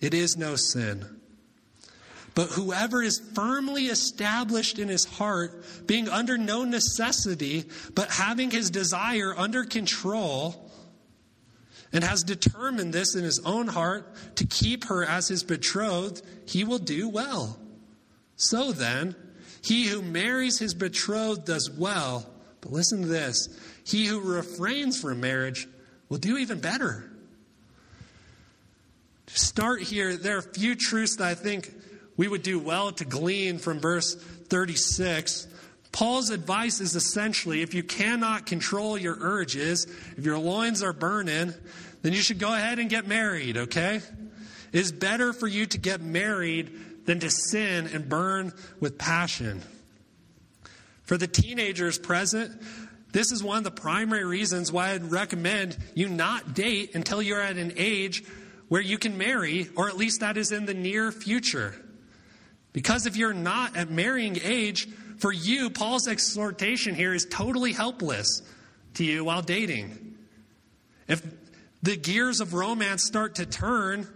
it 0.00 0.14
is 0.14 0.36
no 0.36 0.56
sin. 0.56 1.06
But 2.34 2.50
whoever 2.50 3.00
is 3.00 3.20
firmly 3.34 3.86
established 3.86 4.80
in 4.80 4.88
his 4.88 5.04
heart, 5.04 5.64
being 5.86 6.08
under 6.08 6.36
no 6.36 6.64
necessity, 6.64 7.66
but 7.94 8.10
having 8.10 8.50
his 8.50 8.68
desire 8.68 9.32
under 9.36 9.64
control, 9.64 10.72
and 11.92 12.02
has 12.02 12.22
determined 12.24 12.92
this 12.92 13.14
in 13.14 13.22
his 13.22 13.40
own 13.44 13.68
heart 13.68 14.12
to 14.36 14.46
keep 14.46 14.86
her 14.86 15.04
as 15.04 15.28
his 15.28 15.44
betrothed, 15.44 16.22
he 16.46 16.64
will 16.64 16.78
do 16.78 17.08
well. 17.08 17.58
So 18.38 18.72
then, 18.72 19.14
he 19.62 19.86
who 19.88 20.00
marries 20.00 20.58
his 20.58 20.72
betrothed 20.72 21.44
does 21.44 21.70
well. 21.70 22.24
But 22.62 22.72
listen 22.72 23.02
to 23.02 23.08
this 23.08 23.48
he 23.84 24.06
who 24.06 24.20
refrains 24.20 25.00
from 25.00 25.20
marriage 25.20 25.68
will 26.08 26.18
do 26.18 26.38
even 26.38 26.60
better. 26.60 27.10
To 29.26 29.38
start 29.38 29.82
here, 29.82 30.16
there 30.16 30.36
are 30.36 30.40
a 30.40 30.54
few 30.54 30.74
truths 30.74 31.16
that 31.16 31.26
I 31.26 31.34
think 31.34 31.70
we 32.16 32.28
would 32.28 32.42
do 32.42 32.58
well 32.58 32.92
to 32.92 33.04
glean 33.04 33.58
from 33.58 33.80
verse 33.80 34.14
36. 34.14 35.46
Paul's 35.92 36.30
advice 36.30 36.80
is 36.80 36.94
essentially 36.94 37.62
if 37.62 37.74
you 37.74 37.82
cannot 37.82 38.46
control 38.46 38.96
your 38.96 39.16
urges, 39.20 39.86
if 40.16 40.24
your 40.24 40.38
loins 40.38 40.82
are 40.82 40.92
burning, 40.92 41.52
then 42.02 42.12
you 42.12 42.20
should 42.20 42.38
go 42.38 42.54
ahead 42.54 42.78
and 42.78 42.88
get 42.88 43.06
married, 43.06 43.56
okay? 43.56 43.96
It 44.72 44.80
is 44.80 44.92
better 44.92 45.32
for 45.32 45.46
you 45.46 45.66
to 45.66 45.78
get 45.78 46.00
married 46.00 46.70
than 47.08 47.20
to 47.20 47.30
sin 47.30 47.88
and 47.94 48.06
burn 48.06 48.52
with 48.80 48.98
passion. 48.98 49.62
For 51.04 51.16
the 51.16 51.26
teenagers 51.26 51.98
present, 51.98 52.60
this 53.12 53.32
is 53.32 53.42
one 53.42 53.56
of 53.56 53.64
the 53.64 53.70
primary 53.70 54.26
reasons 54.26 54.70
why 54.70 54.90
I'd 54.90 55.10
recommend 55.10 55.78
you 55.94 56.10
not 56.10 56.52
date 56.52 56.94
until 56.94 57.22
you're 57.22 57.40
at 57.40 57.56
an 57.56 57.72
age 57.78 58.24
where 58.68 58.82
you 58.82 58.98
can 58.98 59.16
marry, 59.16 59.70
or 59.74 59.88
at 59.88 59.96
least 59.96 60.20
that 60.20 60.36
is 60.36 60.52
in 60.52 60.66
the 60.66 60.74
near 60.74 61.10
future. 61.10 61.74
Because 62.74 63.06
if 63.06 63.16
you're 63.16 63.32
not 63.32 63.74
at 63.74 63.90
marrying 63.90 64.36
age, 64.42 64.86
for 65.16 65.32
you, 65.32 65.70
Paul's 65.70 66.08
exhortation 66.08 66.94
here 66.94 67.14
is 67.14 67.24
totally 67.24 67.72
helpless 67.72 68.42
to 68.94 69.04
you 69.04 69.24
while 69.24 69.40
dating. 69.40 70.18
If 71.08 71.22
the 71.82 71.96
gears 71.96 72.42
of 72.42 72.52
romance 72.52 73.02
start 73.02 73.36
to 73.36 73.46
turn, 73.46 74.06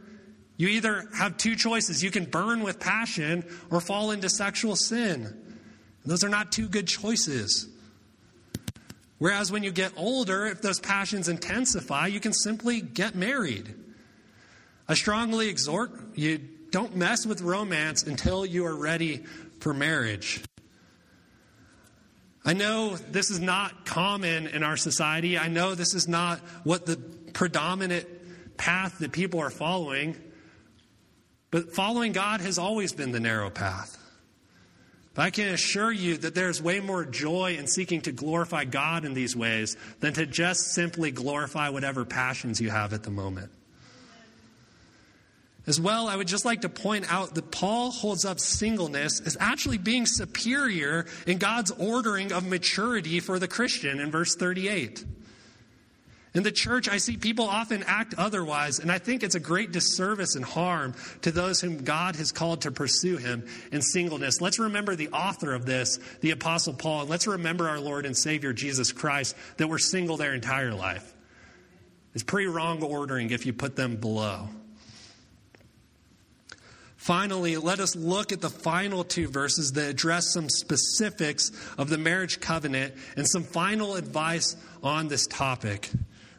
you 0.63 0.69
either 0.69 1.09
have 1.17 1.39
two 1.39 1.57
choices. 1.57 2.05
You 2.05 2.13
can 2.13 2.25
burn 2.25 2.63
with 2.63 2.79
passion 2.79 3.45
or 3.69 3.81
fall 3.81 4.13
into 4.13 4.29
sexual 4.29 4.77
sin. 4.77 5.25
And 5.25 5.35
those 6.05 6.23
are 6.23 6.29
not 6.29 6.53
two 6.53 6.69
good 6.69 6.87
choices. 6.87 7.67
Whereas 9.19 9.51
when 9.51 9.65
you 9.65 9.73
get 9.73 9.91
older, 9.97 10.47
if 10.47 10.63
those 10.63 10.79
passions 10.79 11.29
intensify, 11.29 12.07
you 12.07 12.21
can 12.21 12.33
simply 12.33 12.81
get 12.81 13.17
married. 13.17 13.75
I 14.89 14.95
strongly 14.95 15.49
exhort 15.49 15.91
you 16.15 16.39
don't 16.71 16.95
mess 16.95 17.27
with 17.27 17.41
romance 17.41 18.05
until 18.05 18.47
you 18.47 18.65
are 18.65 18.77
ready 18.77 19.25
for 19.59 19.75
marriage. 19.75 20.45
I 22.45 22.53
know 22.53 22.95
this 22.95 23.33
is 23.33 23.41
not 23.41 23.85
common 23.85 24.47
in 24.47 24.63
our 24.63 24.77
society. 24.77 25.37
I 25.37 25.49
know 25.49 25.75
this 25.75 25.93
is 25.93 26.07
not 26.07 26.39
what 26.63 26.87
the 26.87 26.99
predominant 27.33 28.07
path 28.57 29.01
that 29.01 29.11
people 29.11 29.41
are 29.41 29.51
following. 29.51 30.15
But 31.53 31.74
following 31.74 32.12
God 32.12 32.40
has 32.40 32.59
always 32.59 32.92
been 32.92 33.12
the 33.12 33.20
narrow 33.20 33.50
path. 33.50 33.98
But 35.14 35.22
I 35.22 35.30
can 35.30 35.48
assure 35.48 35.92
you 35.92 36.16
that 36.16 36.34
there's 36.34 36.62
way 36.62 36.80
more 36.80 37.05
joy 37.05 37.57
in 37.59 37.66
seeking 37.66 38.00
to 38.03 38.12
glorify 38.12 38.64
God 38.64 39.05
in 39.05 39.12
these 39.12 39.36
ways 39.36 39.76
than 40.00 40.14
to 40.14 40.24
just 40.24 40.72
simply 40.72 41.11
glorify 41.11 41.68
whatever 41.68 42.07
passions 42.07 42.59
you 42.59 42.70
have 42.70 42.94
at 42.94 43.03
the 43.03 43.11
moment. 43.11 43.53
As 45.66 45.78
well, 45.78 46.09
I 46.09 46.16
would 46.16 46.26
just 46.26 46.46
like 46.46 46.62
to 46.62 46.70
point 46.70 47.12
out 47.12 47.34
that 47.34 47.50
Paul 47.50 47.90
holds 47.90 48.24
up 48.24 48.40
singleness 48.40 49.20
as 49.20 49.36
actually 49.38 49.78
being 49.78 50.07
superior 50.07 51.05
in 51.26 51.36
God's 51.36 51.70
ordering 51.70 52.32
of 52.32 52.46
maturity 52.48 53.20
for 53.20 53.38
the 53.38 53.46
Christian 53.46 54.00
in 54.00 54.11
verse 54.11 54.34
38. 54.34 55.05
In 56.35 56.43
the 56.43 56.53
church, 56.53 56.89
I 56.89 56.97
see 56.97 57.18
people 57.18 57.47
often 57.47 57.83
act 57.87 58.14
otherwise, 58.16 58.78
and 58.78 58.91
I 58.91 58.99
think 58.99 59.22
it's 59.22 59.35
a 59.35 59.41
great 59.41 59.70
disservice 59.70 60.35
and 60.35 60.45
harm 60.45 60.95
to 61.22 61.30
those 61.30 61.61
whom 61.61 61.85
God 61.85 62.16
has 62.16 62.33
called 62.33 62.62
to 62.62 62.70
pursue 62.70 63.18
Him 63.18 63.47
in 63.70 63.83
singleness. 63.83 64.41
Let's 64.41 64.59
remember 64.59 64.97
the 64.97 65.11
author 65.11 65.53
of 65.53 65.66
this, 65.66 65.99
the 66.22 66.30
Apostle 66.30 66.72
Paul, 66.72 67.03
and 67.03 67.11
let's 67.11 67.26
remember 67.26 67.68
our 67.68 67.80
Lord 67.80 68.07
and 68.07 68.16
Savior 68.16 68.55
Jesus 68.55 68.93
Christ, 68.93 69.37
that 69.59 69.68
we're 69.68 69.78
single 69.78 70.16
their 70.16 70.33
entire 70.33 70.72
life. 70.72 71.12
It's 72.14 72.24
pretty 72.24 72.49
wrong 72.49 72.83
ordering 72.83 73.30
if 73.30 73.45
you 73.45 73.53
put 73.53 73.76
them 73.76 73.97
below. 73.97 74.49
Finally, 76.97 77.57
let 77.57 77.80
us 77.80 77.97
look 77.97 78.33
at 78.33 78.41
the 78.41 78.49
final 78.49 79.03
two 79.03 79.26
verses 79.28 79.72
that 79.72 79.91
address 79.91 80.33
some 80.33 80.49
specifics 80.49 81.51
of 81.76 81.91
the 81.91 81.99
marriage 81.99 82.41
covenant 82.41 82.95
and 83.16 83.28
some 83.28 83.43
final 83.43 83.97
advice 83.97 84.57
on 84.83 85.09
this 85.09 85.26
topic. 85.26 85.91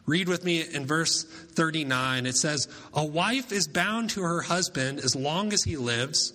Read 0.05 0.27
with 0.27 0.43
me 0.43 0.61
in 0.61 0.85
verse 0.85 1.23
39. 1.23 2.25
It 2.25 2.35
says, 2.35 2.67
A 2.93 3.05
wife 3.05 3.51
is 3.51 3.67
bound 3.67 4.09
to 4.11 4.21
her 4.21 4.41
husband 4.41 4.99
as 4.99 5.15
long 5.15 5.53
as 5.53 5.63
he 5.63 5.77
lives, 5.77 6.33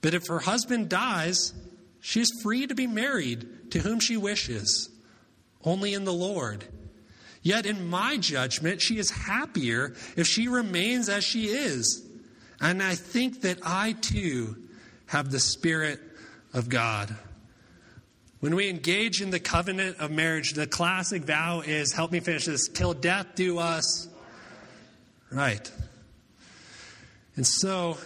but 0.00 0.14
if 0.14 0.26
her 0.28 0.40
husband 0.40 0.88
dies, 0.88 1.52
she 2.00 2.20
is 2.20 2.40
free 2.42 2.66
to 2.66 2.74
be 2.74 2.86
married 2.86 3.70
to 3.72 3.80
whom 3.80 4.00
she 4.00 4.16
wishes, 4.16 4.90
only 5.64 5.94
in 5.94 6.04
the 6.04 6.12
Lord. 6.12 6.64
Yet, 7.42 7.66
in 7.66 7.88
my 7.88 8.16
judgment, 8.16 8.80
she 8.80 8.98
is 8.98 9.10
happier 9.10 9.94
if 10.16 10.26
she 10.26 10.48
remains 10.48 11.10
as 11.10 11.24
she 11.24 11.48
is 11.48 12.04
and 12.64 12.82
I 12.82 12.94
think 12.94 13.42
that 13.42 13.58
I 13.62 13.92
too 13.92 14.56
have 15.06 15.30
the 15.30 15.38
Spirit 15.38 16.00
of 16.52 16.68
God. 16.68 17.14
When 18.44 18.56
we 18.56 18.68
engage 18.68 19.22
in 19.22 19.30
the 19.30 19.40
covenant 19.40 20.00
of 20.00 20.10
marriage, 20.10 20.52
the 20.52 20.66
classic 20.66 21.22
vow 21.22 21.62
is 21.64 21.94
help 21.94 22.12
me 22.12 22.20
finish 22.20 22.44
this 22.44 22.68
till 22.68 22.92
death 22.92 23.28
do 23.36 23.58
us. 23.58 24.06
Right. 25.32 25.72
And 27.36 27.46
so, 27.46 27.96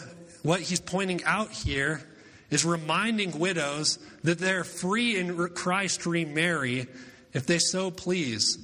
what 0.45 0.61
he's 0.61 0.78
pointing 0.78 1.24
out 1.24 1.51
here 1.51 2.03
is 2.51 2.64
reminding 2.64 3.41
widows 3.41 3.99
that 4.22 4.39
they're 4.39 4.62
free 4.62 5.16
in 5.18 5.49
Christ 5.49 6.03
to 6.03 6.11
remarry 6.11 6.86
if 7.32 7.47
they 7.47 7.59
so 7.59 7.91
please. 7.91 8.59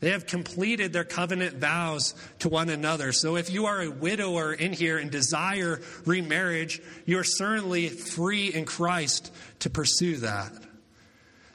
They 0.00 0.12
have 0.12 0.26
completed 0.26 0.94
their 0.94 1.04
covenant 1.04 1.56
vows 1.56 2.14
to 2.38 2.48
one 2.48 2.70
another. 2.70 3.12
So 3.12 3.36
if 3.36 3.50
you 3.50 3.66
are 3.66 3.82
a 3.82 3.90
widower 3.90 4.54
in 4.54 4.72
here 4.72 4.96
and 4.96 5.10
desire 5.10 5.82
remarriage, 6.06 6.80
you 7.04 7.18
are 7.18 7.24
certainly 7.24 7.90
free 7.90 8.46
in 8.46 8.64
Christ 8.64 9.30
to 9.58 9.68
pursue 9.68 10.16
that. 10.18 10.67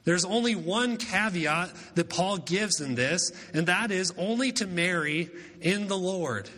There's 0.06 0.26
only 0.26 0.56
one 0.56 0.97
caveat 0.97 1.72
that 1.95 2.10
Paul 2.10 2.38
gives 2.38 2.82
in 2.82 2.95
this, 2.95 3.32
and 3.54 3.68
that 3.68 3.91
is 3.91 4.14
only 4.18 4.51
to 4.54 4.68
marry 4.68 5.30
in 5.62 5.88
the 5.88 5.97
Lord. 5.97 6.49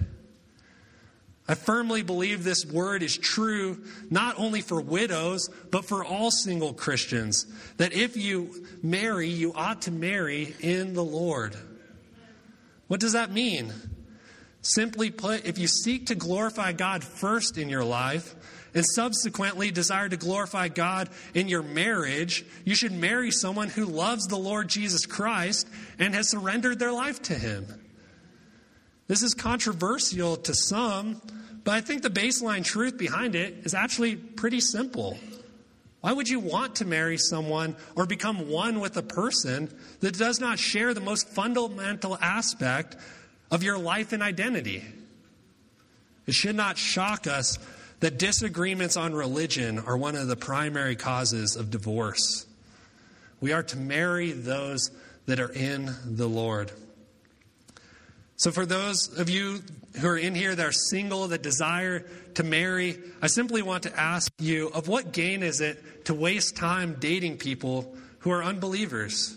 I 1.48 1.54
firmly 1.54 2.02
believe 2.02 2.43
this 2.43 2.66
word 2.66 3.04
is 3.04 3.16
true 3.16 3.84
not 4.10 4.39
only 4.39 4.62
for 4.62 4.82
widows, 4.82 5.48
but 5.70 5.86
for 5.86 6.04
all 6.04 6.32
single 6.32 6.74
Christians. 6.74 7.46
That 7.78 7.93
if 7.93 8.18
you 8.18 8.66
marry, 8.82 9.30
you 9.30 9.54
ought 9.54 9.84
to 9.84 9.91
marry 9.91 10.56
in 10.60 10.96
the 10.96 11.04
Lord. 11.04 11.56
What 12.88 13.00
does 13.00 13.14
that 13.14 13.32
mean? 13.32 13.72
Simply 14.62 15.12
put, 15.12 15.46
if 15.46 15.60
you 15.60 15.68
seek 15.68 16.08
to 16.08 16.16
glorify 16.16 16.72
God 16.72 17.04
first 17.04 17.60
in 17.60 17.70
your 17.70 17.84
life 17.84 18.34
and 18.76 18.86
subsequently 18.86 19.71
desire 19.71 20.09
to 20.09 20.17
glorify 20.17 20.67
God 20.67 21.09
in 21.34 21.47
your 21.47 21.63
marriage, 21.63 22.45
you 22.65 22.76
should 22.76 22.91
marry 22.91 23.32
someone 23.32 23.69
who 23.69 23.86
loves 23.86 24.28
the 24.28 24.38
Lord 24.38 24.67
Jesus 24.67 25.05
Christ 25.05 25.67
and 25.97 26.13
has 26.13 26.30
surrendered 26.30 26.78
their 26.78 26.91
life 26.91 27.21
to 27.23 27.34
Him. 27.34 27.65
This 29.07 29.23
is 29.23 29.34
controversial 29.34 30.36
to 30.38 30.53
some, 30.53 31.21
but 31.63 31.73
I 31.73 31.82
think 31.82 32.01
the 32.01 32.09
baseline 32.09 32.65
truth 32.65 32.97
behind 32.97 33.36
it 33.36 33.55
is 33.63 33.73
actually 33.73 34.17
pretty 34.17 34.59
simple. 34.59 35.17
Why 36.01 36.11
would 36.11 36.28
you 36.28 36.39
want 36.39 36.76
to 36.76 36.86
marry 36.86 37.17
someone 37.17 37.76
or 37.95 38.05
become 38.05 38.49
one 38.49 38.80
with 38.80 38.97
a 38.97 39.01
person 39.01 39.69
that 40.01 40.17
does 40.17 40.39
not 40.39 40.59
share 40.59 40.93
the 40.93 41.01
most 41.01 41.30
fundamental 41.30 42.17
aspect 42.21 42.97
of 43.49 43.63
your 43.63 43.78
life 43.78 44.11
and 44.11 44.21
identity? 44.21 44.84
It 46.28 46.34
should 46.34 46.55
not 46.55 46.78
shock 46.78 47.26
us 47.26 47.57
that 48.06 48.20
disagreements 48.20 48.97
on 48.97 49.16
religion 49.16 49.80
are 49.80 49.97
one 49.97 50.16
of 50.16 50.28
the 50.28 50.36
primary 50.36 50.95
causes 50.95 51.56
of 51.56 51.72
divorce. 51.72 52.45
We 53.41 53.51
are 53.51 53.64
to 53.64 53.78
marry 53.78 54.32
those 54.32 54.91
that 55.26 55.39
are 55.39 55.51
in 55.51 55.89
the 56.06 56.28
Lord. 56.28 56.72
So, 58.36 58.51
for 58.51 58.64
those 58.64 59.08
of 59.18 59.28
you 59.28 59.64
who 59.99 60.08
are 60.08 60.20
in 60.20 60.36
here 60.36 60.53
that 60.53 60.64
are 60.64 60.72
single, 60.72 61.30
that 61.30 61.41
desire 61.41 62.06
to 62.36 62.43
marry, 62.43 62.99
I 63.24 63.26
simply 63.26 63.64
want 63.64 63.82
to 63.84 63.99
ask 63.99 64.32
you 64.38 64.68
of 64.68 64.88
what 64.88 65.12
gain 65.12 65.41
is 65.41 65.60
it 65.60 66.06
to 66.06 66.14
waste 66.14 66.56
time 66.56 66.97
dating 66.99 67.38
people 67.38 67.95
who 68.20 68.30
are 68.30 68.43
unbelievers? 68.43 69.36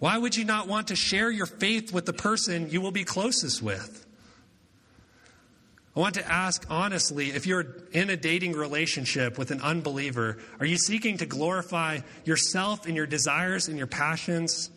Why 0.00 0.18
would 0.18 0.36
you 0.36 0.44
not 0.44 0.66
want 0.66 0.88
to 0.88 0.96
share 0.96 1.30
your 1.30 1.46
faith 1.46 1.92
with 1.92 2.04
the 2.04 2.12
person 2.12 2.70
you 2.70 2.80
will 2.80 2.90
be 2.90 3.04
closest 3.04 3.62
with? 3.62 4.06
I 5.94 6.00
want 6.00 6.14
to 6.14 6.26
ask 6.26 6.64
honestly 6.70 7.30
if 7.30 7.46
you're 7.46 7.66
in 7.92 8.08
a 8.08 8.16
dating 8.16 8.52
relationship 8.52 9.36
with 9.36 9.50
an 9.50 9.60
unbeliever, 9.60 10.38
are 10.58 10.66
you 10.66 10.78
seeking 10.78 11.18
to 11.18 11.26
glorify 11.26 12.00
yourself 12.24 12.86
and 12.86 12.96
your 12.96 13.06
desires 13.06 13.68
and 13.68 13.76
your 13.76 13.86
passions? 13.86 14.70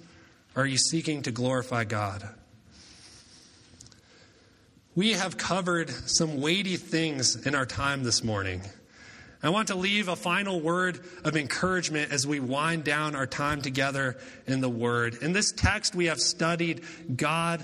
Or 0.55 0.63
are 0.63 0.65
you 0.65 0.77
seeking 0.77 1.21
to 1.23 1.31
glorify 1.31 1.85
God? 1.85 2.27
We 4.93 5.13
have 5.13 5.37
covered 5.37 5.89
some 5.89 6.41
weighty 6.41 6.77
things 6.77 7.45
in 7.45 7.55
our 7.55 7.65
time 7.65 8.03
this 8.03 8.23
morning. 8.23 8.61
I 9.43 9.49
want 9.49 9.67
to 9.67 9.75
leave 9.75 10.07
a 10.07 10.15
final 10.15 10.59
word 10.59 10.99
of 11.23 11.37
encouragement 11.37 12.11
as 12.11 12.25
we 12.25 12.39
wind 12.39 12.83
down 12.83 13.15
our 13.15 13.27
time 13.27 13.61
together 13.61 14.17
in 14.47 14.59
the 14.59 14.69
Word. 14.69 15.15
In 15.21 15.33
this 15.33 15.51
text 15.51 15.93
we 15.93 16.05
have 16.05 16.19
studied, 16.19 16.83
God 17.15 17.63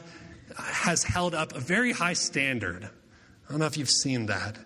has 0.58 1.04
held 1.04 1.34
up 1.34 1.56
a 1.56 1.60
very 1.60 1.91
high 1.91 2.14
standard. 2.14 2.89
I 3.52 3.54
don't 3.54 3.60
know 3.60 3.66
if 3.66 3.76
you've 3.76 3.89
seen 3.89 4.28
that. 4.28 4.58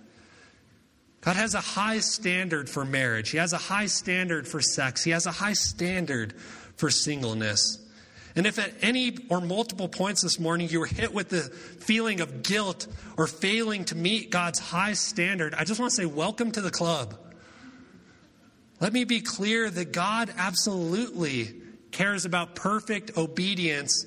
God 1.22 1.36
has 1.38 1.56
a 1.56 1.60
high 1.60 2.02
standard 2.02 2.70
for 2.70 2.86
marriage. 2.86 3.32
He 3.32 3.40
has 3.40 3.52
a 3.52 3.58
high 3.58 3.88
standard 3.88 4.48
for 4.48 4.62
sex. 4.62 5.04
He 5.04 5.10
has 5.10 5.26
a 5.26 5.32
high 5.32 5.54
standard 5.54 6.40
for 6.76 6.92
singleness. 6.92 7.84
And 8.36 8.46
if 8.46 8.60
at 8.60 8.72
any 8.84 9.18
or 9.32 9.42
multiple 9.42 9.88
points 9.88 10.22
this 10.22 10.40
morning 10.40 10.70
you 10.70 10.82
were 10.82 10.86
hit 10.86 11.16
with 11.16 11.30
the 11.30 11.42
feeling 11.42 12.22
of 12.22 12.44
guilt 12.44 12.86
or 13.18 13.26
failing 13.26 13.86
to 13.86 13.96
meet 13.96 14.30
God's 14.30 14.60
high 14.60 14.94
standard, 14.94 15.56
I 15.56 15.64
just 15.64 15.80
want 15.80 15.90
to 15.90 15.96
say, 15.96 16.06
welcome 16.06 16.52
to 16.52 16.62
the 16.62 16.70
club. 16.70 17.18
Let 18.80 18.94
me 18.94 19.04
be 19.04 19.22
clear 19.22 19.68
that 19.68 19.94
God 19.94 20.32
absolutely 20.38 21.56
cares 21.90 22.26
about 22.26 22.54
perfect 22.54 23.18
obedience 23.18 24.06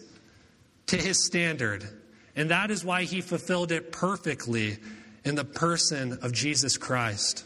to 0.86 0.96
his 0.96 1.26
standard. 1.26 1.97
And 2.38 2.52
that 2.52 2.70
is 2.70 2.84
why 2.84 3.02
he 3.02 3.20
fulfilled 3.20 3.72
it 3.72 3.90
perfectly 3.90 4.78
in 5.24 5.34
the 5.34 5.44
person 5.44 6.20
of 6.22 6.32
Jesus 6.32 6.76
Christ. 6.76 7.44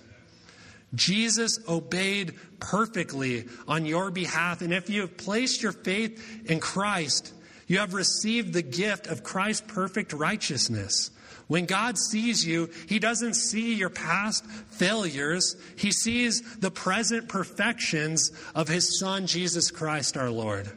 Jesus 0.95 1.59
obeyed 1.66 2.34
perfectly 2.61 3.47
on 3.66 3.86
your 3.86 4.11
behalf. 4.11 4.61
And 4.61 4.70
if 4.70 4.90
you 4.90 5.01
have 5.01 5.16
placed 5.16 5.62
your 5.62 5.72
faith 5.72 6.45
in 6.45 6.61
Christ, 6.61 7.32
you 7.66 7.78
have 7.78 7.95
received 7.95 8.53
the 8.53 8.61
gift 8.61 9.07
of 9.07 9.24
Christ's 9.24 9.64
perfect 9.66 10.12
righteousness. 10.12 11.11
When 11.47 11.64
God 11.64 11.97
sees 11.97 12.47
you, 12.47 12.68
He 12.86 12.99
doesn't 12.99 13.32
see 13.32 13.74
your 13.74 13.88
past 13.88 14.45
failures, 14.45 15.57
He 15.74 15.90
sees 15.90 16.57
the 16.57 16.70
present 16.70 17.30
perfections 17.30 18.30
of 18.55 18.68
His 18.68 18.99
Son, 18.99 19.26
Jesus 19.26 19.70
Christ 19.70 20.18
our 20.18 20.28
Lord. 20.28 20.70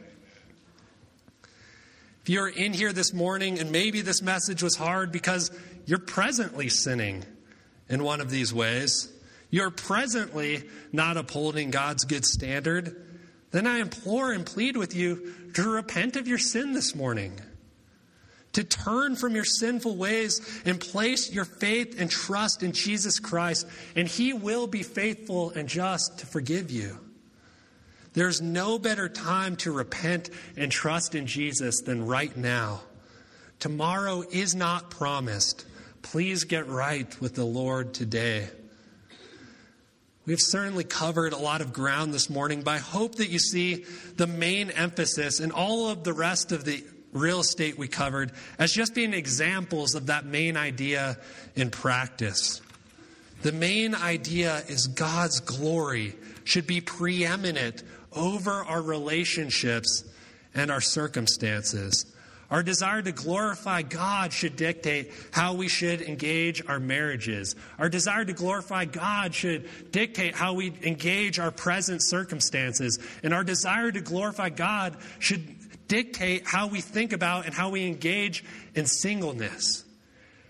If 2.26 2.30
you're 2.30 2.48
in 2.48 2.72
here 2.72 2.92
this 2.92 3.14
morning 3.14 3.60
and 3.60 3.70
maybe 3.70 4.00
this 4.00 4.20
message 4.20 4.60
was 4.60 4.74
hard 4.74 5.12
because 5.12 5.48
you're 5.84 6.00
presently 6.00 6.68
sinning 6.68 7.24
in 7.88 8.02
one 8.02 8.20
of 8.20 8.30
these 8.30 8.52
ways, 8.52 9.12
you're 9.48 9.70
presently 9.70 10.64
not 10.90 11.16
upholding 11.16 11.70
God's 11.70 12.04
good 12.04 12.24
standard, 12.24 13.00
then 13.52 13.64
I 13.64 13.78
implore 13.78 14.32
and 14.32 14.44
plead 14.44 14.76
with 14.76 14.96
you 14.96 15.34
to 15.54 15.68
repent 15.68 16.16
of 16.16 16.26
your 16.26 16.38
sin 16.38 16.72
this 16.72 16.96
morning, 16.96 17.38
to 18.54 18.64
turn 18.64 19.14
from 19.14 19.36
your 19.36 19.44
sinful 19.44 19.94
ways 19.94 20.40
and 20.64 20.80
place 20.80 21.32
your 21.32 21.44
faith 21.44 21.94
and 21.96 22.10
trust 22.10 22.64
in 22.64 22.72
Jesus 22.72 23.20
Christ, 23.20 23.68
and 23.94 24.08
He 24.08 24.32
will 24.32 24.66
be 24.66 24.82
faithful 24.82 25.50
and 25.50 25.68
just 25.68 26.18
to 26.18 26.26
forgive 26.26 26.72
you. 26.72 27.05
There's 28.16 28.40
no 28.40 28.78
better 28.78 29.10
time 29.10 29.56
to 29.56 29.70
repent 29.70 30.30
and 30.56 30.72
trust 30.72 31.14
in 31.14 31.26
Jesus 31.26 31.82
than 31.82 32.06
right 32.06 32.34
now. 32.34 32.80
Tomorrow 33.58 34.24
is 34.30 34.54
not 34.54 34.90
promised. 34.90 35.66
Please 36.00 36.44
get 36.44 36.66
right 36.66 37.20
with 37.20 37.34
the 37.34 37.44
Lord 37.44 37.92
today. 37.92 38.48
We've 40.24 40.40
certainly 40.40 40.82
covered 40.82 41.34
a 41.34 41.38
lot 41.38 41.60
of 41.60 41.74
ground 41.74 42.14
this 42.14 42.30
morning, 42.30 42.62
but 42.62 42.70
I 42.70 42.78
hope 42.78 43.16
that 43.16 43.28
you 43.28 43.38
see 43.38 43.84
the 44.16 44.26
main 44.26 44.70
emphasis 44.70 45.38
and 45.38 45.52
all 45.52 45.90
of 45.90 46.02
the 46.02 46.14
rest 46.14 46.52
of 46.52 46.64
the 46.64 46.82
real 47.12 47.40
estate 47.40 47.76
we 47.76 47.86
covered 47.86 48.32
as 48.58 48.72
just 48.72 48.94
being 48.94 49.12
examples 49.12 49.94
of 49.94 50.06
that 50.06 50.24
main 50.24 50.56
idea 50.56 51.18
in 51.54 51.68
practice. 51.68 52.62
The 53.42 53.52
main 53.52 53.94
idea 53.94 54.62
is 54.68 54.86
God's 54.86 55.40
glory 55.40 56.14
should 56.44 56.66
be 56.66 56.80
preeminent 56.80 57.82
over 58.16 58.64
our 58.64 58.82
relationships 58.82 60.04
and 60.54 60.70
our 60.70 60.80
circumstances. 60.80 62.06
Our 62.50 62.62
desire 62.62 63.02
to 63.02 63.12
glorify 63.12 63.82
God 63.82 64.32
should 64.32 64.56
dictate 64.56 65.10
how 65.32 65.54
we 65.54 65.68
should 65.68 66.00
engage 66.00 66.64
our 66.68 66.78
marriages. 66.78 67.56
Our 67.78 67.88
desire 67.88 68.24
to 68.24 68.32
glorify 68.32 68.84
God 68.84 69.34
should 69.34 69.68
dictate 69.90 70.36
how 70.36 70.54
we 70.54 70.72
engage 70.82 71.40
our 71.40 71.50
present 71.50 72.02
circumstances. 72.04 73.00
And 73.24 73.34
our 73.34 73.42
desire 73.42 73.90
to 73.90 74.00
glorify 74.00 74.50
God 74.50 74.96
should 75.18 75.44
dictate 75.88 76.46
how 76.46 76.68
we 76.68 76.80
think 76.80 77.12
about 77.12 77.46
and 77.46 77.54
how 77.54 77.70
we 77.70 77.86
engage 77.86 78.44
in 78.74 78.86
singleness. 78.86 79.84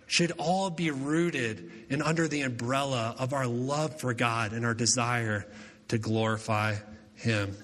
Should 0.07 0.33
all 0.39 0.71
be 0.71 0.91
rooted 0.91 1.71
and 1.91 2.03
under 2.03 2.29
the 2.29 2.43
umbrella 2.43 3.17
of 3.19 3.33
our 3.33 3.47
love 3.47 3.99
for 4.01 4.13
God 4.13 4.53
and 4.53 4.67
our 4.67 4.75
desire 4.75 5.47
to 5.89 5.99
glorify 5.99 6.77
him. 7.17 7.57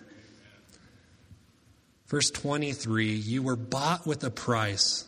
Verse 2.06 2.30
23 2.30 3.12
You 3.12 3.42
were 3.42 3.56
bought 3.56 4.06
with 4.06 4.22
a 4.24 4.30
price. 4.30 5.06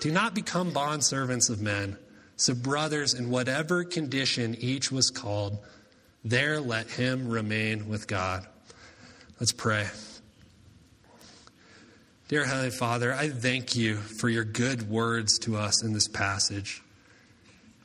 Do 0.00 0.10
not 0.10 0.34
become 0.34 0.72
bondservants 0.72 1.50
of 1.50 1.60
men. 1.60 1.96
So, 2.36 2.54
brothers, 2.54 3.14
in 3.14 3.30
whatever 3.30 3.84
condition 3.84 4.54
each 4.56 4.92
was 4.92 5.08
called, 5.10 5.58
there 6.24 6.60
let 6.60 6.88
him 6.88 7.28
remain 7.28 7.88
with 7.88 8.06
God. 8.06 8.46
Let's 9.40 9.52
pray. 9.52 9.86
Dear 12.28 12.44
Heavenly 12.44 12.70
Father, 12.70 13.14
I 13.14 13.28
thank 13.28 13.76
you 13.76 13.96
for 13.96 14.28
your 14.28 14.42
good 14.42 14.90
words 14.90 15.38
to 15.40 15.56
us 15.56 15.84
in 15.84 15.92
this 15.92 16.08
passage. 16.08 16.82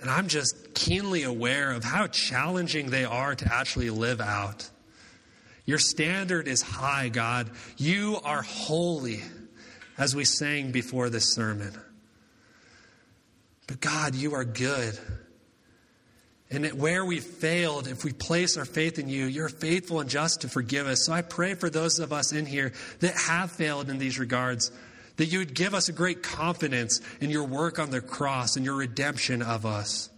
And 0.02 0.10
I'm 0.10 0.28
just 0.28 0.74
keenly 0.74 1.22
aware 1.22 1.72
of 1.72 1.84
how 1.84 2.08
challenging 2.08 2.90
they 2.90 3.06
are 3.06 3.36
to 3.36 3.54
actually 3.54 3.92
live 3.92 4.20
out. 4.20 4.68
Your 5.72 5.80
standard 5.80 6.50
is 6.50 6.62
high, 6.62 7.08
God. 7.08 7.50
You 7.78 8.20
are 8.26 8.42
holy, 8.42 9.22
as 9.98 10.14
we 10.14 10.26
sang 10.26 10.74
before 10.74 11.10
this 11.10 11.34
sermon. 11.34 11.72
But 13.68 13.80
God, 13.80 14.14
you 14.14 14.34
are 14.34 14.44
good. 14.44 15.00
And 16.50 16.66
where 16.74 17.06
we 17.06 17.22
failed, 17.22 17.88
if 17.88 18.04
we 18.04 18.12
place 18.12 18.58
our 18.58 18.66
faith 18.66 19.00
in 19.00 19.08
you, 19.08 19.28
you're 19.28 19.48
faithful 19.48 20.02
and 20.02 20.10
just 20.10 20.42
to 20.42 20.50
forgive 20.50 20.88
us. 20.88 21.06
So 21.06 21.14
I 21.14 21.22
pray 21.22 21.54
for 21.54 21.70
those 21.70 22.00
of 22.00 22.12
us 22.12 22.34
in 22.34 22.46
here 22.46 22.74
that 23.00 23.16
have 23.16 23.50
failed 23.50 23.90
in 23.90 23.98
these 23.98 24.20
regards, 24.20 24.74
that 25.16 25.28
you 25.28 25.40
would 25.40 25.54
give 25.54 25.74
us 25.74 25.88
a 25.88 25.94
great 25.94 26.22
confidence 26.22 27.00
in 27.22 27.30
your 27.30 27.46
work 27.46 27.80
on 27.80 27.92
the 27.92 28.02
cross 28.02 28.58
and 28.58 28.66
your 28.66 28.76
redemption 28.76 29.42
of 29.42 29.66
us. 29.66 30.10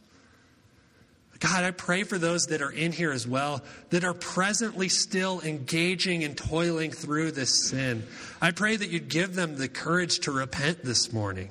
God, 1.44 1.66
I 1.66 1.72
pray 1.72 2.04
for 2.04 2.18
those 2.18 2.46
that 2.46 2.62
are 2.62 2.72
in 2.72 2.94
here 2.94 3.12
as 3.12 3.28
well 3.28 3.62
that 3.90 4.06
are 4.06 4.14
presently 4.14 4.88
still 4.88 5.42
engaging 5.42 6.24
and 6.24 6.38
toiling 6.38 6.90
through 6.90 7.32
this 7.32 7.68
sin. 7.68 8.08
I 8.42 8.52
pray 8.52 8.78
that 8.78 8.90
you'd 8.90 9.10
give 9.10 9.36
them 9.36 9.58
the 9.58 9.68
courage 9.68 10.20
to 10.20 10.32
repent 10.32 10.86
this 10.86 11.12
morning. 11.12 11.50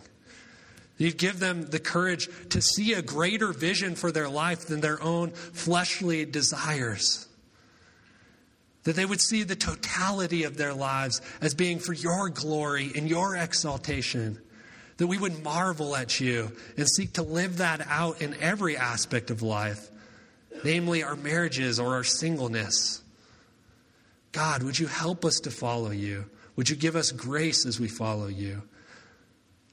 You'd 0.97 1.19
give 1.19 1.41
them 1.41 1.69
the 1.69 1.79
courage 1.79 2.31
to 2.49 2.63
see 2.63 2.95
a 2.95 3.03
greater 3.03 3.53
vision 3.53 3.95
for 3.95 4.11
their 4.11 4.31
life 4.31 4.67
than 4.67 4.81
their 4.81 5.03
own 5.03 5.33
fleshly 5.33 6.25
desires. 6.25 7.29
That 8.85 8.97
they 8.97 9.05
would 9.05 9.21
see 9.21 9.43
the 9.43 9.57
totality 9.57 10.45
of 10.45 10.57
their 10.57 10.73
lives 10.73 11.21
as 11.43 11.55
being 11.55 11.79
for 11.79 11.93
your 11.93 12.31
glory 12.31 12.93
and 12.97 13.11
your 13.11 13.37
exaltation 13.37 14.41
that 15.03 15.09
we 15.09 15.19
would 15.19 15.43
marvel 15.43 15.97
at 15.97 16.21
you 16.21 16.53
and 16.77 16.89
seek 16.89 17.15
to 17.15 17.23
live 17.23 17.57
that 17.57 17.85
out 17.89 18.23
in 18.23 18.41
every 18.41 18.77
aspect 18.77 19.33
of 19.33 19.43
life, 19.43 19.91
namely 20.63 21.03
our 21.03 21.17
marriages 21.17 21.81
or 21.81 21.97
our 21.97 22.05
singleness. 22.05 23.03
God, 24.31 24.63
would 24.63 24.79
you 24.79 24.87
help 24.87 25.25
us 25.25 25.41
to 25.41 25.51
follow 25.51 25.91
you? 25.91 26.27
Would 26.55 26.71
you 26.71 26.77
give 26.77 26.95
us 26.95 27.11
grace 27.11 27.67
as 27.67 27.81
we 27.81 27.89
follow 27.89 28.29
you? 28.29 28.63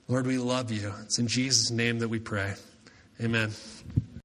Lord, 0.08 0.26
we 0.26 0.40
love 0.40 0.72
you. 0.72 0.92
It's 1.04 1.20
in 1.20 1.28
Jesus' 1.28 1.70
name 1.70 2.00
that 2.00 2.08
we 2.08 2.18
pray. 2.18 2.56
Amen. 3.22 3.52